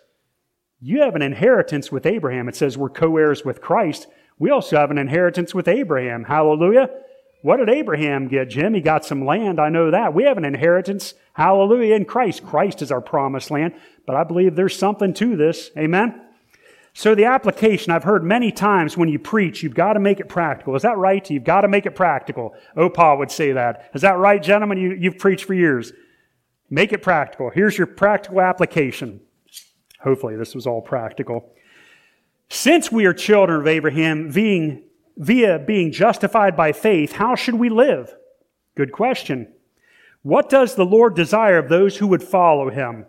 You 0.80 1.02
have 1.02 1.14
an 1.14 1.22
inheritance 1.22 1.92
with 1.92 2.06
Abraham. 2.06 2.48
It 2.48 2.56
says 2.56 2.76
we're 2.76 2.90
co 2.90 3.16
heirs 3.16 3.44
with 3.44 3.60
Christ. 3.60 4.08
We 4.38 4.50
also 4.50 4.76
have 4.76 4.90
an 4.90 4.98
inheritance 4.98 5.54
with 5.54 5.68
Abraham. 5.68 6.24
Hallelujah. 6.24 6.90
What 7.42 7.56
did 7.56 7.70
Abraham 7.70 8.28
get, 8.28 8.50
Jim? 8.50 8.74
He 8.74 8.80
got 8.80 9.04
some 9.04 9.24
land. 9.24 9.60
I 9.60 9.68
know 9.68 9.90
that. 9.90 10.14
We 10.14 10.24
have 10.24 10.38
an 10.38 10.44
inheritance. 10.44 11.14
Hallelujah 11.34 11.96
in 11.96 12.04
Christ. 12.04 12.44
Christ 12.44 12.82
is 12.82 12.92
our 12.92 13.00
promised 13.00 13.50
land. 13.50 13.74
But 14.06 14.16
I 14.16 14.24
believe 14.24 14.54
there's 14.54 14.76
something 14.76 15.12
to 15.14 15.36
this. 15.36 15.70
Amen. 15.76 16.20
So 16.94 17.14
the 17.14 17.24
application, 17.24 17.90
I've 17.90 18.04
heard 18.04 18.22
many 18.22 18.52
times 18.52 18.96
when 18.96 19.08
you 19.08 19.18
preach, 19.18 19.62
you've 19.62 19.74
got 19.74 19.94
to 19.94 20.00
make 20.00 20.20
it 20.20 20.28
practical. 20.28 20.76
Is 20.76 20.82
that 20.82 20.98
right? 20.98 21.28
You've 21.30 21.44
got 21.44 21.62
to 21.62 21.68
make 21.68 21.86
it 21.86 21.94
practical. 21.94 22.54
Oh, 22.76 22.90
Opa 22.90 23.16
would 23.18 23.30
say 23.30 23.52
that. 23.52 23.90
Is 23.94 24.02
that 24.02 24.18
right, 24.18 24.42
gentlemen? 24.42 24.78
You, 24.78 24.92
you've 24.92 25.18
preached 25.18 25.46
for 25.46 25.54
years. 25.54 25.92
Make 26.68 26.92
it 26.92 27.02
practical. 27.02 27.50
Here's 27.50 27.78
your 27.78 27.86
practical 27.86 28.42
application. 28.42 29.20
Hopefully 30.00 30.36
this 30.36 30.54
was 30.54 30.66
all 30.66 30.82
practical. 30.82 31.54
Since 32.50 32.92
we 32.92 33.06
are 33.06 33.14
children 33.14 33.60
of 33.60 33.66
Abraham, 33.66 34.30
being, 34.30 34.82
via 35.16 35.58
being 35.58 35.92
justified 35.92 36.56
by 36.56 36.72
faith, 36.72 37.12
how 37.12 37.34
should 37.34 37.54
we 37.54 37.70
live? 37.70 38.14
Good 38.74 38.92
question. 38.92 39.50
What 40.22 40.50
does 40.50 40.74
the 40.74 40.84
Lord 40.84 41.16
desire 41.16 41.56
of 41.56 41.70
those 41.70 41.96
who 41.96 42.06
would 42.08 42.22
follow 42.22 42.68
him? 42.68 43.06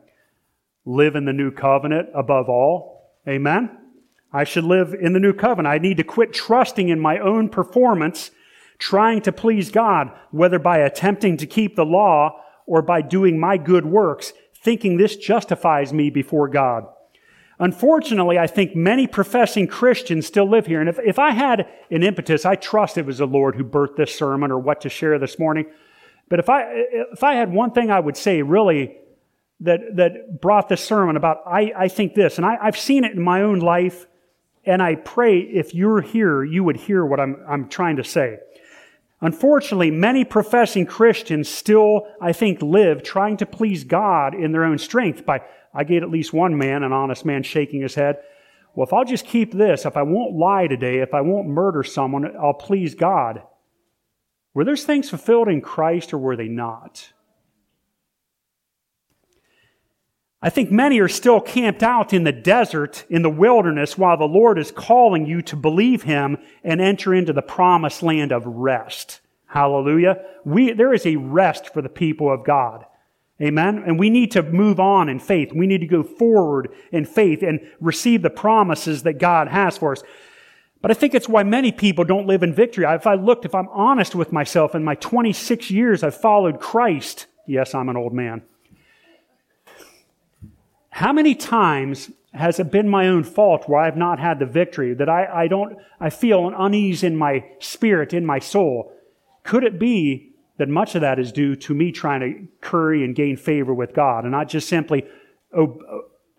Live 0.85 1.15
in 1.15 1.25
the 1.25 1.33
new 1.33 1.51
covenant 1.51 2.09
above 2.15 2.47
all 2.47 2.92
Amen? 3.27 3.77
I 4.31 4.43
should 4.43 4.63
live 4.63 4.93
in 4.93 5.13
the 5.13 5.19
new 5.19 5.33
covenant. 5.33 5.73
I 5.73 5.77
need 5.77 5.97
to 5.97 6.03
quit 6.03 6.33
trusting 6.33 6.89
in 6.89 6.99
my 6.99 7.19
own 7.19 7.49
performance, 7.49 8.31
trying 8.79 9.21
to 9.21 9.31
please 9.31 9.69
God, 9.69 10.11
whether 10.31 10.59
by 10.59 10.79
attempting 10.79 11.37
to 11.37 11.45
keep 11.45 11.75
the 11.75 11.85
law 11.85 12.41
or 12.65 12.81
by 12.81 13.01
doing 13.01 13.39
my 13.39 13.57
good 13.57 13.85
works, 13.85 14.33
thinking 14.55 14.97
this 14.97 15.15
justifies 15.15 15.93
me 15.93 16.09
before 16.09 16.47
God. 16.47 16.85
Unfortunately, 17.59 18.39
I 18.39 18.47
think 18.47 18.75
many 18.75 19.05
professing 19.05 19.67
Christians 19.67 20.25
still 20.25 20.49
live 20.49 20.65
here. 20.65 20.79
And 20.79 20.89
if, 20.89 20.97
if 20.99 21.19
I 21.19 21.31
had 21.31 21.67
an 21.91 22.01
impetus, 22.01 22.45
I 22.45 22.55
trust 22.55 22.97
it 22.97 23.05
was 23.05 23.19
the 23.19 23.27
Lord 23.27 23.55
who 23.55 23.63
birthed 23.63 23.95
this 23.95 24.15
sermon 24.15 24.51
or 24.51 24.57
what 24.57 24.81
to 24.81 24.89
share 24.89 25.19
this 25.19 25.37
morning. 25.37 25.65
But 26.29 26.39
if 26.39 26.49
I, 26.49 26.63
if 27.13 27.23
I 27.23 27.35
had 27.35 27.53
one 27.53 27.71
thing 27.71 27.91
I 27.91 27.99
would 27.99 28.17
say 28.17 28.41
really 28.41 28.97
that, 29.63 29.95
that 29.95 30.41
brought 30.41 30.69
this 30.69 30.83
sermon 30.83 31.17
about, 31.17 31.39
I, 31.45 31.71
I 31.75 31.87
think 31.87 32.13
this, 32.13 32.37
and 32.37 32.45
I, 32.45 32.57
I've 32.61 32.77
seen 32.77 33.03
it 33.03 33.13
in 33.13 33.21
my 33.21 33.41
own 33.41 33.59
life, 33.59 34.07
and 34.65 34.81
I 34.81 34.95
pray 34.95 35.39
if 35.39 35.73
you're 35.73 36.01
here, 36.01 36.43
you 36.43 36.63
would 36.63 36.77
hear 36.77 37.05
what 37.05 37.19
I'm, 37.19 37.43
I'm 37.47 37.69
trying 37.69 37.97
to 37.97 38.03
say. 38.03 38.39
Unfortunately, 39.21 39.89
many 39.89 40.25
professing 40.25 40.85
Christians 40.85 41.47
still, 41.47 42.07
I 42.21 42.33
think, 42.33 42.61
live 42.61 43.03
trying 43.03 43.37
to 43.37 43.45
please 43.45 43.85
God 43.85 44.35
in 44.35 44.51
their 44.51 44.65
own 44.65 44.77
strength 44.77 45.25
by, 45.25 45.41
I 45.73 45.85
get 45.85 46.03
at 46.03 46.09
least 46.09 46.33
one 46.33 46.57
man, 46.57 46.83
an 46.83 46.91
honest 46.91 47.23
man, 47.23 47.43
shaking 47.43 47.81
his 47.81 47.95
head. 47.95 48.17
Well, 48.75 48.85
if 48.85 48.91
I'll 48.91 49.05
just 49.05 49.25
keep 49.25 49.53
this, 49.53 49.85
if 49.85 49.95
I 49.95 50.01
won't 50.01 50.35
lie 50.35 50.67
today, 50.67 50.99
if 50.99 51.13
I 51.13 51.21
won't 51.21 51.47
murder 51.47 51.83
someone, 51.83 52.35
I'll 52.35 52.53
please 52.53 52.95
God. 52.95 53.43
Were 54.53 54.65
those 54.65 54.83
things 54.83 55.09
fulfilled 55.09 55.47
in 55.47 55.61
Christ 55.61 56.13
or 56.13 56.17
were 56.17 56.35
they 56.35 56.49
not? 56.49 57.12
I 60.43 60.49
think 60.49 60.69
many 60.69 60.99
are 60.99 61.07
still 61.07 61.39
camped 61.39 61.81
out 61.81 62.11
in 62.11 62.25
the 62.25 62.33
desert, 62.33 63.05
in 63.09 63.21
the 63.21 63.29
wilderness, 63.29 63.97
while 63.97 64.17
the 64.17 64.25
Lord 64.25 64.59
is 64.59 64.71
calling 64.71 65.25
you 65.25 65.41
to 65.43 65.55
believe 65.55 66.03
Him 66.03 66.37
and 66.65 66.81
enter 66.81 67.13
into 67.13 67.31
the 67.31 67.41
promised 67.41 68.03
land 68.03 68.33
of 68.33 68.45
rest. 68.45 69.21
Hallelujah. 69.45 70.21
We, 70.43 70.73
there 70.73 70.93
is 70.93 71.05
a 71.05 71.15
rest 71.15 71.73
for 71.73 71.81
the 71.81 71.87
people 71.87 72.29
of 72.29 72.43
God. 72.43 72.85
Amen. 73.41 73.83
And 73.87 73.97
we 73.97 74.09
need 74.09 74.31
to 74.31 74.43
move 74.43 74.81
on 74.81 75.07
in 75.07 75.17
faith. 75.17 75.53
We 75.53 75.65
need 75.65 75.79
to 75.79 75.87
go 75.87 76.03
forward 76.03 76.73
in 76.91 77.05
faith 77.05 77.41
and 77.41 77.61
receive 77.79 78.21
the 78.21 78.29
promises 78.29 79.03
that 79.03 79.19
God 79.19 79.47
has 79.47 79.77
for 79.77 79.93
us. 79.93 80.03
But 80.81 80.91
I 80.91 80.93
think 80.93 81.13
it's 81.13 81.29
why 81.29 81.43
many 81.43 81.71
people 81.71 82.03
don't 82.03 82.27
live 82.27 82.43
in 82.43 82.53
victory. 82.53 82.83
If 82.85 83.07
I 83.07 83.15
looked, 83.15 83.45
if 83.45 83.55
I'm 83.55 83.69
honest 83.69 84.13
with 84.13 84.33
myself, 84.33 84.75
in 84.75 84.83
my 84.83 84.95
26 84.95 85.71
years 85.71 86.03
I've 86.03 86.17
followed 86.17 86.59
Christ, 86.59 87.27
yes, 87.47 87.73
I'm 87.73 87.87
an 87.87 87.95
old 87.95 88.13
man. 88.13 88.41
How 90.93 91.11
many 91.11 91.33
times 91.33 92.11
has 92.35 92.59
it 92.59 92.71
been 92.71 92.87
my 92.87 93.07
own 93.07 93.23
fault 93.23 93.67
where 93.67 93.79
I've 93.79 93.97
not 93.97 94.19
had 94.19 94.37
the 94.37 94.45
victory, 94.45 94.93
that 94.93 95.09
I, 95.09 95.25
I 95.25 95.47
don't, 95.47 95.75
I 95.99 96.11
feel 96.11 96.47
an 96.47 96.53
unease 96.53 97.01
in 97.01 97.15
my 97.15 97.45
spirit, 97.57 98.13
in 98.13 98.27
my 98.27 98.37
soul? 98.37 98.93
Could 99.43 99.63
it 99.63 99.79
be 99.79 100.35
that 100.57 100.69
much 100.69 100.93
of 100.93 101.01
that 101.01 101.17
is 101.17 101.31
due 101.31 101.55
to 101.55 101.73
me 101.73 101.91
trying 101.91 102.19
to 102.19 102.47
curry 102.61 103.03
and 103.03 103.15
gain 103.15 103.37
favor 103.37 103.73
with 103.73 103.95
God 103.95 104.23
and 104.23 104.31
not 104.31 104.47
just 104.49 104.69
simply 104.69 105.03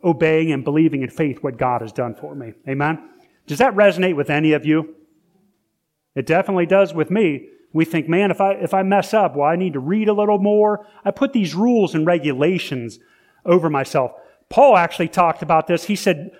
obeying 0.05 0.53
and 0.53 0.63
believing 0.63 1.03
in 1.03 1.11
faith 1.11 1.43
what 1.43 1.59
God 1.59 1.81
has 1.81 1.93
done 1.93 2.15
for 2.15 2.37
me? 2.37 2.53
Amen? 2.69 3.11
Does 3.49 3.59
that 3.59 3.75
resonate 3.75 4.15
with 4.15 4.31
any 4.31 4.53
of 4.53 4.65
you? 4.65 4.95
It 6.15 6.27
definitely 6.27 6.67
does 6.67 6.95
with 6.95 7.11
me. 7.11 7.49
We 7.73 7.85
think, 7.85 8.09
man, 8.09 8.31
if 8.31 8.41
I, 8.41 8.53
if 8.53 8.73
I 8.73 8.85
mess 8.85 9.13
up, 9.13 9.35
well, 9.35 9.49
I 9.49 9.57
need 9.57 9.73
to 9.73 9.81
read 9.81 10.09
a 10.09 10.13
little 10.13 10.39
more. 10.39 10.87
I 11.05 11.11
put 11.11 11.33
these 11.33 11.57
rules 11.57 11.93
and 11.93 12.07
regulations 12.07 13.01
over 13.45 13.69
myself. 13.69 14.13
Paul 14.55 14.77
actually 14.77 15.09
talked 15.09 15.43
about 15.43 15.67
this. 15.67 15.83
He 15.83 15.97
said, 15.97 16.31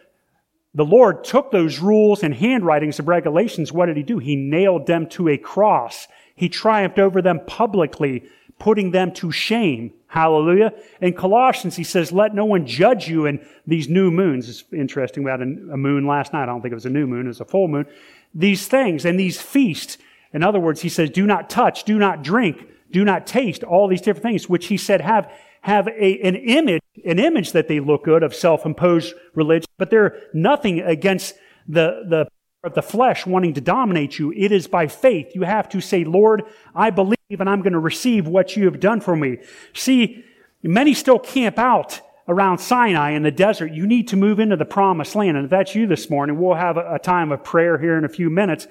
the 0.73 0.85
Lord 0.85 1.25
took 1.25 1.51
those 1.51 1.81
rules 1.81 2.23
and 2.23 2.33
handwritings 2.33 3.01
of 3.01 3.09
regulations. 3.09 3.73
What 3.73 3.87
did 3.87 3.97
he 3.97 4.05
do? 4.05 4.21
He 4.21 4.37
nailed 4.37 4.87
them 4.87 5.09
to 5.09 5.29
a 5.29 5.37
cross. 5.37 6.07
He 6.37 6.49
triumphed 6.49 7.01
over 7.01 7.21
them 7.21 7.41
publicly, 7.45 8.23
putting 8.61 8.93
them 8.93 9.11
to 9.15 9.33
shame. 9.33 9.95
Hallelujah. 10.07 10.75
In 11.01 11.15
Colossians, 11.15 11.75
he 11.75 11.83
says, 11.83 12.13
let 12.13 12.37
no 12.37 12.45
one 12.45 12.69
judge 12.69 13.09
you 13.09 13.27
in 13.27 13.45
these 13.67 13.89
new 13.89 14.13
moons. 14.13 14.49
It's 14.49 14.63
interesting. 14.73 15.25
We 15.25 15.33
had 15.33 15.43
a 15.43 15.77
moon 15.77 16.07
last 16.07 16.33
night. 16.33 16.45
I 16.45 16.47
don't 16.47 16.63
think 16.63 16.71
it 16.71 16.77
was 16.77 16.87
a 16.87 16.91
new 16.91 17.09
moon. 17.09 17.25
It 17.25 17.31
was 17.31 17.41
a 17.41 17.45
full 17.45 17.67
moon. 17.67 17.85
These 18.33 18.69
things 18.69 19.05
and 19.05 19.19
these 19.19 19.41
feasts. 19.41 19.99
In 20.33 20.45
other 20.45 20.61
words, 20.61 20.83
he 20.83 20.89
says, 20.89 21.11
do 21.11 21.27
not 21.27 21.51
touch, 21.51 21.83
do 21.83 21.99
not 21.99 22.23
drink, 22.23 22.65
do 22.93 23.05
not 23.05 23.27
taste, 23.27 23.65
all 23.65 23.89
these 23.89 24.03
different 24.03 24.23
things, 24.23 24.49
which 24.49 24.69
he 24.69 24.77
said 24.77 25.01
have 25.01 25.33
have 25.65 25.89
a, 25.89 26.21
an 26.21 26.37
image, 26.37 26.83
an 27.07 27.19
image 27.19 27.53
that 27.53 27.69
they 27.69 27.81
look 27.81 28.05
good 28.05 28.23
of 28.23 28.35
self-imposed 28.35 29.15
religion, 29.35 29.67
but 29.79 29.89
they're 29.89 30.21
nothing 30.35 30.81
against 30.81 31.35
the, 31.67 32.05
the, 32.07 32.29
of 32.63 32.75
the 32.75 32.83
flesh 32.83 33.25
wanting 33.25 33.55
to 33.55 33.63
dominate 33.63 34.19
you. 34.19 34.31
It 34.37 34.53
is 34.53 34.67
by 34.67 34.89
faith. 34.89 35.35
You 35.35 35.41
have 35.45 35.71
to 35.71 35.81
say, 35.81 36.05
Lord, 36.05 36.43
I 36.75 36.91
believe 36.91 37.17
and 37.31 37.49
I'm 37.49 37.63
going 37.63 37.73
to 37.73 37.79
receive 37.79 38.29
what 38.29 38.55
you 38.55 38.67
have 38.67 38.79
done 38.79 39.01
for 39.01 39.17
me. 39.17 39.39
See, 39.73 40.23
many 40.63 40.93
still 40.93 41.19
camp 41.19 41.59
out 41.59 41.99
around 42.29 42.59
Sinai 42.59 43.13
in 43.13 43.23
the 43.23 43.31
desert. 43.31 43.73
You 43.73 43.87
need 43.87 44.09
to 44.09 44.17
move 44.19 44.41
into 44.41 44.57
the 44.57 44.67
promised 44.67 45.15
land. 45.15 45.39
And 45.39 45.47
if 45.47 45.51
that's 45.51 45.75
you 45.75 45.87
this 45.87 46.11
morning, 46.11 46.39
we'll 46.39 46.57
have 46.57 46.77
a 46.77 46.99
time 46.99 47.33
of 47.33 47.43
prayer 47.43 47.79
here 47.79 47.97
in 47.97 48.05
a 48.05 48.11
few 48.11 48.29
minutes. 48.29 48.67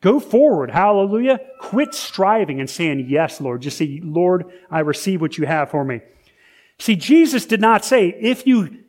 Go 0.00 0.20
forward. 0.20 0.70
Hallelujah. 0.70 1.40
Quit 1.58 1.92
striving 1.92 2.60
and 2.60 2.70
saying, 2.70 3.06
Yes, 3.08 3.40
Lord. 3.40 3.62
Just 3.62 3.78
say, 3.78 4.00
Lord, 4.04 4.44
I 4.70 4.80
receive 4.80 5.20
what 5.20 5.38
you 5.38 5.46
have 5.46 5.72
for 5.72 5.84
me. 5.84 6.02
See, 6.78 6.96
Jesus 6.96 7.46
did 7.46 7.60
not 7.60 7.84
say, 7.84 8.08
if 8.08 8.46
you, 8.46 8.84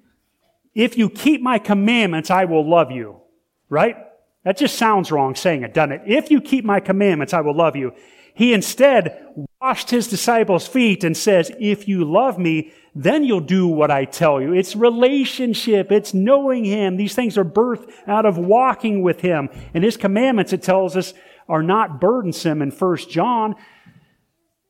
if 0.76 0.98
you 0.98 1.10
keep 1.10 1.42
my 1.42 1.60
commandments, 1.60 2.30
I 2.30 2.46
will 2.46 2.68
love 2.68 2.92
you. 2.92 3.22
Right? 3.70 3.96
That 4.44 4.58
just 4.58 4.78
sounds 4.78 5.12
wrong 5.12 5.36
saying 5.36 5.64
it, 5.64 5.74
doesn't 5.74 5.92
it? 5.92 6.02
If 6.06 6.32
you 6.32 6.40
keep 6.40 6.64
my 6.64 6.80
commandments, 6.80 7.34
I 7.34 7.42
will 7.42 7.56
love 7.56 7.76
you. 7.76 7.94
He 8.34 8.54
instead 8.54 9.28
washed 9.60 9.90
his 9.90 10.08
disciples' 10.08 10.68
feet 10.68 11.04
and 11.04 11.18
says, 11.18 11.52
if 11.60 11.88
you 11.88 12.06
love 12.06 12.38
me, 12.38 12.72
then 12.94 13.24
you'll 13.24 13.40
do 13.40 13.68
what 13.68 13.92
I 13.92 14.06
tell 14.06 14.40
you. 14.40 14.54
It's 14.54 14.76
relationship. 14.76 15.92
It's 15.92 16.14
knowing 16.14 16.64
him. 16.64 16.98
These 16.98 17.16
things 17.16 17.38
are 17.38 17.44
birthed 17.44 17.92
out 18.06 18.26
of 18.26 18.38
walking 18.38 19.02
with 19.02 19.22
him. 19.22 19.50
And 19.74 19.84
his 19.84 19.98
commandments, 19.98 20.54
it 20.54 20.62
tells 20.62 20.96
us, 20.96 21.14
are 21.50 21.64
not 21.64 22.00
burdensome 22.00 22.62
in 22.62 22.72
1 22.72 22.98
John 23.10 23.56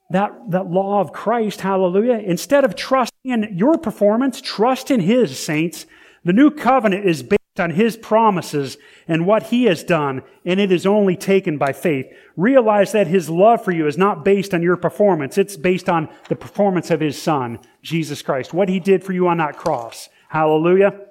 that, 0.10 0.32
that 0.50 0.68
law 0.68 1.02
of 1.02 1.12
Christ, 1.12 1.62
hallelujah. 1.62 2.20
Instead 2.20 2.64
of 2.64 2.76
trusting 2.76 3.32
in 3.32 3.58
your 3.58 3.78
performance, 3.78 4.40
trust 4.40 4.90
in 4.90 5.02
His, 5.02 5.38
saints. 5.38 5.86
The 6.24 6.34
new 6.34 6.50
covenant 6.52 7.06
is 7.06 7.24
based 7.24 7.60
on 7.60 7.72
His 7.72 7.98
promises 7.98 8.78
and 9.08 9.26
what 9.26 9.44
He 9.44 9.66
has 9.66 9.84
done, 9.84 10.24
and 10.46 10.60
it 10.60 10.72
is 10.72 10.86
only 10.86 11.18
taken 11.18 11.58
by 11.58 11.74
faith. 11.74 12.06
Realize 12.38 12.94
that 12.94 13.08
His 13.08 13.30
love 13.30 13.64
for 13.64 13.72
you 13.72 13.88
is 13.88 13.98
not 13.98 14.24
based 14.24 14.54
on 14.54 14.62
your 14.62 14.78
performance. 14.78 15.38
It's 15.38 15.58
based 15.58 15.90
on 15.90 16.08
the 16.30 16.36
performance 16.36 16.90
of 16.90 17.02
His 17.02 17.22
Son, 17.22 17.60
Jesus 17.82 18.22
Christ. 18.22 18.54
What 18.54 18.70
He 18.70 18.80
did 18.80 19.04
for 19.04 19.14
you 19.14 19.28
on 19.28 19.38
that 19.38 19.58
cross. 19.58 20.10
Hallelujah. 20.30 21.02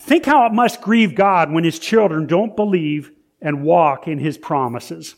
Think 0.00 0.24
how 0.26 0.46
it 0.46 0.52
must 0.52 0.80
grieve 0.80 1.14
God 1.14 1.52
when 1.52 1.64
His 1.64 1.78
children 1.78 2.26
don't 2.26 2.56
believe 2.56 3.10
and 3.42 3.62
walk 3.62 4.08
in 4.08 4.18
His 4.18 4.38
promises. 4.38 5.14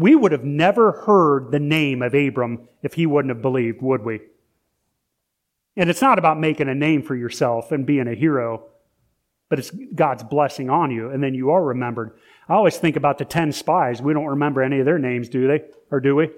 We 0.00 0.14
would 0.14 0.32
have 0.32 0.44
never 0.44 0.92
heard 0.92 1.50
the 1.50 1.60
name 1.60 2.00
of 2.00 2.14
Abram 2.14 2.66
if 2.82 2.94
he 2.94 3.04
wouldn't 3.04 3.34
have 3.34 3.42
believed, 3.42 3.82
would 3.82 4.02
we? 4.02 4.20
And 5.76 5.90
it's 5.90 6.00
not 6.00 6.18
about 6.18 6.40
making 6.40 6.70
a 6.70 6.74
name 6.74 7.02
for 7.02 7.14
yourself 7.14 7.70
and 7.70 7.84
being 7.84 8.08
a 8.08 8.14
hero, 8.14 8.64
but 9.50 9.58
it's 9.58 9.70
God's 9.94 10.22
blessing 10.22 10.70
on 10.70 10.90
you, 10.90 11.10
and 11.10 11.22
then 11.22 11.34
you 11.34 11.50
are 11.50 11.62
remembered. 11.62 12.12
I 12.48 12.54
always 12.54 12.78
think 12.78 12.96
about 12.96 13.18
the 13.18 13.26
10 13.26 13.52
spies. 13.52 14.00
We 14.00 14.14
don't 14.14 14.24
remember 14.24 14.62
any 14.62 14.78
of 14.78 14.86
their 14.86 14.98
names, 14.98 15.28
do 15.28 15.46
they? 15.46 15.64
Or 15.90 16.00
do 16.00 16.16
we? 16.16 16.28
I 16.28 16.30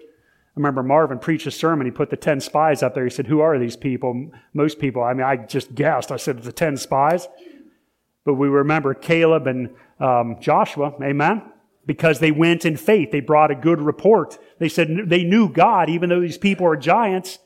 remember 0.56 0.82
Marvin 0.82 1.20
preached 1.20 1.46
a 1.46 1.52
sermon. 1.52 1.86
He 1.86 1.92
put 1.92 2.10
the 2.10 2.16
10 2.16 2.40
spies 2.40 2.82
up 2.82 2.94
there. 2.96 3.04
He 3.04 3.10
said, 3.10 3.28
Who 3.28 3.38
are 3.42 3.60
these 3.60 3.76
people? 3.76 4.32
Most 4.54 4.80
people, 4.80 5.04
I 5.04 5.14
mean, 5.14 5.24
I 5.24 5.36
just 5.36 5.72
guessed. 5.72 6.10
I 6.10 6.16
said, 6.16 6.42
The 6.42 6.50
10 6.50 6.78
spies. 6.78 7.28
But 8.24 8.34
we 8.34 8.48
remember 8.48 8.92
Caleb 8.92 9.46
and 9.46 9.70
um, 10.00 10.38
Joshua. 10.40 10.94
Amen 11.00 11.51
because 11.86 12.20
they 12.20 12.30
went 12.30 12.64
in 12.64 12.76
faith. 12.76 13.10
They 13.10 13.20
brought 13.20 13.50
a 13.50 13.56
good 13.56 13.80
report. 13.80 14.38
They 14.58 14.68
said 14.68 14.88
they 15.06 15.24
knew 15.24 15.48
God, 15.48 15.90
even 15.90 16.08
though 16.08 16.20
these 16.20 16.38
people 16.38 16.66
are 16.66 16.76
giants. 16.76 17.38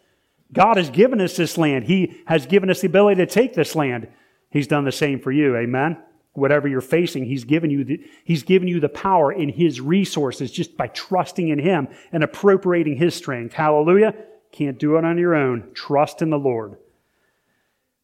God 0.53 0.77
has 0.77 0.91
given 0.91 1.21
us 1.21 1.37
this 1.37 1.59
land. 1.59 1.85
He 1.85 2.21
has 2.27 2.47
given 2.47 2.71
us 2.71 2.81
the 2.81 2.87
ability 2.87 3.17
to 3.17 3.27
take 3.27 3.55
this 3.55 3.75
land. 3.75 4.09
He's 4.51 4.67
done 4.67 4.85
the 4.85 4.93
same 4.93 5.21
for 5.21 5.33
you. 5.33 5.57
Amen. 5.57 5.99
Whatever 6.35 6.69
you're 6.69 6.81
facing, 6.83 7.25
He's 7.25 7.45
given 7.45 7.71
you 7.71 7.85
the, 7.85 8.05
He's 8.25 8.43
given 8.43 8.69
you 8.69 8.79
the 8.79 8.89
power 8.89 9.33
in 9.33 9.49
His 9.49 9.81
resources 9.81 10.53
just 10.53 10.77
by 10.77 10.89
trusting 10.89 11.49
in 11.49 11.59
Him 11.59 11.89
and 12.13 12.23
appropriating 12.23 12.97
His 12.97 13.15
strength. 13.15 13.55
Hallelujah. 13.55 14.15
Can't 14.53 14.79
do 14.79 14.97
it 14.97 15.05
on 15.05 15.19
your 15.19 15.35
own. 15.35 15.71
Trust 15.75 16.23
in 16.23 16.31
the 16.31 16.39
Lord. 16.39 16.77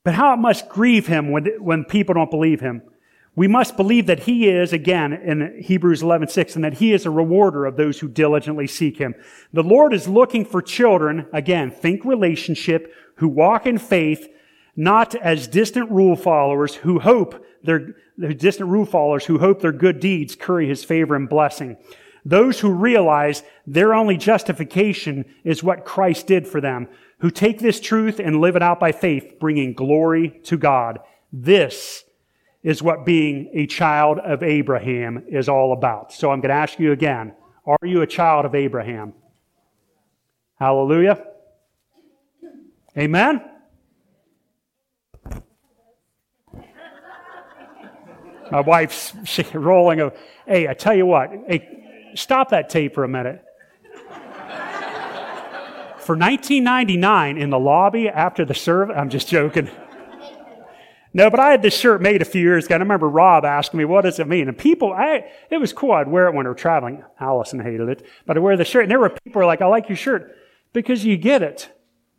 But 0.04 0.14
how 0.14 0.34
it 0.34 0.38
must 0.38 0.68
grieve 0.68 1.06
Him 1.06 1.30
when, 1.30 1.46
when 1.60 1.84
people 1.84 2.14
don't 2.14 2.30
believe 2.30 2.60
Him. 2.60 2.82
We 3.34 3.48
must 3.48 3.78
believe 3.78 4.06
that 4.06 4.20
he 4.20 4.48
is, 4.48 4.74
again, 4.74 5.14
in 5.14 5.62
Hebrews 5.62 6.02
11, 6.02 6.28
6, 6.28 6.54
and 6.54 6.64
that 6.64 6.74
he 6.74 6.92
is 6.92 7.06
a 7.06 7.10
rewarder 7.10 7.64
of 7.64 7.76
those 7.76 7.98
who 7.98 8.08
diligently 8.08 8.66
seek 8.66 8.98
him. 8.98 9.14
The 9.54 9.62
Lord 9.62 9.94
is 9.94 10.06
looking 10.06 10.44
for 10.44 10.60
children, 10.60 11.26
again, 11.32 11.70
think 11.70 12.04
relationship, 12.04 12.92
who 13.16 13.28
walk 13.28 13.66
in 13.66 13.78
faith, 13.78 14.28
not 14.76 15.14
as 15.14 15.48
distant 15.48 15.90
rule 15.90 16.16
followers 16.16 16.74
who 16.74 16.98
hope 16.98 17.44
their, 17.62 17.94
their 18.18 18.34
distant 18.34 18.68
rule 18.68 18.84
followers 18.84 19.24
who 19.24 19.38
hope 19.38 19.60
their 19.60 19.72
good 19.72 20.00
deeds 20.00 20.34
curry 20.34 20.68
his 20.68 20.84
favor 20.84 21.14
and 21.14 21.28
blessing. 21.28 21.76
Those 22.24 22.60
who 22.60 22.72
realize 22.72 23.42
their 23.66 23.94
only 23.94 24.16
justification 24.16 25.24
is 25.42 25.62
what 25.62 25.84
Christ 25.84 26.26
did 26.26 26.46
for 26.46 26.60
them, 26.60 26.88
who 27.18 27.30
take 27.30 27.58
this 27.58 27.80
truth 27.80 28.20
and 28.20 28.40
live 28.40 28.56
it 28.56 28.62
out 28.62 28.78
by 28.78 28.92
faith, 28.92 29.38
bringing 29.40 29.72
glory 29.72 30.40
to 30.44 30.56
God. 30.56 31.00
This 31.32 32.04
is 32.62 32.82
what 32.82 33.04
being 33.04 33.50
a 33.54 33.66
child 33.66 34.18
of 34.18 34.42
Abraham 34.42 35.24
is 35.28 35.48
all 35.48 35.72
about. 35.72 36.12
So 36.12 36.30
I'm 36.30 36.40
going 36.40 36.50
to 36.50 36.54
ask 36.54 36.78
you 36.78 36.92
again 36.92 37.34
Are 37.66 37.78
you 37.82 38.02
a 38.02 38.06
child 38.06 38.44
of 38.44 38.54
Abraham? 38.54 39.14
Hallelujah. 40.58 41.24
Amen. 42.96 43.42
My 48.50 48.60
wife's 48.60 49.14
rolling 49.54 50.00
over. 50.00 50.14
Hey, 50.46 50.68
I 50.68 50.74
tell 50.74 50.94
you 50.94 51.06
what. 51.06 51.30
Hey, 51.48 52.12
stop 52.14 52.50
that 52.50 52.68
tape 52.68 52.94
for 52.94 53.02
a 53.02 53.08
minute. 53.08 53.42
For 56.00 56.16
1999 56.16 57.38
in 57.38 57.50
the 57.50 57.58
lobby 57.58 58.08
after 58.08 58.44
the 58.44 58.54
service, 58.54 58.94
I'm 58.98 59.08
just 59.08 59.28
joking. 59.28 59.70
No, 61.14 61.28
but 61.28 61.40
I 61.40 61.50
had 61.50 61.62
this 61.62 61.76
shirt 61.76 62.00
made 62.00 62.22
a 62.22 62.24
few 62.24 62.40
years 62.40 62.66
ago. 62.66 62.76
And 62.76 62.82
I 62.82 62.84
remember 62.84 63.08
Rob 63.08 63.44
asking 63.44 63.78
me, 63.78 63.84
what 63.84 64.02
does 64.02 64.18
it 64.18 64.26
mean? 64.26 64.48
And 64.48 64.56
people, 64.56 64.92
I, 64.92 65.30
it 65.50 65.58
was 65.58 65.72
cool. 65.72 65.92
I'd 65.92 66.08
wear 66.08 66.26
it 66.26 66.34
when 66.34 66.46
we 66.46 66.48
were 66.48 66.54
traveling. 66.54 67.04
Allison 67.20 67.60
hated 67.60 67.88
it. 67.88 68.06
But 68.26 68.36
I'd 68.36 68.42
wear 68.42 68.56
the 68.56 68.64
shirt. 68.64 68.84
And 68.84 68.90
there 68.90 68.98
were 68.98 69.10
people 69.10 69.32
who 69.32 69.38
were 69.40 69.46
like, 69.46 69.60
I 69.60 69.66
like 69.66 69.88
your 69.88 69.96
shirt 69.96 70.34
because 70.72 71.04
you 71.04 71.16
get 71.16 71.42
it. 71.42 71.70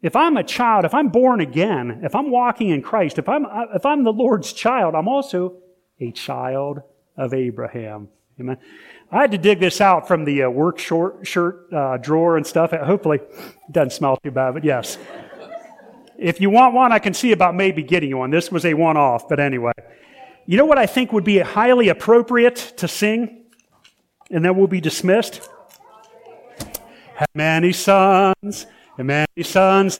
If 0.01 0.15
I'm 0.15 0.37
a 0.37 0.43
child, 0.43 0.85
if 0.85 0.93
I'm 0.93 1.09
born 1.09 1.39
again, 1.39 2.01
if 2.03 2.13
I'm 2.13 2.29
walking 2.29 2.69
in 2.69 2.81
Christ, 2.81 3.17
if 3.17 3.29
I'm, 3.29 3.45
if 3.73 3.85
I'm 3.85 4.03
the 4.03 4.11
Lord's 4.11 4.51
child, 4.51 4.95
I'm 4.95 5.07
also 5.07 5.57
a 5.99 6.11
child 6.11 6.81
of 7.17 7.33
Abraham. 7.33 8.09
Amen. 8.39 8.57
I 9.11 9.21
had 9.21 9.31
to 9.31 9.37
dig 9.37 9.59
this 9.59 9.79
out 9.79 10.07
from 10.07 10.25
the 10.25 10.43
uh, 10.43 10.49
work 10.49 10.79
short, 10.79 11.25
shirt 11.25 11.71
uh, 11.71 11.97
drawer 11.97 12.35
and 12.35 12.45
stuff. 12.45 12.71
Hopefully, 12.71 13.19
it 13.19 13.71
doesn't 13.71 13.91
smell 13.91 14.17
too 14.17 14.31
bad, 14.31 14.55
but 14.55 14.63
yes. 14.63 14.97
If 16.23 16.39
you 16.39 16.49
want 16.49 16.73
one, 16.73 16.93
I 16.93 16.99
can 16.99 17.13
see 17.13 17.33
about 17.33 17.53
maybe 17.53 17.83
getting 17.83 18.07
you 18.07 18.19
one. 18.19 18.31
This 18.31 18.49
was 18.49 18.63
a 18.63 18.73
one 18.75 18.95
off, 18.95 19.27
but 19.27 19.41
anyway. 19.41 19.73
You 20.45 20.55
know 20.55 20.63
what 20.63 20.77
I 20.77 20.85
think 20.85 21.11
would 21.11 21.25
be 21.25 21.39
highly 21.39 21.89
appropriate 21.89 22.55
to 22.77 22.87
sing? 22.87 23.43
And 24.31 24.45
then 24.45 24.55
we'll 24.55 24.67
be 24.67 24.79
dismissed. 24.79 25.49
Have 27.15 27.27
many 27.35 27.73
sons, 27.73 28.65
and 28.97 29.07
many 29.07 29.43
sons 29.43 29.99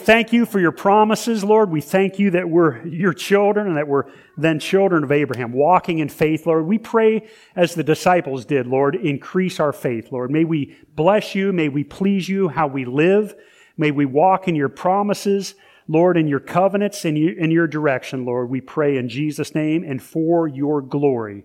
Thank 0.00 0.32
you 0.32 0.46
for 0.46 0.58
your 0.58 0.72
promises, 0.72 1.44
Lord. 1.44 1.70
We 1.70 1.80
thank 1.80 2.18
you 2.18 2.30
that 2.32 2.48
we're 2.48 2.84
your 2.86 3.12
children 3.12 3.66
and 3.66 3.76
that 3.76 3.86
we're 3.86 4.04
then 4.36 4.58
children 4.58 5.04
of 5.04 5.12
Abraham, 5.12 5.52
walking 5.52 5.98
in 5.98 6.08
faith, 6.08 6.46
Lord. 6.46 6.66
We 6.66 6.78
pray 6.78 7.28
as 7.54 7.74
the 7.74 7.84
disciples 7.84 8.44
did, 8.44 8.66
Lord, 8.66 8.96
increase 8.96 9.60
our 9.60 9.72
faith, 9.72 10.10
Lord. 10.10 10.30
May 10.30 10.44
we 10.44 10.76
bless 10.96 11.34
you. 11.34 11.52
May 11.52 11.68
we 11.68 11.84
please 11.84 12.28
you 12.28 12.48
how 12.48 12.66
we 12.66 12.84
live. 12.84 13.34
May 13.76 13.90
we 13.90 14.06
walk 14.06 14.48
in 14.48 14.54
your 14.54 14.70
promises, 14.70 15.54
Lord, 15.86 16.16
in 16.16 16.26
your 16.26 16.40
covenants, 16.40 17.04
in 17.04 17.16
in 17.16 17.50
your 17.50 17.66
direction, 17.66 18.24
Lord. 18.24 18.48
We 18.48 18.60
pray 18.60 18.96
in 18.96 19.08
Jesus' 19.08 19.54
name 19.54 19.84
and 19.84 20.02
for 20.02 20.48
your 20.48 20.80
glory. 20.80 21.44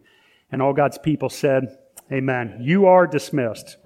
And 0.52 0.62
all 0.62 0.74
God's 0.74 0.98
people 0.98 1.30
said, 1.30 1.78
Amen. 2.12 2.60
You 2.62 2.86
are 2.86 3.06
dismissed. 3.06 3.78